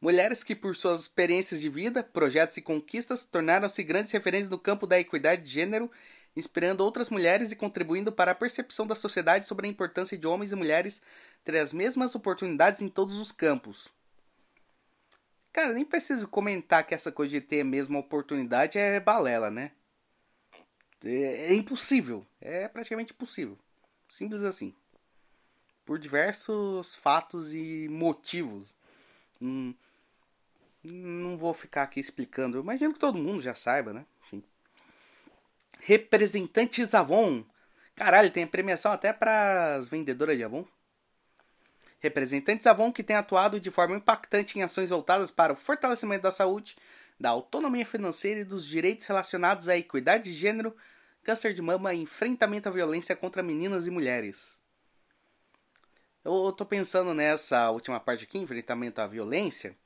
[0.00, 4.86] Mulheres que, por suas experiências de vida, projetos e conquistas, tornaram-se grandes referências no campo
[4.86, 5.90] da equidade de gênero,
[6.36, 10.52] inspirando outras mulheres e contribuindo para a percepção da sociedade sobre a importância de homens
[10.52, 11.02] e mulheres
[11.42, 13.88] ter as mesmas oportunidades em todos os campos.
[15.52, 19.72] Cara, nem preciso comentar que essa coisa de ter a mesma oportunidade é balela, né?
[21.04, 22.26] É, é impossível.
[22.40, 23.58] É praticamente impossível.
[24.08, 24.74] Simples assim.
[25.84, 28.74] Por diversos fatos e motivos.
[29.40, 29.74] Hum,
[30.84, 32.58] não vou ficar aqui explicando.
[32.58, 34.04] Eu imagino que todo mundo já saiba, né?
[34.22, 34.42] Enfim.
[35.80, 37.44] Representantes Avon.
[37.94, 40.64] Caralho, tem premiação até para as vendedoras de Avon.
[42.00, 46.30] Representantes Avon que têm atuado de forma impactante em ações voltadas para o fortalecimento da
[46.30, 46.76] saúde,
[47.18, 50.76] da autonomia financeira e dos direitos relacionados à equidade de gênero,
[51.24, 54.62] câncer de mama e enfrentamento à violência contra meninas e mulheres.
[56.24, 59.76] Eu tô pensando nessa última parte aqui, enfrentamento à violência,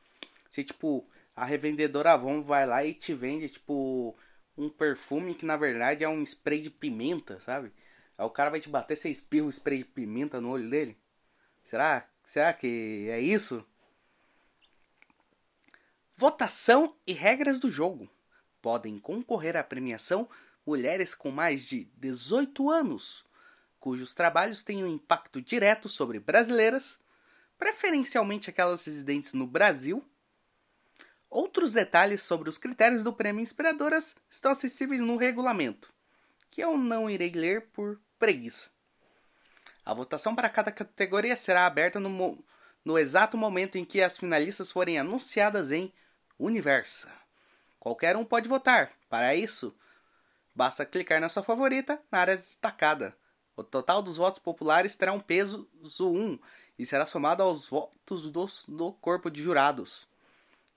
[0.50, 4.16] se tipo a revendedora Avon vai lá e te vende tipo
[4.56, 7.72] um perfume que na verdade é um spray de pimenta, sabe?
[8.18, 10.96] Aí o cara vai te bater, você espirra o spray de pimenta no olho dele.
[11.64, 12.08] Será?
[12.24, 13.64] Será que é isso?
[16.16, 18.08] Votação e regras do jogo.
[18.60, 20.28] Podem concorrer à premiação
[20.64, 23.24] mulheres com mais de 18 anos,
[23.80, 27.00] cujos trabalhos têm um impacto direto sobre brasileiras,
[27.58, 30.04] preferencialmente aquelas residentes no Brasil.
[31.28, 35.92] Outros detalhes sobre os critérios do prêmio Inspiradoras estão acessíveis no regulamento,
[36.50, 38.70] que eu não irei ler por preguiça.
[39.84, 42.44] A votação para cada categoria será aberta no,
[42.84, 45.92] no exato momento em que as finalistas forem anunciadas em
[46.38, 47.10] Universa.
[47.80, 48.92] Qualquer um pode votar.
[49.08, 49.74] Para isso,
[50.54, 53.16] basta clicar na sua favorita na área destacada.
[53.56, 56.38] O total dos votos populares terá um peso 1
[56.78, 60.08] e será somado aos votos do, do corpo de jurados.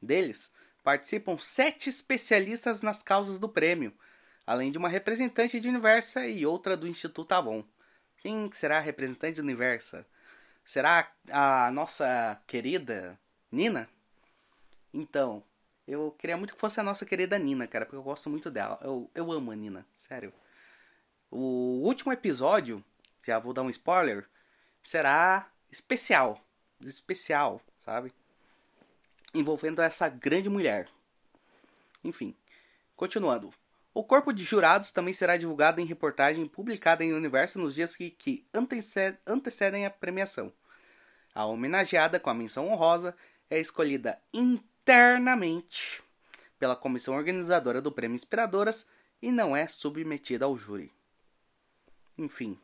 [0.01, 0.53] Deles,
[0.83, 3.93] participam sete especialistas nas causas do prêmio,
[4.45, 7.63] além de uma representante de Universa e outra do Instituto Avon.
[8.25, 10.03] Quem será a representante do universo?
[10.63, 13.19] Será a nossa querida
[13.51, 13.87] Nina?
[14.91, 15.43] Então,
[15.87, 18.79] eu queria muito que fosse a nossa querida Nina, cara, porque eu gosto muito dela.
[18.81, 20.33] Eu, eu amo a Nina, sério.
[21.29, 22.83] O último episódio,
[23.23, 24.27] já vou dar um spoiler,
[24.81, 26.43] será especial.
[26.81, 28.11] Especial, sabe?
[29.35, 30.87] Envolvendo essa grande mulher.
[32.03, 32.35] Enfim,
[32.95, 33.53] continuando.
[33.95, 38.11] O corpo de jurados também será divulgado em reportagem publicada em Universo nos dias que,
[38.11, 38.45] que
[39.25, 40.51] antecedem a premiação.
[41.33, 43.15] A homenageada com a menção honrosa
[43.49, 46.03] é escolhida internamente
[46.59, 48.89] pela comissão organizadora do Prêmio Inspiradoras
[49.21, 50.91] e não é submetida ao júri.
[52.17, 52.59] Enfim.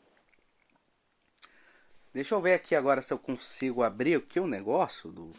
[2.13, 5.31] Deixa eu ver aqui agora se eu consigo abrir aqui o negócio do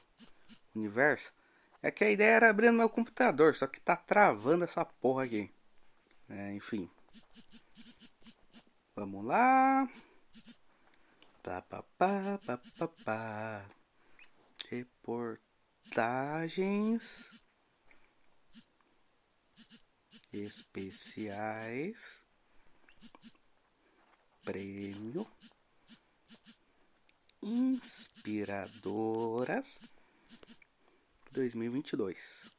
[0.74, 1.34] universo.
[1.82, 5.24] É que a ideia era abrir no meu computador, só que tá travando essa porra
[5.24, 5.52] aqui.
[6.32, 6.88] É, enfim.
[8.96, 9.86] Vamos lá.
[11.42, 13.68] Pá, pá, pá, pá, pá, pá.
[14.70, 17.38] Reportagens
[20.32, 22.24] especiais.
[24.42, 25.26] Prêmio
[27.42, 29.78] Inspiradoras
[31.32, 32.50] 2022.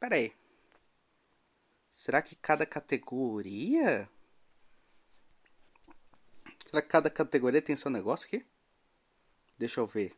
[0.00, 0.32] Pera aí.
[1.92, 4.08] Será que cada categoria?
[6.66, 8.46] Será que cada categoria tem seu negócio aqui?
[9.58, 10.16] Deixa eu ver.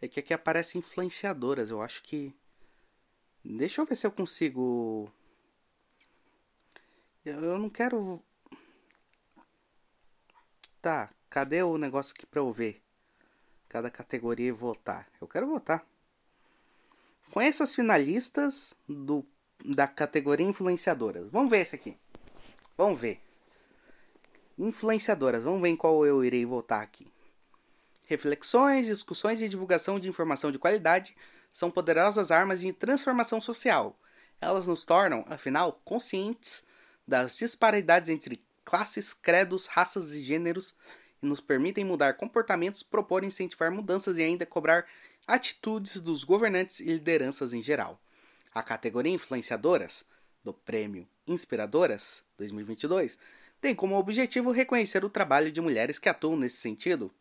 [0.00, 1.68] É que aqui aparece influenciadoras.
[1.68, 2.34] Eu acho que.
[3.44, 5.12] Deixa eu ver se eu consigo.
[7.24, 8.22] Eu não quero.
[10.80, 12.82] Tá, cadê o negócio aqui pra eu ver?
[13.68, 15.06] Cada categoria e votar.
[15.20, 15.86] Eu quero votar.
[17.32, 19.24] Conheça as finalistas do,
[19.64, 21.30] da categoria influenciadoras.
[21.30, 21.96] Vamos ver esse aqui.
[22.76, 23.22] Vamos ver.
[24.58, 25.42] Influenciadoras.
[25.42, 27.10] Vamos ver em qual eu irei votar aqui.
[28.04, 31.16] Reflexões, discussões e divulgação de informação de qualidade
[31.48, 33.98] são poderosas armas de transformação social.
[34.38, 36.66] Elas nos tornam, afinal, conscientes
[37.08, 40.74] das disparidades entre classes, credos, raças e gêneros
[41.22, 44.84] e nos permitem mudar comportamentos, propor incentivar mudanças e ainda cobrar
[45.26, 48.00] atitudes dos governantes e lideranças em geral.
[48.54, 50.04] A categoria Influenciadoras,
[50.44, 53.18] do Prêmio Inspiradoras 2022,
[53.60, 57.12] tem como objetivo reconhecer o trabalho de mulheres que atuam nesse sentido.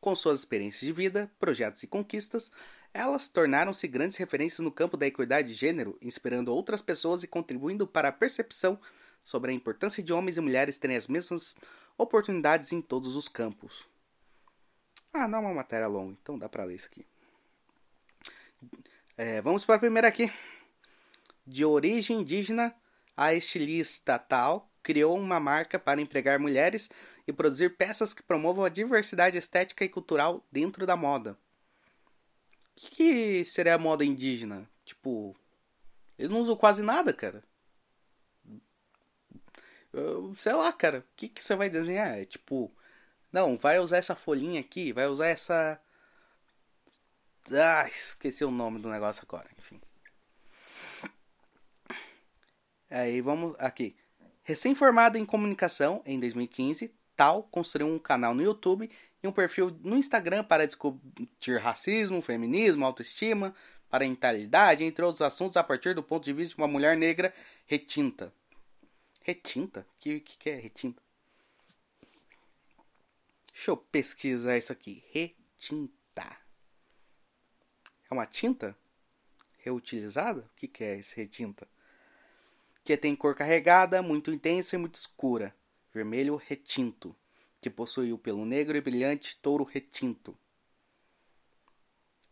[0.00, 2.50] Com suas experiências de vida, projetos e conquistas,
[2.94, 7.86] elas tornaram-se grandes referências no campo da equidade de gênero, inspirando outras pessoas e contribuindo
[7.86, 8.78] para a percepção
[9.20, 11.56] sobre a importância de homens e mulheres terem as mesmas
[11.96, 13.86] oportunidades em todos os campos.
[15.12, 17.06] Ah, não é uma matéria longa, então dá para ler isso aqui.
[19.16, 20.32] É, vamos para a primeira aqui.
[21.46, 22.74] De origem indígena,
[23.16, 26.90] a estilista tal criou uma marca para empregar mulheres
[27.26, 31.32] e produzir peças que promovam a diversidade estética e cultural dentro da moda.
[31.32, 31.36] O
[32.74, 34.68] que, que seria a moda indígena?
[34.84, 35.36] Tipo,
[36.18, 37.44] eles não usam quase nada, cara.
[39.92, 41.00] Eu, sei lá, cara.
[41.00, 42.18] O que, que você vai desenhar?
[42.18, 42.74] É tipo,
[43.30, 45.80] não, vai usar essa folhinha aqui, vai usar essa.
[47.50, 49.80] Ah, esqueci o nome do negócio agora, enfim.
[52.88, 53.96] Aí vamos aqui.
[54.44, 58.90] Recém-formado em comunicação em 2015, Tal construiu um canal no YouTube
[59.22, 63.54] e um perfil no Instagram para discutir racismo, feminismo, autoestima,
[63.88, 67.32] parentalidade, entre outros assuntos, a partir do ponto de vista de uma mulher negra
[67.66, 68.32] retinta.
[69.20, 69.80] Retinta?
[69.80, 71.02] O que, que, que é retinta?
[73.52, 75.04] Deixa eu pesquisar isso aqui.
[75.12, 76.01] Retinta.
[78.12, 78.76] É uma tinta?
[79.56, 80.42] Reutilizada?
[80.42, 81.66] O que, que é esse retinta?
[82.84, 85.56] Que tem cor carregada, muito intensa e muito escura.
[85.94, 87.16] Vermelho retinto
[87.58, 90.36] que possui o pelo negro e brilhante touro retinto.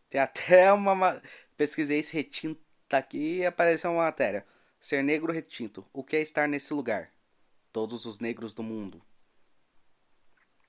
[0.07, 1.19] Tem até uma.
[1.57, 4.45] Pesquisei esse retinto aqui e apareceu uma matéria.
[4.79, 5.83] Ser negro retinto.
[5.91, 7.11] O que é estar nesse lugar?
[7.73, 9.01] Todos os negros do mundo.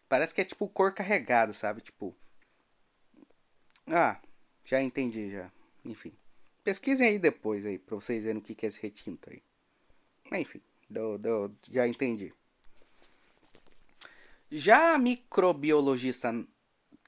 [0.08, 1.82] Parece que é tipo cor carregada, sabe?
[1.82, 2.16] Tipo.
[3.86, 4.18] Ah,
[4.64, 5.50] já entendi já.
[5.84, 6.12] Enfim.
[6.64, 9.42] Pesquisem aí depois aí, pra vocês verem o que é esse retinto aí.
[10.40, 10.60] Enfim,
[11.70, 12.32] já entendi.
[14.50, 16.32] Já a microbiologista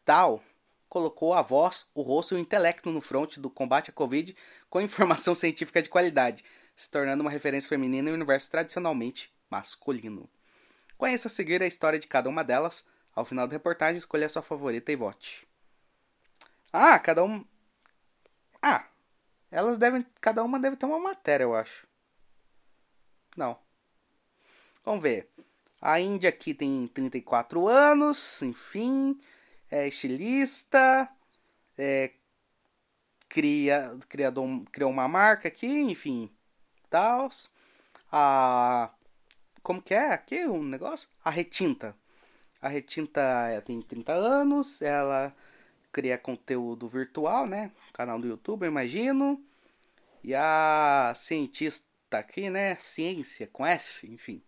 [0.04, 0.42] Tal
[0.88, 4.36] colocou a voz, o rosto e o intelecto no fronte do combate à Covid
[4.70, 6.44] com informação científica de qualidade,
[6.76, 10.28] se tornando uma referência feminina em um universo tradicionalmente masculino.
[10.96, 12.86] Conheça a seguir a história de cada uma delas.
[13.14, 15.46] Ao final da reportagem, escolha a sua favorita e vote.
[16.76, 17.44] Ah, cada um.
[18.60, 18.84] Ah,
[19.48, 20.04] elas devem.
[20.20, 21.86] Cada uma deve ter uma matéria, eu acho.
[23.36, 23.56] Não.
[24.84, 25.30] Vamos ver.
[25.80, 29.20] A Índia aqui tem 34 anos, enfim,
[29.70, 31.08] é estilista,
[31.78, 32.12] é,
[33.28, 36.28] cria, criador, criou uma marca aqui, enfim,
[36.90, 37.30] tal.
[38.10, 38.90] A
[39.62, 41.08] como que é aqui um negócio?
[41.24, 41.96] A Retinta.
[42.60, 43.22] A Retinta
[43.64, 45.32] tem 30 anos, ela
[45.94, 47.70] cria conteúdo virtual, né?
[47.92, 49.40] Canal do YouTube, eu imagino.
[50.24, 51.86] E a cientista
[52.18, 52.74] aqui, né?
[52.76, 54.42] Ciência com S, enfim.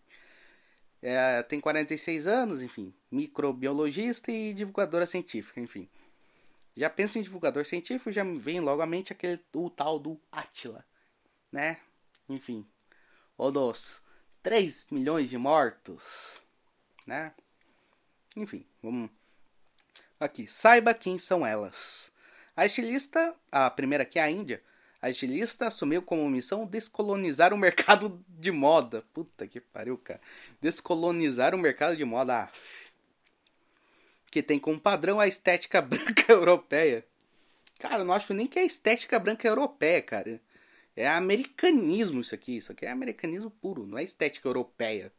[1.01, 5.89] É, tem 46 anos, enfim, microbiologista e divulgadora científica, enfim.
[6.77, 10.85] Já pensa em divulgador científico, já vem logo à mente aquele o tal do Atila,
[11.53, 11.79] né?
[12.29, 12.67] Enfim,
[13.39, 14.05] o dos
[14.43, 16.43] 3 milhões de mortos,
[17.07, 17.33] né?
[18.35, 19.11] Enfim, vamos
[20.19, 20.47] aqui.
[20.47, 22.13] Saiba quem são elas.
[22.57, 24.63] A estilista, a primeira aqui é a Índia,
[25.01, 29.05] a estilista assumiu como missão descolonizar o mercado de moda.
[29.13, 30.21] Puta que pariu, cara.
[30.61, 32.45] Descolonizar o mercado de moda.
[32.45, 32.51] Ah,
[34.31, 37.07] que tem como padrão a estética branca europeia.
[37.79, 40.41] Cara, eu não acho nem que é estética branca europeia, cara.
[40.97, 42.57] É americanismo isso aqui.
[42.57, 45.13] Isso aqui é americanismo puro, não é estética europeia.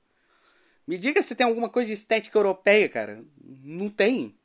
[0.88, 3.24] Me diga se tem alguma coisa de estética europeia, cara.
[3.64, 4.36] Não tem.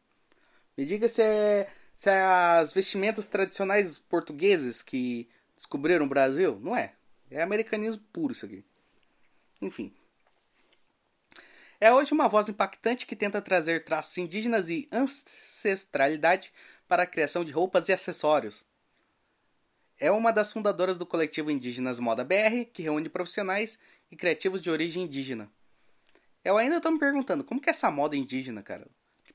[0.77, 6.59] Me diga se é se é as vestimentas tradicionais portugueses que descobriram o Brasil.
[6.61, 6.95] Não é.
[7.31, 8.65] É americanismo puro isso aqui.
[9.61, 9.95] Enfim.
[11.81, 16.53] É hoje uma voz impactante que tenta trazer traços indígenas e ancestralidade
[16.89, 18.65] para a criação de roupas e acessórios.
[19.99, 23.79] É uma das fundadoras do coletivo Indígenas Moda BR, que reúne profissionais
[24.11, 25.49] e criativos de origem indígena.
[26.45, 28.89] Eu ainda tô me perguntando, como que é essa moda indígena, cara?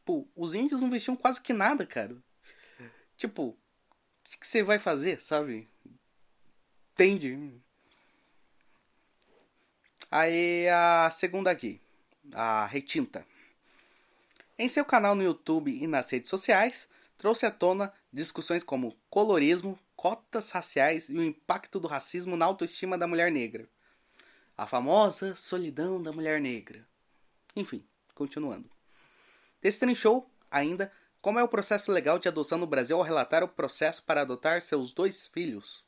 [0.08, 2.16] Tipo, os índios não vestiam quase que nada, cara.
[3.18, 3.58] Tipo, o
[4.24, 5.68] que, você vai fazer, sabe?
[6.94, 7.62] Entende?
[10.10, 11.82] Aí a segunda aqui,
[12.32, 13.28] a retinta.
[14.58, 19.78] Em seu canal no YouTube e nas redes sociais, trouxe à tona discussões como colorismo,
[19.94, 23.68] cotas raciais e o impacto do racismo na autoestima da mulher negra.
[24.58, 26.88] A famosa solidão da mulher negra.
[27.58, 27.86] Enfim,
[28.16, 28.77] continuando.
[29.62, 34.04] Destrinchou ainda como é o processo legal de adoção no Brasil ao relatar o processo
[34.04, 35.86] para adotar seus dois filhos.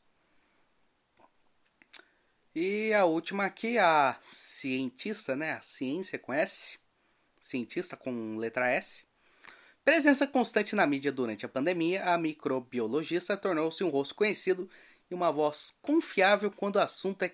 [2.54, 5.52] E a última aqui, a cientista, né?
[5.52, 6.80] A ciência com S,
[7.40, 9.06] cientista com letra S.
[9.86, 14.70] Presença constante na mídia durante a pandemia, a microbiologista tornou-se um rosto conhecido
[15.10, 17.32] e uma voz confiável quando o assunto é,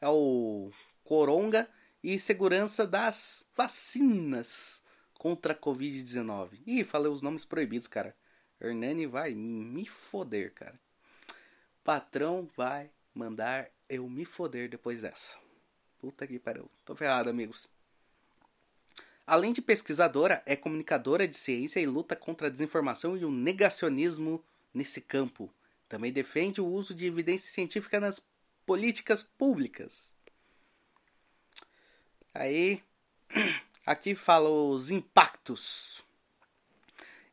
[0.00, 0.70] é o
[1.02, 1.68] coronga
[2.02, 4.83] e segurança das vacinas
[5.24, 6.60] contra a Covid-19.
[6.66, 8.14] Ih, falei os nomes proibidos, cara.
[8.60, 10.78] Hernani vai me foder, cara.
[11.82, 15.38] Patrão vai mandar eu me foder depois dessa.
[15.98, 16.70] Puta que pariu.
[16.84, 17.66] Tô ferrado, amigos.
[19.26, 24.44] Além de pesquisadora, é comunicadora de ciência e luta contra a desinformação e o negacionismo
[24.74, 25.50] nesse campo.
[25.88, 28.22] Também defende o uso de evidência científica nas
[28.66, 30.12] políticas públicas.
[32.34, 32.82] Aí,
[33.84, 36.04] aqui fala os impactos.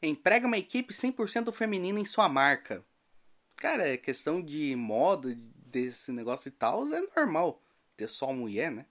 [0.01, 2.83] Emprega uma equipe 100% feminina em sua marca.
[3.55, 5.35] Cara, é questão de moda,
[5.71, 7.61] desse negócio e tal, é normal
[7.95, 8.85] ter só mulher, né?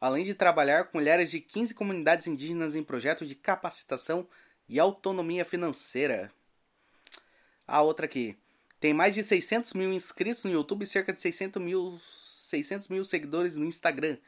[0.00, 4.28] Além de trabalhar com mulheres de 15 comunidades indígenas em projetos de capacitação
[4.68, 6.30] e autonomia financeira.
[7.66, 8.36] A outra aqui.
[8.78, 13.02] Tem mais de 600 mil inscritos no YouTube e cerca de 600 mil, 600 mil
[13.04, 14.18] seguidores no Instagram.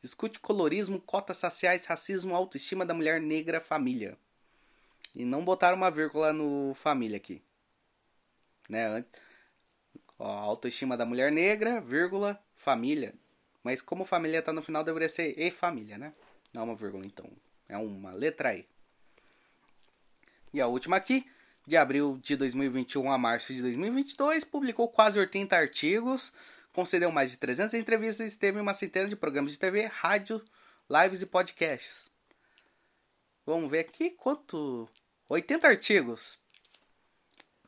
[0.00, 4.16] Discute colorismo, cotas raciais, racismo, autoestima da mulher negra, família.
[5.14, 7.42] E não botaram uma vírgula no família aqui.
[8.68, 9.04] Né?
[10.18, 13.14] Ó, autoestima da mulher negra, vírgula, família.
[13.62, 16.12] Mas como família tá no final, deveria ser e família, né?
[16.52, 17.30] Não uma vírgula, então.
[17.68, 18.66] É uma letra E.
[20.52, 21.26] E a última aqui,
[21.66, 26.32] de abril de 2021 a março de 2022, publicou quase 80 artigos,
[26.72, 30.42] concedeu mais de 300 entrevistas e teve uma centena de programas de TV, rádio,
[30.88, 32.10] lives e podcasts.
[33.44, 34.88] Vamos ver aqui quanto.
[35.30, 36.38] 80 artigos.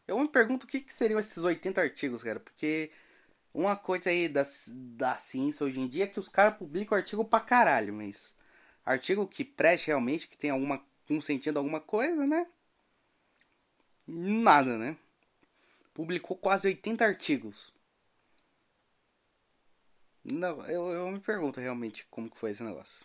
[0.07, 2.91] Eu me pergunto o que, que seriam esses 80 artigos, cara, porque
[3.53, 7.25] uma coisa aí da, da ciência hoje em dia é que os caras publicam artigo
[7.25, 8.37] pra caralho, mas
[8.85, 12.47] artigo que preste realmente, que tem alguma, um sentido alguma coisa, né?
[14.07, 14.97] Nada, né?
[15.95, 17.73] Publicou quase 80 artigos.
[20.25, 23.05] Não, eu, eu me pergunto realmente como que foi esse negócio.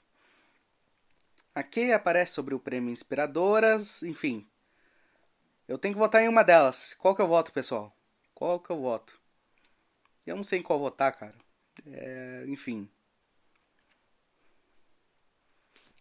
[1.54, 4.48] Aqui aparece sobre o prêmio Inspiradoras, enfim.
[5.68, 6.94] Eu tenho que votar em uma delas.
[6.94, 7.96] Qual que eu voto, pessoal?
[8.34, 9.20] Qual que eu voto?
[10.26, 11.36] Eu não sei em qual votar, cara.
[11.86, 12.90] É, enfim.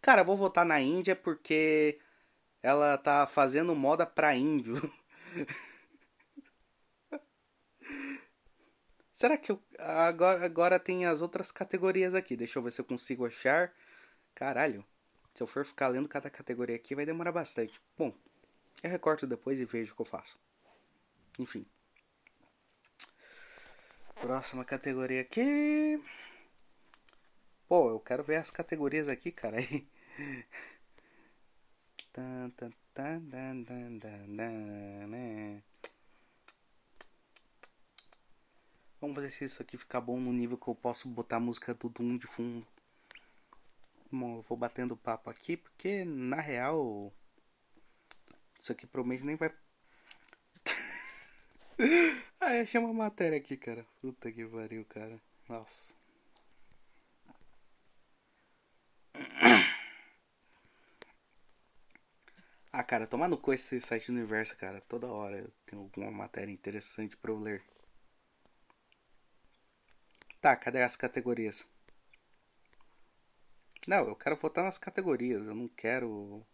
[0.02, 1.98] Cara, eu vou votar na Índia porque
[2.62, 4.76] ela tá fazendo moda pra índio.
[9.14, 9.62] Será que eu.
[9.78, 12.36] Agora, agora tem as outras categorias aqui.
[12.36, 13.72] Deixa eu ver se eu consigo achar.
[14.34, 14.84] Caralho.
[15.34, 17.80] Se eu for ficar lendo cada categoria aqui, vai demorar bastante.
[17.96, 18.12] Bom,
[18.82, 20.38] eu recorto depois e vejo o que eu faço.
[21.38, 21.64] Enfim.
[24.20, 26.02] Próxima categoria aqui.
[27.68, 29.58] Pô, eu quero ver as categorias aqui, cara.
[39.04, 41.74] Vamos ver se isso aqui ficar bom no nível que eu posso botar a música
[41.74, 42.66] do Doom de fundo.
[44.10, 47.12] Bom, eu vou batendo papo aqui porque na real
[48.58, 49.52] isso aqui pro mês nem vai.
[52.40, 53.84] ah, achei uma matéria aqui, cara.
[54.00, 55.20] Puta que pariu, cara.
[55.50, 55.92] Nossa.
[62.72, 64.80] Ah, cara, tomar no esse site do universo, cara.
[64.88, 67.62] Toda hora eu tenho alguma matéria interessante pra eu ler.
[70.44, 71.66] Tá, cadê as categorias?
[73.88, 75.42] Não, eu quero votar nas categorias.
[75.42, 76.46] Eu não quero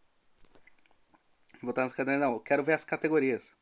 [1.60, 2.20] Botar nas categorias.
[2.20, 3.52] Não, eu quero ver as categorias.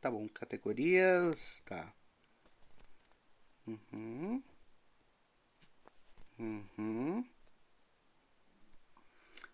[0.00, 1.60] Tá bom, categorias.
[1.66, 1.92] Tá.
[3.66, 4.42] Uhum.
[6.38, 7.28] Uhum.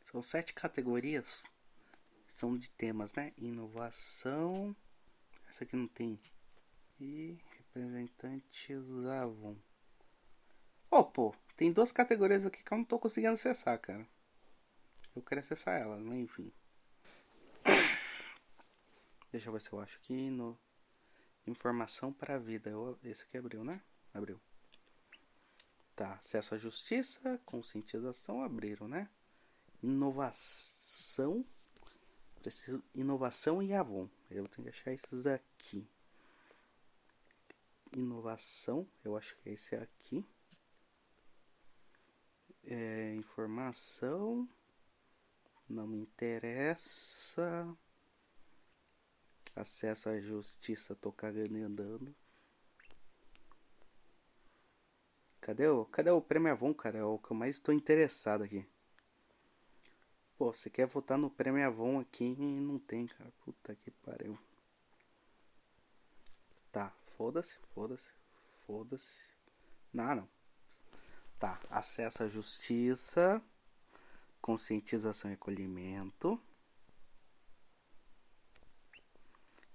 [0.04, 1.42] São sete categorias.
[2.28, 3.32] São de temas, né?
[3.36, 4.76] Inovação.
[5.48, 6.16] Essa aqui não tem.
[7.00, 7.36] E
[7.74, 8.84] representantes
[9.22, 9.56] Avon.
[10.90, 14.06] Oh, pô, tem duas categorias aqui que eu não tô conseguindo acessar, cara.
[15.14, 16.52] Eu quero acessar ela, mas enfim.
[19.30, 20.58] Deixa eu ver se eu acho aqui no
[21.46, 22.70] Informação para a vida.
[22.70, 23.80] Eu, esse aqui abriu, né?
[24.12, 24.40] Abriu.
[25.96, 29.08] Tá, acesso à justiça, conscientização, abriram, né?
[29.82, 31.44] inovação.
[32.40, 34.08] Preciso inovação e Avon.
[34.30, 35.86] Eu tenho que achar esses aqui.
[37.96, 40.24] Inovação, eu acho que esse é aqui.
[42.64, 44.48] É, informação.
[45.68, 47.76] Não me interessa.
[49.56, 52.14] Acesso à justiça, tô cagando e andando.
[55.40, 56.98] Cadê o, cadê o Prêmio Avon, cara?
[56.98, 58.64] É o que eu mais estou interessado aqui.
[60.36, 63.32] Pô, você quer votar no Prêmio Avon aqui e não tem, cara.
[63.44, 64.38] Puta que pariu.
[66.70, 68.10] Tá, foda-se, foda-se,
[68.66, 69.20] foda-se.
[69.92, 70.28] Não, não.
[71.38, 73.42] Tá, acesso à justiça,
[74.40, 76.40] conscientização e acolhimento,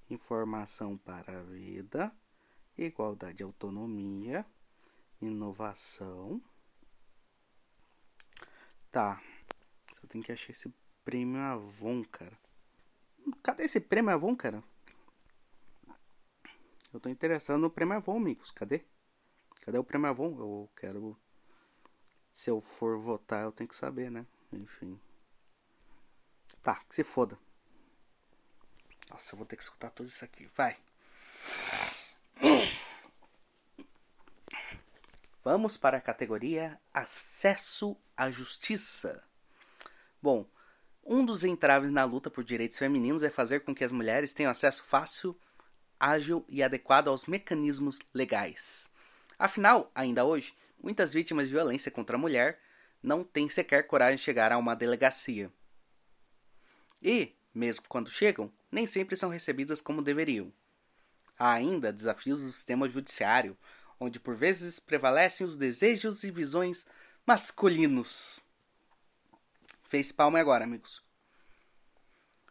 [0.09, 2.11] informação para a vida,
[2.75, 4.43] igualdade e autonomia,
[5.21, 6.41] inovação.
[8.91, 9.21] Tá,
[10.01, 10.73] só tem que achar esse
[11.03, 12.39] prêmio Avon, cara.
[13.43, 14.63] Cadê esse prêmio Avon, cara?
[16.95, 18.51] Eu tô interessado no prêmio Avon, amigos.
[18.51, 18.85] Cadê?
[19.59, 20.39] Cadê o prêmio Avon?
[20.39, 21.19] Eu quero
[22.31, 24.25] se eu for votar, eu tenho que saber, né?
[24.53, 24.97] Enfim.
[26.63, 27.37] Tá, que se foda.
[29.09, 30.49] Nossa, eu vou ter que escutar tudo isso aqui.
[30.55, 30.77] Vai.
[35.43, 39.21] Vamos para a categoria Acesso à Justiça.
[40.21, 40.49] Bom,
[41.03, 44.49] um dos entraves na luta por direitos femininos é fazer com que as mulheres tenham
[44.49, 45.37] acesso fácil,
[45.99, 48.89] ágil e adequado aos mecanismos legais.
[49.37, 52.59] Afinal, ainda hoje, muitas vítimas de violência contra a mulher
[53.01, 55.51] não têm sequer coragem de chegar a uma delegacia.
[57.01, 60.51] E, mesmo quando chegam, nem sempre são recebidas como deveriam.
[61.37, 63.57] Há ainda desafios do sistema judiciário,
[63.99, 66.85] onde por vezes prevalecem os desejos e visões
[67.25, 68.39] masculinos.
[69.83, 71.03] Fez palma agora, amigos.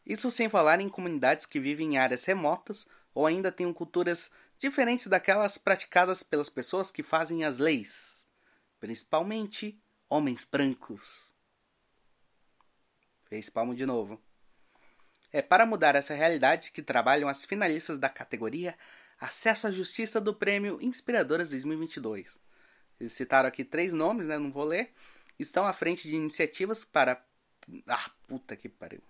[0.06, 5.06] Isso sem falar em comunidades que vivem em áreas remotas ou ainda têm culturas diferentes
[5.06, 8.26] daquelas praticadas pelas pessoas que fazem as leis,
[8.80, 11.32] principalmente homens brancos.
[13.24, 14.20] Fez palmo de novo.
[15.32, 18.76] É para mudar essa realidade que trabalham as finalistas da categoria
[19.18, 22.38] Acesso à Justiça do Prêmio Inspiradoras 2022.
[23.00, 24.38] Eles citaram aqui três nomes, né?
[24.38, 24.92] Não vou ler.
[25.38, 27.24] Estão à frente de iniciativas para.
[27.88, 29.02] Ah, puta que pariu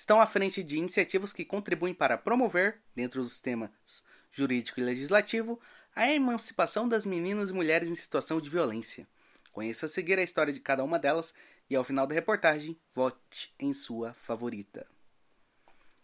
[0.00, 4.02] estão à frente de iniciativas que contribuem para promover, dentro dos sistemas
[4.32, 5.60] jurídico e legislativo,
[5.94, 9.06] a emancipação das meninas e mulheres em situação de violência.
[9.52, 11.34] Conheça a seguir a história de cada uma delas
[11.68, 14.86] e ao final da reportagem, vote em sua favorita.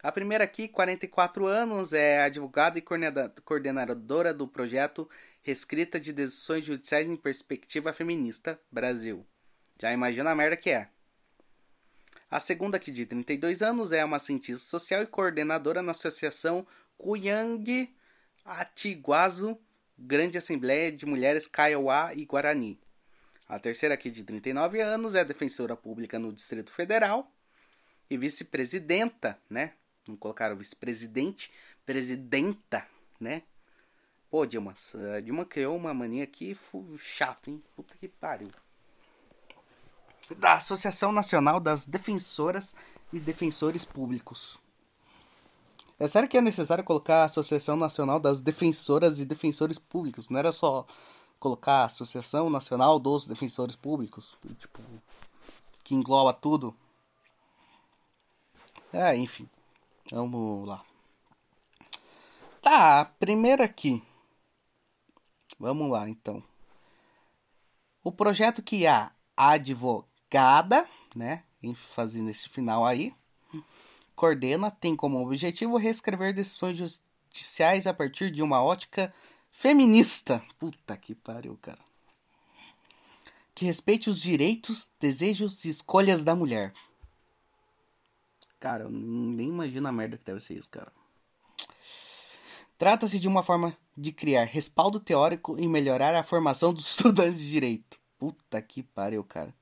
[0.03, 5.09] A primeira aqui, 44 anos, é advogada e coordenadora do projeto
[5.41, 9.27] Reescrita de Decisões Judiciais em Perspectiva Feminista, Brasil.
[9.81, 10.91] Já imagina a merda que é.
[12.29, 16.67] A segunda, que de 32 anos, é uma cientista social e coordenadora na Associação
[16.99, 17.95] Kuyang
[18.45, 19.57] Atiguazu,
[19.97, 22.81] Grande Assembleia de Mulheres Kaiowá e Guarani.
[23.49, 27.33] A terceira, aqui de 39 anos, é defensora pública no Distrito Federal
[28.11, 29.75] e vice-presidenta, né?
[30.07, 31.53] Não colocaram vice-presidente,
[31.85, 32.87] presidenta,
[33.21, 33.45] né?
[34.29, 34.75] Pô, Dilma,
[35.17, 36.57] a Dilma criou uma mania aqui
[36.99, 37.63] chato, hein?
[37.77, 38.51] Puta que pariu
[40.35, 42.75] da Associação Nacional das Defensoras
[43.13, 44.59] e Defensores Públicos.
[45.99, 50.29] É sério que é necessário colocar a Associação Nacional das Defensoras e Defensores Públicos?
[50.29, 50.87] Não era só
[51.39, 54.37] colocar a Associação Nacional dos Defensores Públicos?
[54.59, 54.81] Tipo,
[55.83, 56.75] que engloba tudo?
[58.93, 59.49] É, enfim.
[60.11, 60.85] Vamos lá.
[62.61, 64.03] Tá, primeiro aqui.
[65.59, 66.43] Vamos lá, então.
[68.05, 73.15] O projeto que a advogada Cada, né, ênfase nesse final aí,
[74.15, 79.15] coordena, tem como objetivo reescrever decisões judiciais a partir de uma ótica
[79.53, 80.43] feminista.
[80.59, 81.79] Puta que pariu, cara.
[83.55, 86.73] Que respeite os direitos, desejos e escolhas da mulher.
[88.59, 90.93] Cara, eu nem imagino a merda que deve ser isso, cara.
[92.77, 97.49] Trata-se de uma forma de criar respaldo teórico e melhorar a formação dos estudantes de
[97.49, 97.99] direito.
[98.19, 99.55] Puta que pariu, cara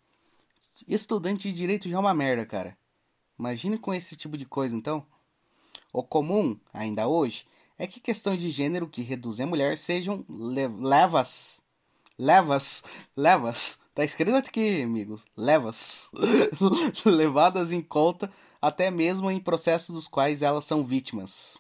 [0.86, 2.76] estudante de direito já é uma merda, cara.
[3.38, 5.04] Imagine com esse tipo de coisa, então.
[5.92, 7.46] O comum, ainda hoje,
[7.78, 11.60] é que questões de gênero que reduzem a mulher sejam le levas.
[12.18, 12.84] Levas.
[13.16, 13.78] Levas.
[13.94, 15.24] Tá escrito aqui, amigos.
[15.36, 16.08] Levas.
[17.04, 18.30] levadas em conta
[18.60, 21.58] até mesmo em processos dos quais elas são vítimas.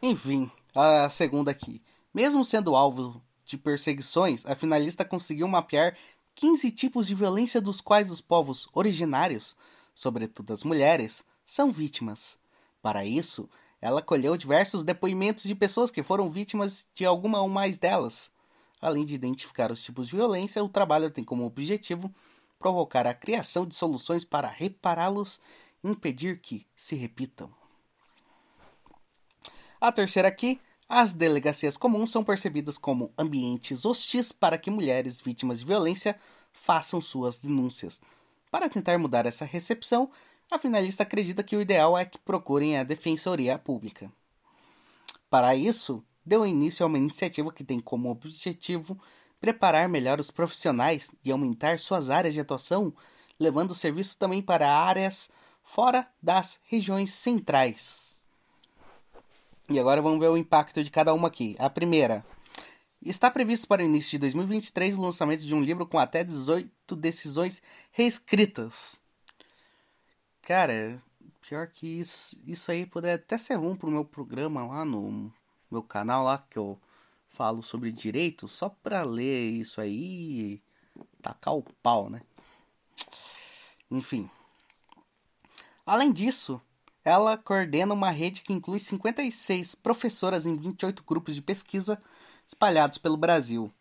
[0.00, 1.82] Enfim, a segunda aqui.
[2.14, 5.96] Mesmo sendo alvo de perseguições, a finalista conseguiu mapear
[6.38, 9.56] 15 tipos de violência dos quais os povos originários,
[9.92, 12.38] sobretudo as mulheres, são vítimas.
[12.80, 13.50] Para isso,
[13.80, 18.30] ela colheu diversos depoimentos de pessoas que foram vítimas de alguma ou mais delas.
[18.80, 22.14] Além de identificar os tipos de violência, o trabalho tem como objetivo
[22.56, 25.40] provocar a criação de soluções para repará-los
[25.82, 27.50] e impedir que se repitam.
[29.80, 35.58] A terceira aqui, as delegacias comuns são percebidas como ambientes hostis para que mulheres vítimas
[35.58, 36.18] de violência
[36.50, 38.00] façam suas denúncias.
[38.50, 40.10] Para tentar mudar essa recepção,
[40.50, 44.10] a finalista acredita que o ideal é que procurem a Defensoria Pública.
[45.28, 48.98] Para isso, deu início a uma iniciativa que tem como objetivo
[49.38, 52.94] preparar melhor os profissionais e aumentar suas áreas de atuação,
[53.38, 55.28] levando o serviço também para áreas
[55.62, 58.17] fora das regiões centrais.
[59.70, 61.54] E agora vamos ver o impacto de cada uma aqui.
[61.58, 62.24] A primeira.
[63.02, 66.96] Está previsto para o início de 2023 o lançamento de um livro com até 18
[66.96, 67.62] decisões
[67.92, 68.96] reescritas.
[70.42, 71.00] Cara,
[71.42, 75.32] pior que isso, isso aí poderia até ser bom pro meu programa lá no
[75.70, 76.78] meu canal lá que eu
[77.28, 80.62] falo sobre direito, só para ler isso aí
[81.20, 82.22] tacar o pau, né?
[83.90, 84.28] Enfim.
[85.86, 86.60] Além disso,
[87.04, 91.98] ela coordena uma rede que inclui 56 professoras em 28 grupos de pesquisa
[92.46, 93.72] espalhados pelo Brasil.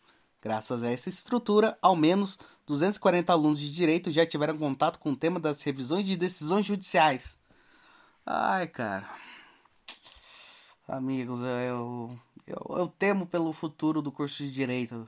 [0.42, 5.16] Graças a essa estrutura, ao menos 240 alunos de direito já tiveram contato com o
[5.16, 7.40] tema das revisões de decisões judiciais.
[8.26, 9.10] Ai, cara.
[10.88, 15.08] Amigos, eu, eu, eu temo pelo futuro do curso de direito.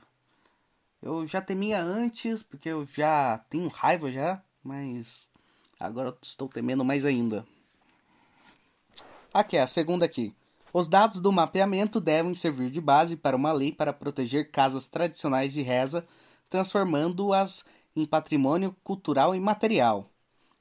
[1.00, 5.30] Eu já temia antes, porque eu já tenho raiva já, mas
[5.78, 7.46] agora estou temendo mais ainda.
[9.32, 10.34] Aqui, a segunda aqui.
[10.72, 15.52] Os dados do mapeamento devem servir de base para uma lei para proteger casas tradicionais
[15.52, 16.04] de reza,
[16.48, 20.10] transformando-as em patrimônio cultural e material.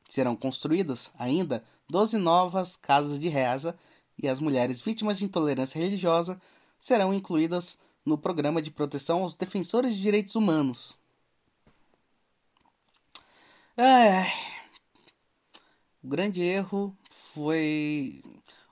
[0.08, 3.76] Serão construídas ainda 12 novas casas de reza
[4.22, 6.40] e as mulheres vítimas de intolerância religiosa
[6.80, 10.96] serão incluídas no programa de proteção aos defensores de direitos humanos.
[13.76, 14.32] É,
[16.04, 18.22] o grande erro foi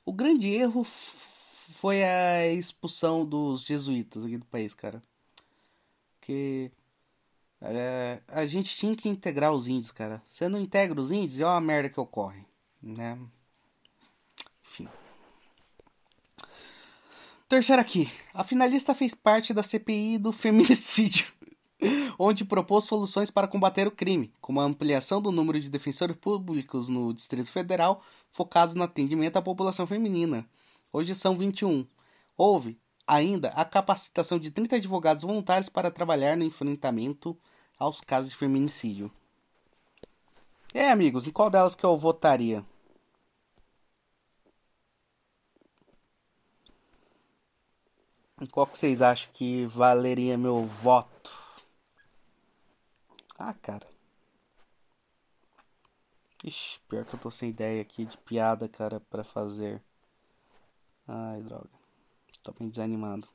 [0.07, 5.03] o grande erro foi a expulsão dos jesuítas aqui do país, cara.
[6.21, 6.71] Que
[7.59, 10.23] é, a gente tinha que integrar os índios, cara.
[10.29, 12.45] Você não integra os índios, é uma merda que ocorre,
[12.81, 13.19] né?
[14.65, 14.88] Enfim.
[17.49, 18.09] Terceiro aqui.
[18.34, 21.27] A finalista fez parte da CPI do feminicídio,
[22.17, 26.88] onde propôs soluções para combater o crime, como a ampliação do número de defensores públicos
[26.88, 28.01] no Distrito Federal,
[28.38, 30.47] focados no atendimento à população feminina.
[30.93, 31.88] Hoje são 21.
[32.38, 37.35] Houve ainda a capacitação de 30 advogados voluntários para trabalhar no enfrentamento
[37.80, 39.11] aos casos de feminicídio.
[40.72, 42.64] É, amigos, em qual delas que eu votaria?
[48.39, 51.31] Em qual que vocês acham que valeria meu voto?
[53.35, 53.97] Ah, cara.
[56.48, 59.84] Ixi, pior que eu tô sem ideia aqui de piada, cara, para fazer.
[61.06, 61.69] Ai, droga.
[62.41, 63.28] Tô bem desanimado.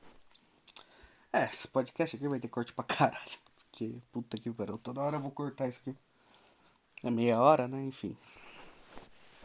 [1.30, 3.38] É, esse podcast aqui vai ter corte pra caralho.
[3.56, 4.78] Porque, puta que pariu.
[4.78, 5.94] Toda hora eu vou cortar isso aqui.
[7.04, 7.84] É meia hora, né?
[7.84, 8.16] Enfim.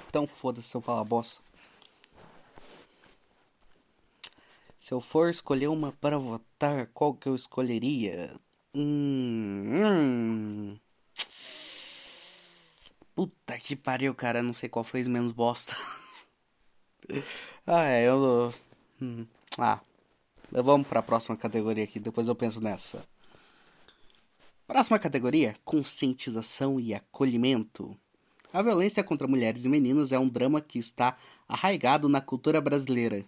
[0.07, 1.43] Então foda-se se eu falar bosta.
[4.79, 8.33] Se eu for escolher uma para votar, qual que eu escolheria?
[8.73, 10.79] Hum, hum.
[13.17, 14.43] Puta que pariu, cara.
[14.43, 15.75] Não sei qual fez menos bosta.
[17.65, 18.53] ah, é, eu.
[19.01, 19.25] Hum.
[19.57, 19.79] Ah.
[20.51, 23.03] Vamos para a próxima categoria aqui, depois eu penso nessa.
[24.67, 27.97] Próxima categoria: conscientização e acolhimento.
[28.53, 31.17] A violência contra mulheres e meninas é um drama que está
[31.49, 33.25] arraigado na cultura brasileira.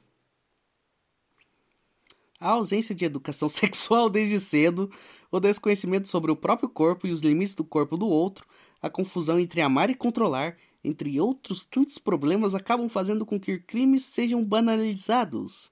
[2.39, 4.91] A ausência de educação sexual desde cedo,
[5.31, 8.45] o desconhecimento sobre o próprio corpo e os limites do corpo do outro,
[8.81, 14.05] a confusão entre amar e controlar, entre outros tantos problemas, acabam fazendo com que crimes
[14.05, 15.71] sejam banalizados.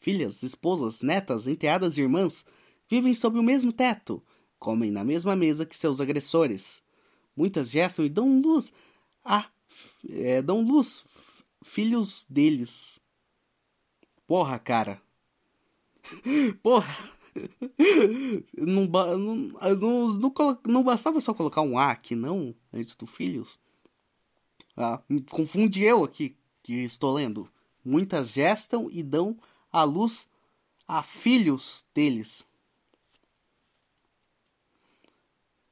[0.00, 2.44] Filhas, esposas, netas, enteadas e irmãs
[2.88, 4.22] vivem sob o mesmo teto,
[4.58, 6.82] comem na mesma mesa que seus agressores.
[7.36, 8.72] Muitas gestam e dão luz
[9.24, 9.48] a
[10.08, 11.04] é, dão luz
[11.64, 13.00] filhos deles.
[14.26, 15.02] Porra, cara.
[16.62, 16.94] Porra!
[18.56, 23.58] Não, não, não, não, não bastava só colocar um A aqui, não, antes do filhos.
[24.76, 27.48] Ah, confundi eu aqui, que estou lendo.
[27.84, 29.36] Muitas gestam e dão
[29.70, 30.28] a luz
[30.86, 32.46] a filhos deles.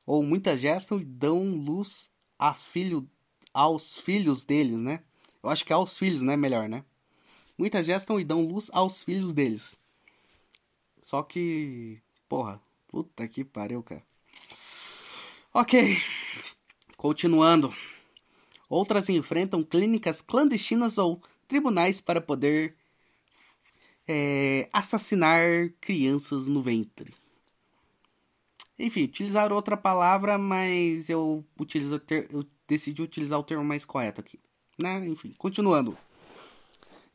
[0.06, 3.08] Ou muitas gestam e dão luz a filho,
[3.54, 5.02] aos filhos deles, né?
[5.42, 6.36] Eu acho que aos filhos, né?
[6.36, 6.84] Melhor, né?
[7.56, 9.76] Muitas gestam e dão luz aos filhos deles.
[11.02, 12.00] Só que.
[12.28, 14.02] Porra, puta que pariu, cara.
[15.52, 15.98] Ok.
[16.96, 17.74] Continuando.
[18.68, 22.74] Outras enfrentam clínicas clandestinas ou tribunais para poder
[24.08, 27.14] é, assassinar crianças no ventre.
[28.78, 32.00] Enfim, utilizar outra palavra, mas eu, utilizo
[32.30, 34.40] eu decidi utilizar o termo mais correto aqui.
[34.78, 35.06] Né?
[35.06, 35.96] Enfim, continuando.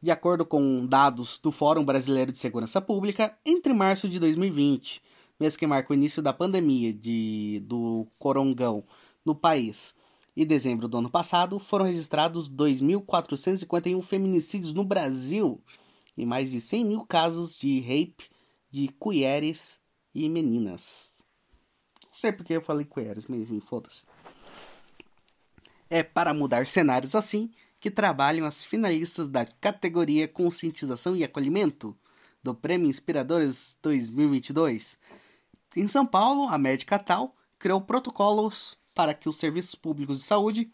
[0.02, 5.02] De acordo com dados do Fórum Brasileiro de Segurança Pública, entre março de 2020,
[5.40, 8.84] mês que marca o início da pandemia de, do corongão
[9.26, 9.96] no país,
[10.38, 15.60] e dezembro do ano passado, foram registrados 2.451 feminicídios no Brasil
[16.16, 18.30] e mais de 100 mil casos de rape
[18.70, 19.80] de colheres
[20.14, 21.10] e meninas.
[22.06, 24.06] Não sei porque eu falei colheres, mas enfim, foda-se.
[25.90, 27.50] É para mudar cenários assim
[27.80, 31.96] que trabalham as finalistas da categoria Conscientização e Acolhimento
[32.44, 34.98] do Prêmio Inspiradores 2022.
[35.76, 40.72] Em São Paulo, a médica Tal criou protocolos para que os serviços públicos de saúde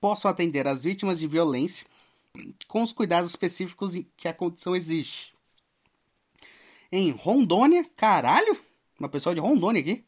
[0.00, 1.86] possam atender as vítimas de violência
[2.68, 5.32] com os cuidados específicos que a condição exige.
[6.92, 8.58] Em Rondônia, caralho,
[8.98, 10.04] uma pessoa de Rondônia aqui.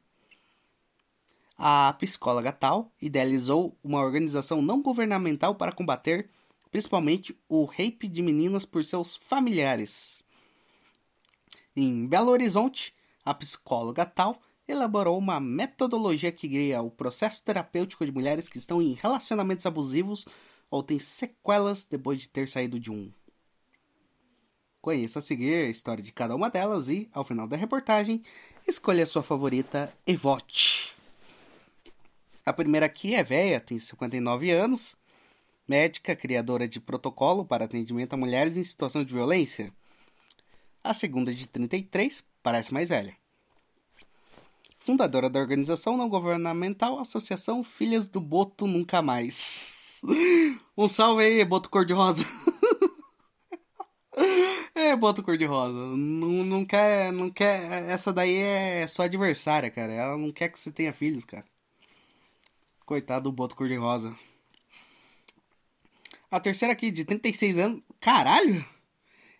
[1.62, 6.30] A psicóloga Tal idealizou uma organização não governamental para combater
[6.70, 10.24] principalmente o rape de meninas por seus familiares.
[11.76, 18.12] Em Belo Horizonte, a psicóloga Tal elaborou uma metodologia que guia o processo terapêutico de
[18.12, 20.24] mulheres que estão em relacionamentos abusivos
[20.70, 23.12] ou têm sequelas depois de ter saído de um.
[24.80, 28.22] Conheça a seguir a história de cada uma delas e, ao final da reportagem,
[28.66, 30.98] escolha a sua favorita e vote.
[32.44, 34.96] A primeira aqui é véia, tem 59 anos,
[35.68, 39.72] médica, criadora de protocolo para atendimento a mulheres em situação de violência.
[40.82, 43.14] A segunda, de 33, parece mais velha.
[44.78, 50.02] Fundadora da organização não governamental Associação Filhas do Boto Nunca Mais.
[50.76, 52.24] Um salve aí, Boto Cor-de-Rosa.
[54.74, 55.72] É, Boto Cor-de-Rosa.
[55.72, 57.12] Não, não quer.
[57.12, 57.90] Não quer.
[57.90, 59.92] Essa daí é sua adversária, cara.
[59.92, 61.44] Ela não quer que você tenha filhos, cara.
[62.90, 64.18] Coitado do Boto Cor-de-Rosa.
[66.28, 67.82] A terceira aqui, de 36 anos.
[68.00, 68.66] Caralho!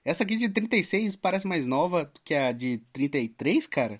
[0.05, 3.98] Essa aqui de 36 parece mais nova do que a de 33, cara.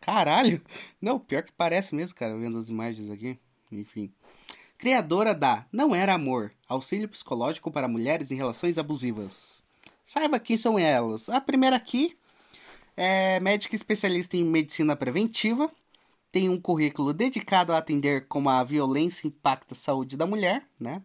[0.00, 0.60] Caralho!
[1.00, 3.38] Não, pior que parece mesmo, cara, vendo as imagens aqui.
[3.70, 4.12] Enfim.
[4.78, 9.62] Criadora da Não Era Amor Auxílio Psicológico para Mulheres em Relações Abusivas.
[10.04, 11.28] Saiba quem são elas.
[11.28, 12.18] A primeira aqui
[12.96, 15.70] é médica especialista em medicina preventiva,
[16.34, 21.00] tem um currículo dedicado a atender como a violência impacta a saúde da mulher, né?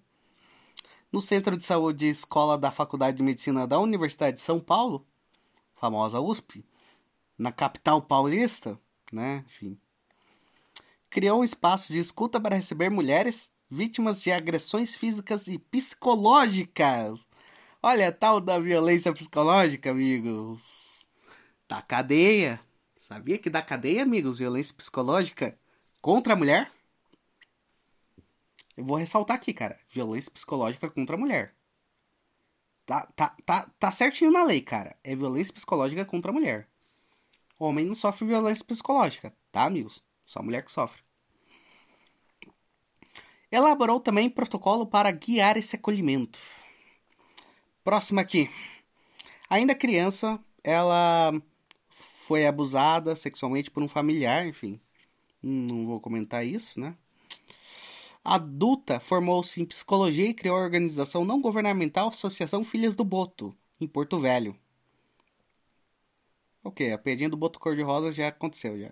[1.12, 5.06] No Centro de Saúde Escola da Faculdade de Medicina da Universidade de São Paulo,
[5.76, 6.66] famosa USP,
[7.38, 8.80] na capital paulista,
[9.14, 9.44] né?
[9.46, 9.80] Enfim.
[11.12, 17.28] Criou um espaço de escuta para receber mulheres vítimas de agressões físicas e psicológicas.
[17.84, 21.06] Olha, tal da violência psicológica, amigos.
[21.68, 22.60] Da cadeia.
[23.10, 25.58] Sabia que da cadeia, amigos, violência psicológica
[26.00, 26.72] contra a mulher?
[28.78, 29.80] Eu vou ressaltar aqui, cara.
[29.90, 31.56] Violência psicológica contra a mulher.
[32.86, 34.96] Tá, tá, tá, tá certinho na lei, cara.
[35.04, 36.68] É violência psicológica contra a mulher.
[37.58, 40.04] Homem não sofre violência psicológica, tá, amigos?
[40.24, 41.02] Só mulher que sofre.
[43.52, 46.38] Elaborou também protocolo para guiar esse acolhimento.
[47.84, 48.52] Próxima aqui.
[49.50, 51.34] Ainda criança, ela
[52.30, 54.80] foi abusada sexualmente por um familiar, enfim.
[55.42, 56.96] Não vou comentar isso, né?
[58.24, 63.52] Adulta, formou-se em psicologia e criou a organização não governamental Associação Filhas do Boto,
[63.82, 64.56] em Porto Velho.
[66.64, 68.92] Ok, a piadinha do Boto Cor-de-Rosa já aconteceu, já.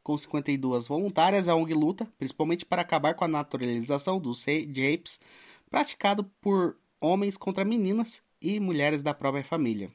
[0.00, 5.18] Com 52 voluntárias, a ONG luta, principalmente para acabar com a naturalização dos de rapes
[5.68, 9.90] praticado por homens contra meninas e mulheres da própria família.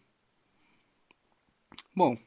[1.95, 2.17] Bom,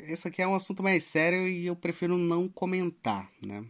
[0.00, 3.64] esse aqui é um assunto mais sério e eu prefiro não comentar, né?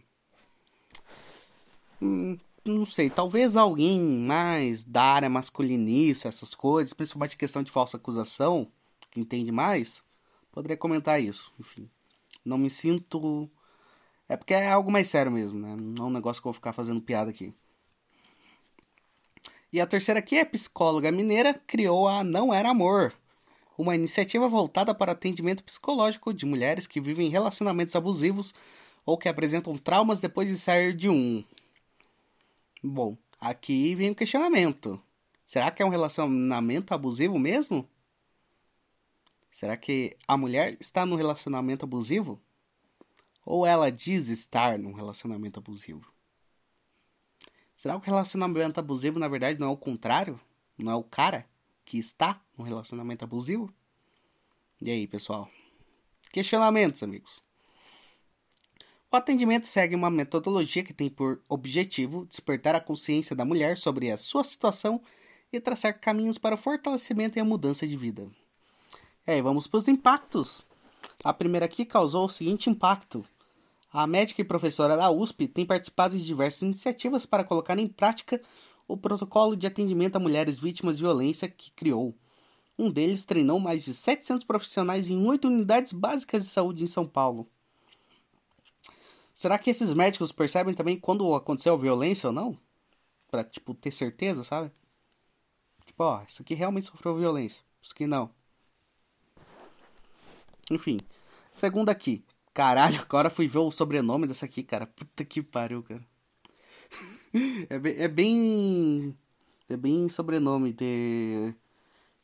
[2.01, 7.97] Hum, não sei, talvez alguém mais da área masculinista, essas coisas, principalmente questão de falsa
[7.97, 8.71] acusação,
[9.11, 10.03] que entende mais,
[10.51, 11.53] poderia comentar isso.
[11.59, 11.89] Enfim,
[12.43, 13.49] não me sinto.
[14.27, 15.75] É porque é algo mais sério mesmo, né?
[15.75, 17.53] Não é um negócio que eu vou ficar fazendo piada aqui.
[19.71, 23.13] E a terceira aqui é psicóloga mineira, criou a Não Era Amor,
[23.79, 28.53] uma iniciativa voltada para atendimento psicológico de mulheres que vivem relacionamentos abusivos
[29.05, 31.45] ou que apresentam traumas depois de sair de um.
[32.83, 35.01] Bom, aqui vem o questionamento.
[35.45, 37.87] Será que é um relacionamento abusivo mesmo?
[39.49, 42.37] Será que a mulher está no relacionamento abusivo?
[43.45, 46.13] Ou ela diz estar num relacionamento abusivo?
[47.77, 50.37] Será que o relacionamento abusivo, na verdade, não é o contrário?
[50.77, 51.47] Não é o cara
[51.89, 53.73] que está num relacionamento abusivo?
[54.79, 55.49] E aí, pessoal?
[56.31, 57.41] Questionamentos, amigos.
[59.11, 64.11] O atendimento segue uma metodologia que tem por objetivo despertar a consciência da mulher sobre
[64.11, 65.01] a sua situação
[65.51, 68.29] e traçar caminhos para o fortalecimento e a mudança de vida.
[69.25, 70.63] É, vamos para os impactos.
[71.23, 73.25] A primeira aqui causou o seguinte impacto.
[73.91, 78.39] A médica e professora da USP tem participado de diversas iniciativas para colocar em prática
[78.89, 82.17] o protocolo de atendimento a mulheres vítimas de violência que criou.
[82.77, 87.05] Um deles treinou mais de 700 profissionais em oito unidades básicas de saúde em São
[87.05, 87.47] Paulo.
[89.31, 92.57] Será que esses médicos percebem também quando aconteceu violência ou não?
[93.29, 94.71] Pra, tipo, ter certeza, sabe?
[95.85, 97.63] Tipo, ó, isso aqui realmente sofreu violência.
[97.81, 98.31] Isso aqui não.
[100.71, 100.97] Enfim.
[101.51, 102.23] Segundo aqui.
[102.53, 104.87] Caralho, agora fui ver o sobrenome dessa aqui, cara.
[104.87, 106.03] Puta que pariu, cara.
[107.69, 109.17] é, bem, é bem.
[109.67, 111.53] É bem sobrenome de.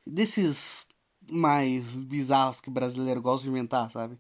[0.06, 0.88] Desses
[1.30, 4.18] mais bizarros que brasileiro gosta de inventar, sabe?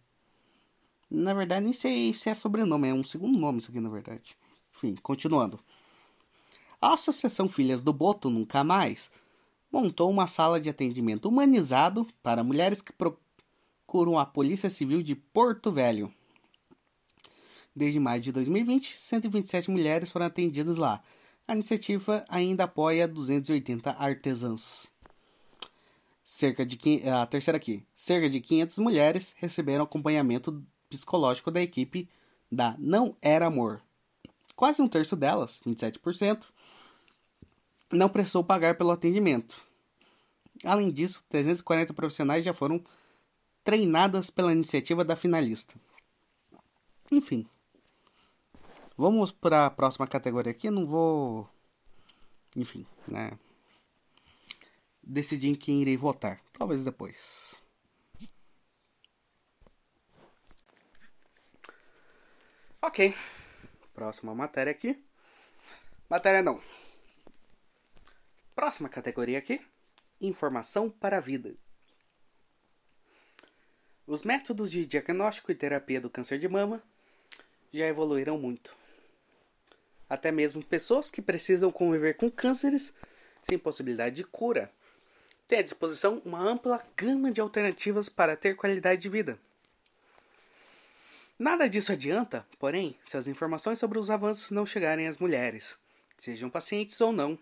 [1.10, 4.36] Na verdade, nem sei se é sobrenome, é um segundo nome isso aqui, na verdade.
[4.76, 5.60] Enfim, continuando.
[6.82, 9.12] A Associação Filhas do Boto Nunca Mais
[9.72, 15.72] montou uma sala de atendimento humanizado para mulheres que procuram a Polícia Civil de Porto
[15.72, 16.14] Velho.
[17.76, 21.04] Desde maio de 2020, 127 mulheres foram atendidas lá.
[21.48, 24.90] A iniciativa ainda apoia 280 artesãs.
[26.24, 27.86] Cerca de a terceira aqui.
[27.96, 32.10] Cerca de 500 mulheres receberam acompanhamento psicológico da equipe
[32.52, 33.82] da Não Era Amor.
[34.56, 36.48] Quase um terço delas, 27%,
[37.92, 39.62] não precisou pagar pelo atendimento.
[40.64, 42.84] Além disso, 340 profissionais já foram
[43.64, 45.76] treinadas pela iniciativa da finalista.
[47.12, 47.46] Enfim.
[48.98, 50.70] Vamos para a próxima categoria aqui.
[50.70, 51.50] Não vou.
[52.56, 53.38] Enfim, né?
[55.04, 56.42] Decidir em quem irei votar.
[56.58, 57.62] Talvez depois.
[62.82, 63.14] Ok.
[63.94, 65.04] Próxima matéria aqui.
[66.10, 66.62] Matéria não.
[68.56, 69.60] Próxima categoria aqui.
[70.22, 71.54] Informação para a vida.
[74.08, 76.82] Os métodos de diagnóstico e terapia do câncer de mama
[77.74, 78.85] já evoluíram muito.
[80.10, 82.94] Até mesmo pessoas que precisam conviver com cânceres
[83.42, 84.72] sem possibilidade de cura
[85.48, 89.40] têm à disposição uma ampla gama de alternativas para ter qualidade de vida.
[91.38, 95.78] Nada disso adianta, porém, se as informações sobre os avanços não chegarem às mulheres,
[96.18, 97.38] sejam pacientes ou não.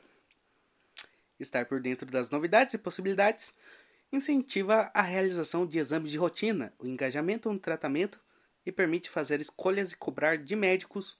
[1.39, 3.53] Estar por dentro das novidades e possibilidades
[4.11, 8.19] incentiva a realização de exames de rotina, o engajamento no tratamento
[8.65, 11.17] e permite fazer escolhas e cobrar de médicos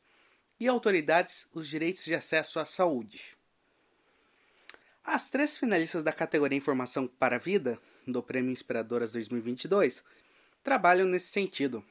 [0.59, 3.37] e autoridades os direitos de acesso à saúde.
[5.03, 7.77] As três finalistas da categoria Informação para a Vida,
[8.07, 10.03] do Prêmio Inspiradoras 2022,
[10.63, 11.83] trabalham nesse sentido.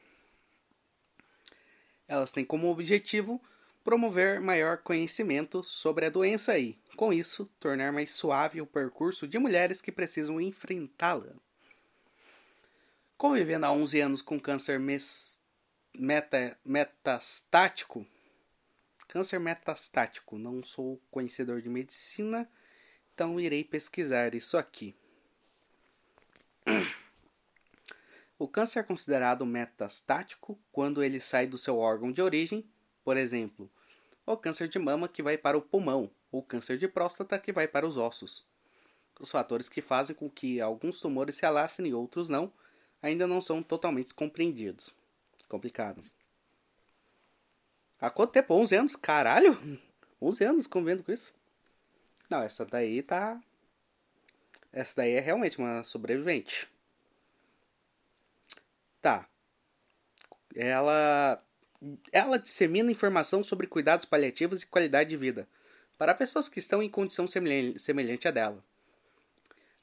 [2.08, 3.40] Elas têm como objetivo
[3.84, 9.38] promover maior conhecimento sobre a doença e, com isso, tornar mais suave o percurso de
[9.38, 11.34] mulheres que precisam enfrentá-la.
[13.18, 14.80] Convivendo há 11 anos com câncer
[15.94, 18.06] meta metastático,
[19.12, 22.48] câncer metastático, não sou conhecedor de medicina,
[23.12, 24.96] então irei pesquisar isso aqui.
[28.38, 32.66] O câncer é considerado metastático quando ele sai do seu órgão de origem,
[33.04, 33.70] por exemplo,
[34.24, 37.68] o câncer de mama que vai para o pulmão, o câncer de próstata que vai
[37.68, 38.46] para os ossos.
[39.20, 42.50] Os fatores que fazem com que alguns tumores se alastrem e outros não,
[43.02, 44.94] ainda não são totalmente compreendidos.
[45.50, 46.02] Complicado.
[48.02, 48.52] Há quanto tempo?
[48.52, 48.96] 11 anos?
[48.96, 49.56] Caralho!
[50.20, 51.32] 11 anos convivendo com isso.
[52.28, 53.40] Não, essa daí tá.
[54.72, 56.68] Essa daí é realmente uma sobrevivente.
[59.00, 59.28] Tá.
[60.52, 61.40] Ela
[62.10, 65.48] ela dissemina informação sobre cuidados paliativos e qualidade de vida
[65.96, 68.64] para pessoas que estão em condição semelhante à dela.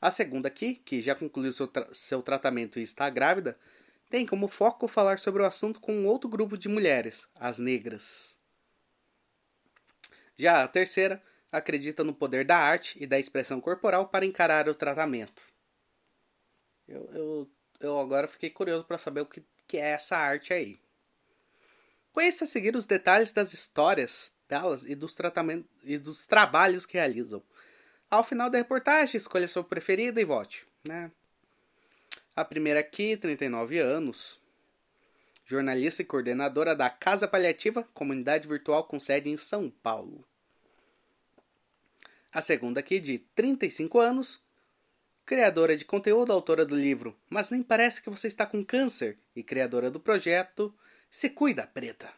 [0.01, 3.57] A segunda aqui, que já concluiu seu, tra seu tratamento e está grávida,
[4.09, 8.37] tem como foco falar sobre o assunto com outro grupo de mulheres, as negras.
[10.35, 11.21] Já a terceira
[11.51, 15.43] acredita no poder da arte e da expressão corporal para encarar o tratamento.
[16.87, 20.81] Eu, eu, eu agora fiquei curioso para saber o que, que é essa arte aí.
[22.11, 26.97] Conheça a seguir os detalhes das histórias delas e dos, tratamentos, e dos trabalhos que
[26.97, 27.43] realizam.
[28.09, 30.67] Ao final da reportagem, escolha sua preferida e vote.
[30.83, 31.11] Né?
[32.39, 34.39] A primeira aqui, 39 anos,
[35.43, 40.25] jornalista e coordenadora da Casa Paliativa, comunidade virtual com sede em São Paulo.
[42.31, 44.41] A segunda aqui, de 35 anos,
[45.25, 49.43] criadora de conteúdo, autora do livro Mas Nem Parece Que Você Está Com Câncer e
[49.43, 50.73] criadora do projeto
[51.11, 52.09] Se Cuida Preta.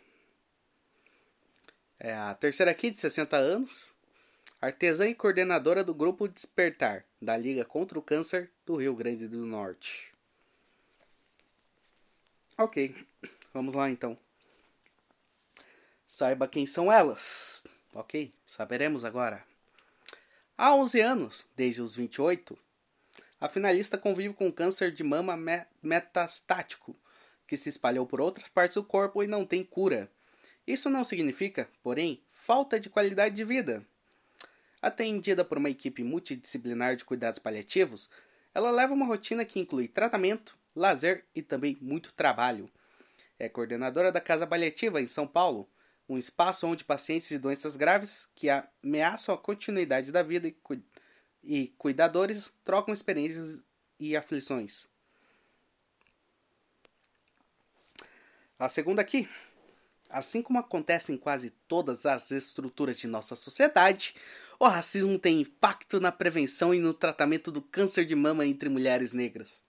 [1.99, 3.90] É a terceira aqui, de 60 anos,
[4.61, 9.43] artesã e coordenadora do Grupo Despertar, da Liga contra o Câncer do Rio Grande do
[9.43, 10.13] Norte.
[12.55, 12.95] Ok,
[13.51, 14.15] vamos lá então.
[16.05, 17.63] Saiba quem são elas.
[17.91, 19.43] Ok, saberemos agora.
[20.55, 22.55] Há 11 anos, desde os 28,
[23.39, 25.35] a finalista convive com câncer de mama
[25.81, 26.95] metastático,
[27.47, 30.07] que se espalhou por outras partes do corpo e não tem cura.
[30.67, 33.83] Isso não significa, porém, falta de qualidade de vida.
[34.81, 38.09] Atendida por uma equipe multidisciplinar de cuidados paliativos,
[38.53, 42.69] ela leva uma rotina que inclui tratamento, lazer e também muito trabalho.
[43.37, 45.69] É coordenadora da Casa Paliativa em São Paulo,
[46.09, 50.81] um espaço onde pacientes de doenças graves que ameaçam a continuidade da vida e, cu
[51.43, 53.65] e cuidadores trocam experiências
[53.99, 54.87] e aflições.
[58.59, 59.27] A segunda aqui
[60.11, 64.15] Assim como acontece em quase todas as estruturas de nossa sociedade,
[64.59, 69.13] o racismo tem impacto na prevenção e no tratamento do câncer de mama entre mulheres
[69.13, 69.63] negras.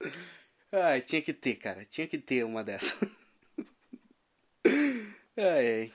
[0.72, 1.84] Ai, tinha que ter, cara.
[1.84, 3.18] Tinha que ter uma dessas.
[5.36, 5.92] ai, ai.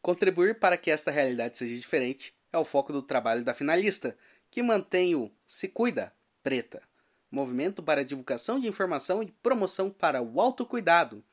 [0.00, 4.16] Contribuir para que esta realidade seja diferente é o foco do trabalho da finalista,
[4.50, 6.89] que mantém o Se Cuida Preta
[7.30, 11.24] movimento para divulgação de informação e promoção para o autocuidado,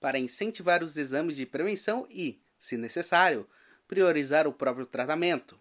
[0.00, 3.48] para incentivar os exames de prevenção e, se necessário,
[3.88, 5.58] priorizar o próprio tratamento.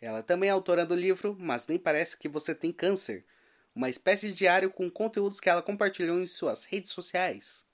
[0.00, 3.24] Ela também é autora do livro Mas Nem Parece Que Você Tem Câncer,
[3.74, 7.66] uma espécie de diário com conteúdos que ela compartilhou em suas redes sociais.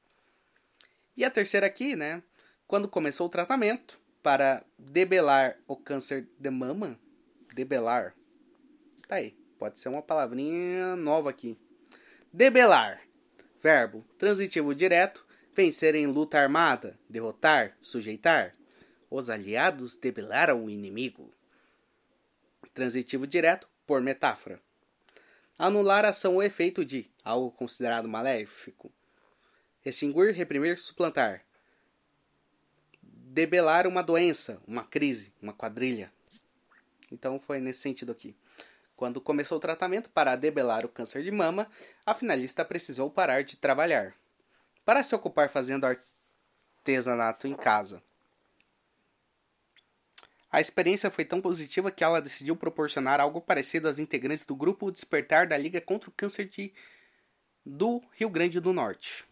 [1.16, 2.22] E a terceira aqui, né?
[2.66, 6.98] Quando começou o tratamento para debelar o câncer de mama,
[7.52, 8.14] debelar,
[9.06, 11.56] tá aí Pode ser uma palavrinha nova aqui.
[12.30, 13.00] Debelar.
[13.62, 15.24] Verbo transitivo direto.
[15.54, 16.98] Vencer em luta armada.
[17.08, 17.74] Derrotar.
[17.80, 18.54] Sujeitar.
[19.08, 21.32] Os aliados debelaram o inimigo.
[22.74, 24.60] Transitivo direto por metáfora.
[25.58, 28.92] Anular ação ou efeito de algo considerado maléfico.
[29.82, 31.42] Extinguir, reprimir, suplantar.
[33.00, 36.12] Debelar uma doença, uma crise, uma quadrilha.
[37.10, 38.36] Então foi nesse sentido aqui.
[38.96, 41.68] Quando começou o tratamento para debelar o câncer de mama,
[42.06, 44.14] a finalista precisou parar de trabalhar
[44.84, 48.02] para se ocupar fazendo artesanato em casa.
[50.50, 54.92] A experiência foi tão positiva que ela decidiu proporcionar algo parecido às integrantes do grupo
[54.92, 56.72] Despertar da Liga contra o Câncer de...
[57.66, 59.24] do Rio Grande do Norte.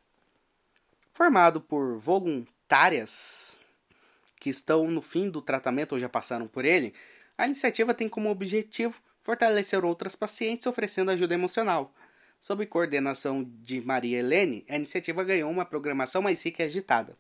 [1.13, 3.57] Formado por voluntárias
[4.41, 6.93] que estão no fim do tratamento ou já passaram por ele,
[7.39, 11.95] a iniciativa tem como objetivo fortalecer outras pacientes oferecendo ajuda emocional.
[12.41, 17.17] Sob coordenação de Maria Helene, a iniciativa ganhou uma programação mais rica e agitada.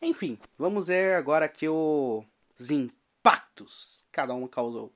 [0.00, 4.92] Enfim, vamos ver agora aqui os impactos que cada uma causou.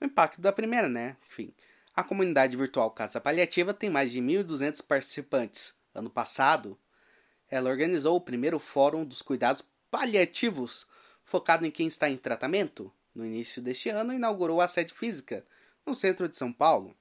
[0.00, 1.16] O impacto da primeira, né?
[1.28, 1.54] Enfim,
[1.94, 5.78] a comunidade virtual Casa Paliativa tem mais de 1.200 participantes.
[5.94, 6.76] Ano passado,
[7.48, 10.86] ela organizou o primeiro Fórum dos Cuidados Paliativos,
[11.24, 15.44] focado em quem está em tratamento, no início deste ano, inaugurou a sede física
[15.84, 16.96] no centro de São Paulo.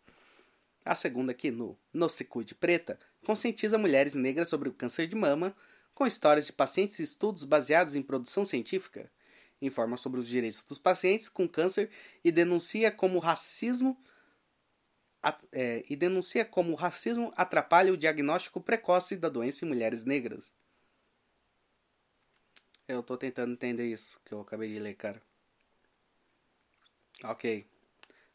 [0.84, 2.28] A segunda, aqui no Se
[2.60, 5.56] Preta, conscientiza mulheres negras sobre o câncer de mama,
[5.94, 9.12] com histórias de pacientes e estudos baseados em produção científica.
[9.62, 11.92] Informa sobre os direitos dos pacientes com câncer
[12.24, 13.96] e denuncia como racismo
[15.52, 20.52] é, e denuncia como o racismo atrapalha o diagnóstico precoce da doença em mulheres negras.
[22.88, 25.22] Eu tô tentando entender isso que eu acabei de ler, cara.
[27.24, 27.68] Ok.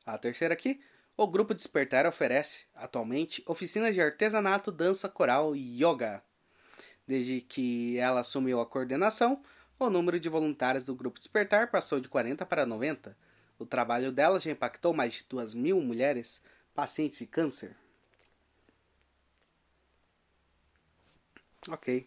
[0.04, 0.80] A terceira aqui.
[1.16, 6.22] O Grupo Despertar oferece, atualmente, oficinas de artesanato, dança, coral e yoga.
[7.06, 9.42] Desde que ela assumiu a coordenação,
[9.78, 13.16] o número de voluntários do Grupo Despertar passou de 40 para 90.
[13.59, 16.42] O trabalho dela já impactou mais de 2 mil mulheres
[16.74, 17.76] pacientes de câncer.
[21.68, 22.06] Ok.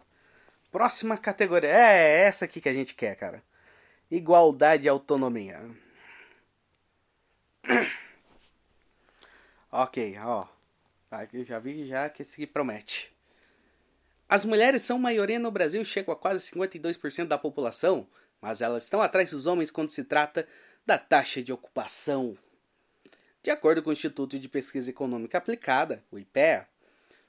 [0.72, 1.70] Próxima categoria.
[1.70, 3.44] É essa aqui que a gente quer, cara.
[4.12, 5.62] Igualdade e autonomia.
[9.72, 10.48] ok, ó.
[11.32, 13.14] Eu já vi já que esse promete.
[14.28, 18.08] As mulheres são maioria no Brasil e chegam a quase 52% da população,
[18.42, 20.48] mas elas estão atrás dos homens quando se trata
[20.86, 22.36] da taxa de ocupação.
[23.42, 26.68] De acordo com o Instituto de Pesquisa Econômica Aplicada, o IPEA,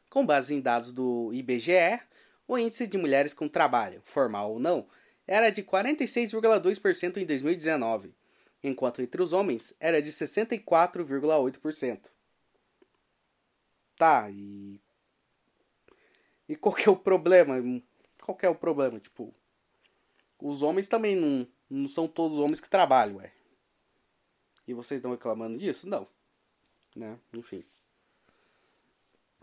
[0.09, 2.01] com base em dados do IBGE,
[2.49, 4.89] o índice de mulheres com trabalho, formal ou não,
[5.27, 8.15] era de 46,2% em 2019,
[8.63, 12.11] enquanto entre os homens era de 64,8%.
[13.97, 14.81] Tá, e.
[16.49, 17.57] E qual que é o problema?
[18.23, 19.01] Qual que é o problema?
[19.01, 19.35] Tipo,
[20.39, 23.33] os homens também não, não são todos homens que trabalham, ué.
[24.67, 25.89] E vocês estão reclamando disso?
[25.89, 26.07] Não.
[26.95, 27.19] Né?
[27.33, 27.65] Enfim.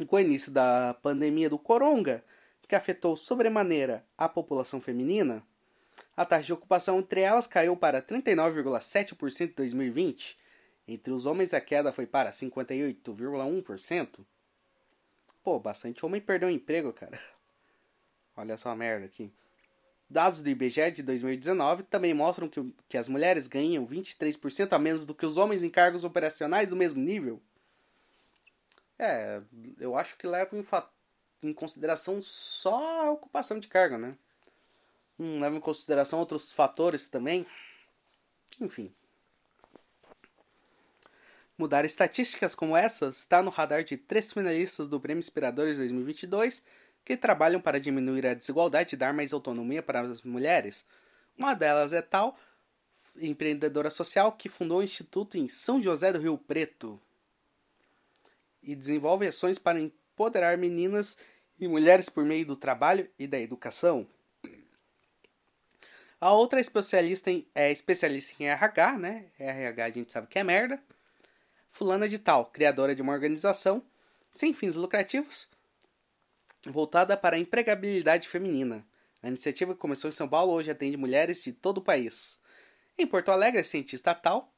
[0.07, 2.23] Com o início da pandemia do coronga,
[2.67, 5.45] que afetou sobremaneira a população feminina,
[6.15, 10.37] a taxa de ocupação entre elas caiu para 39,7% em 2020.
[10.87, 14.25] Entre os homens, a queda foi para 58,1%.
[15.43, 17.19] Pô, bastante homem perdeu o emprego, cara.
[18.37, 19.31] Olha só a merda aqui.
[20.09, 25.05] Dados do IBGE de 2019 também mostram que, que as mulheres ganham 23% a menos
[25.05, 27.41] do que os homens em cargos operacionais do mesmo nível.
[28.99, 29.41] É,
[29.79, 30.63] eu acho que leva em,
[31.41, 34.15] em consideração só a ocupação de carga, né?
[35.19, 37.45] Leva em consideração outros fatores também.
[38.59, 38.93] Enfim.
[41.57, 46.63] Mudar estatísticas como essas está no radar de três finalistas do Prêmio Inspiradores 2022
[47.05, 50.85] que trabalham para diminuir a desigualdade e dar mais autonomia para as mulheres.
[51.37, 52.37] Uma delas é tal
[53.15, 56.99] empreendedora social que fundou o Instituto em São José do Rio Preto
[58.61, 61.17] e desenvolve ações para empoderar meninas
[61.59, 64.07] e mulheres por meio do trabalho e da educação.
[66.23, 69.25] A outra especialista em, é especialista em RH, né?
[69.37, 70.81] RH a gente sabe que é merda.
[71.69, 73.83] Fulana de Tal, criadora de uma organização
[74.33, 75.49] sem fins lucrativos
[76.65, 78.87] voltada para a empregabilidade feminina.
[79.21, 82.39] A iniciativa que começou em São Paulo hoje atende mulheres de todo o país.
[82.97, 84.49] Em Porto Alegre, a cientista Tal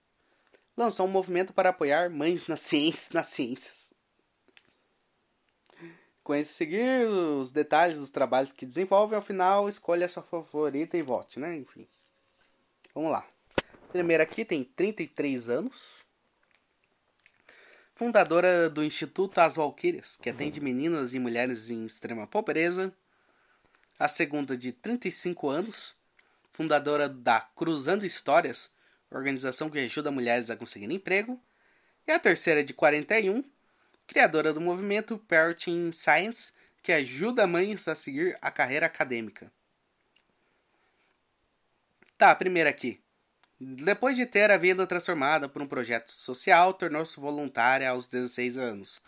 [0.77, 3.09] lançou um movimento para apoiar mães nas ciências.
[3.09, 3.91] Nas ciências.
[6.25, 11.03] Conheça seguir os detalhes dos trabalhos que desenvolve, ao final escolha a sua favorita e
[11.03, 11.55] vote, né?
[11.55, 11.87] Enfim.
[12.95, 13.23] Vamos lá.
[13.91, 16.03] Primeira aqui tem 33 anos.
[17.93, 22.91] Fundadora do Instituto As Valquírias, que atende meninas e mulheres em extrema pobreza.
[23.99, 25.95] A segunda de 35 anos.
[26.51, 28.73] Fundadora da Cruzando Histórias,
[29.11, 31.39] organização que ajuda mulheres a conseguir emprego.
[32.07, 33.43] E a terceira de 41
[34.07, 39.51] criadora do movimento Parenting Science, que ajuda mães a seguir a carreira acadêmica.
[42.17, 43.01] Tá, a primeira aqui.
[43.59, 49.01] Depois de ter a vida transformada por um projeto social, tornou-se voluntária aos 16 anos.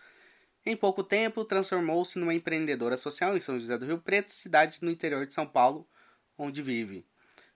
[0.66, 4.92] Em pouco tempo, transformou-se numa empreendedora social em São José do Rio Preto, cidade no
[4.92, 5.88] interior de São Paulo,
[6.38, 7.06] onde vive.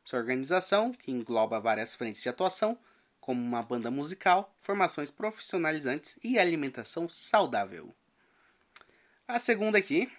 [0.04, 2.78] Sua organização, que engloba várias frentes de atuação,
[3.22, 7.96] como uma banda musical, formações profissionalizantes e alimentação saudável.
[9.28, 10.12] A segunda aqui,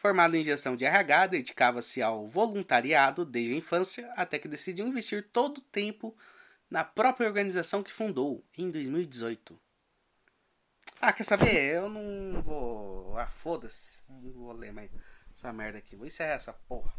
[0.00, 5.26] formada em gestão de RH, dedicava-se ao voluntariado desde a infância até que decidiu investir
[5.32, 6.14] todo o tempo
[6.68, 9.58] na própria organização que fundou em 2018.
[11.00, 11.54] Ah, quer saber?
[11.54, 13.16] Eu não vou.
[13.16, 14.02] Ah, foda-se.
[14.08, 14.90] Não vou ler mais
[15.36, 15.96] essa merda aqui.
[15.96, 16.92] Vou encerrar essa porra.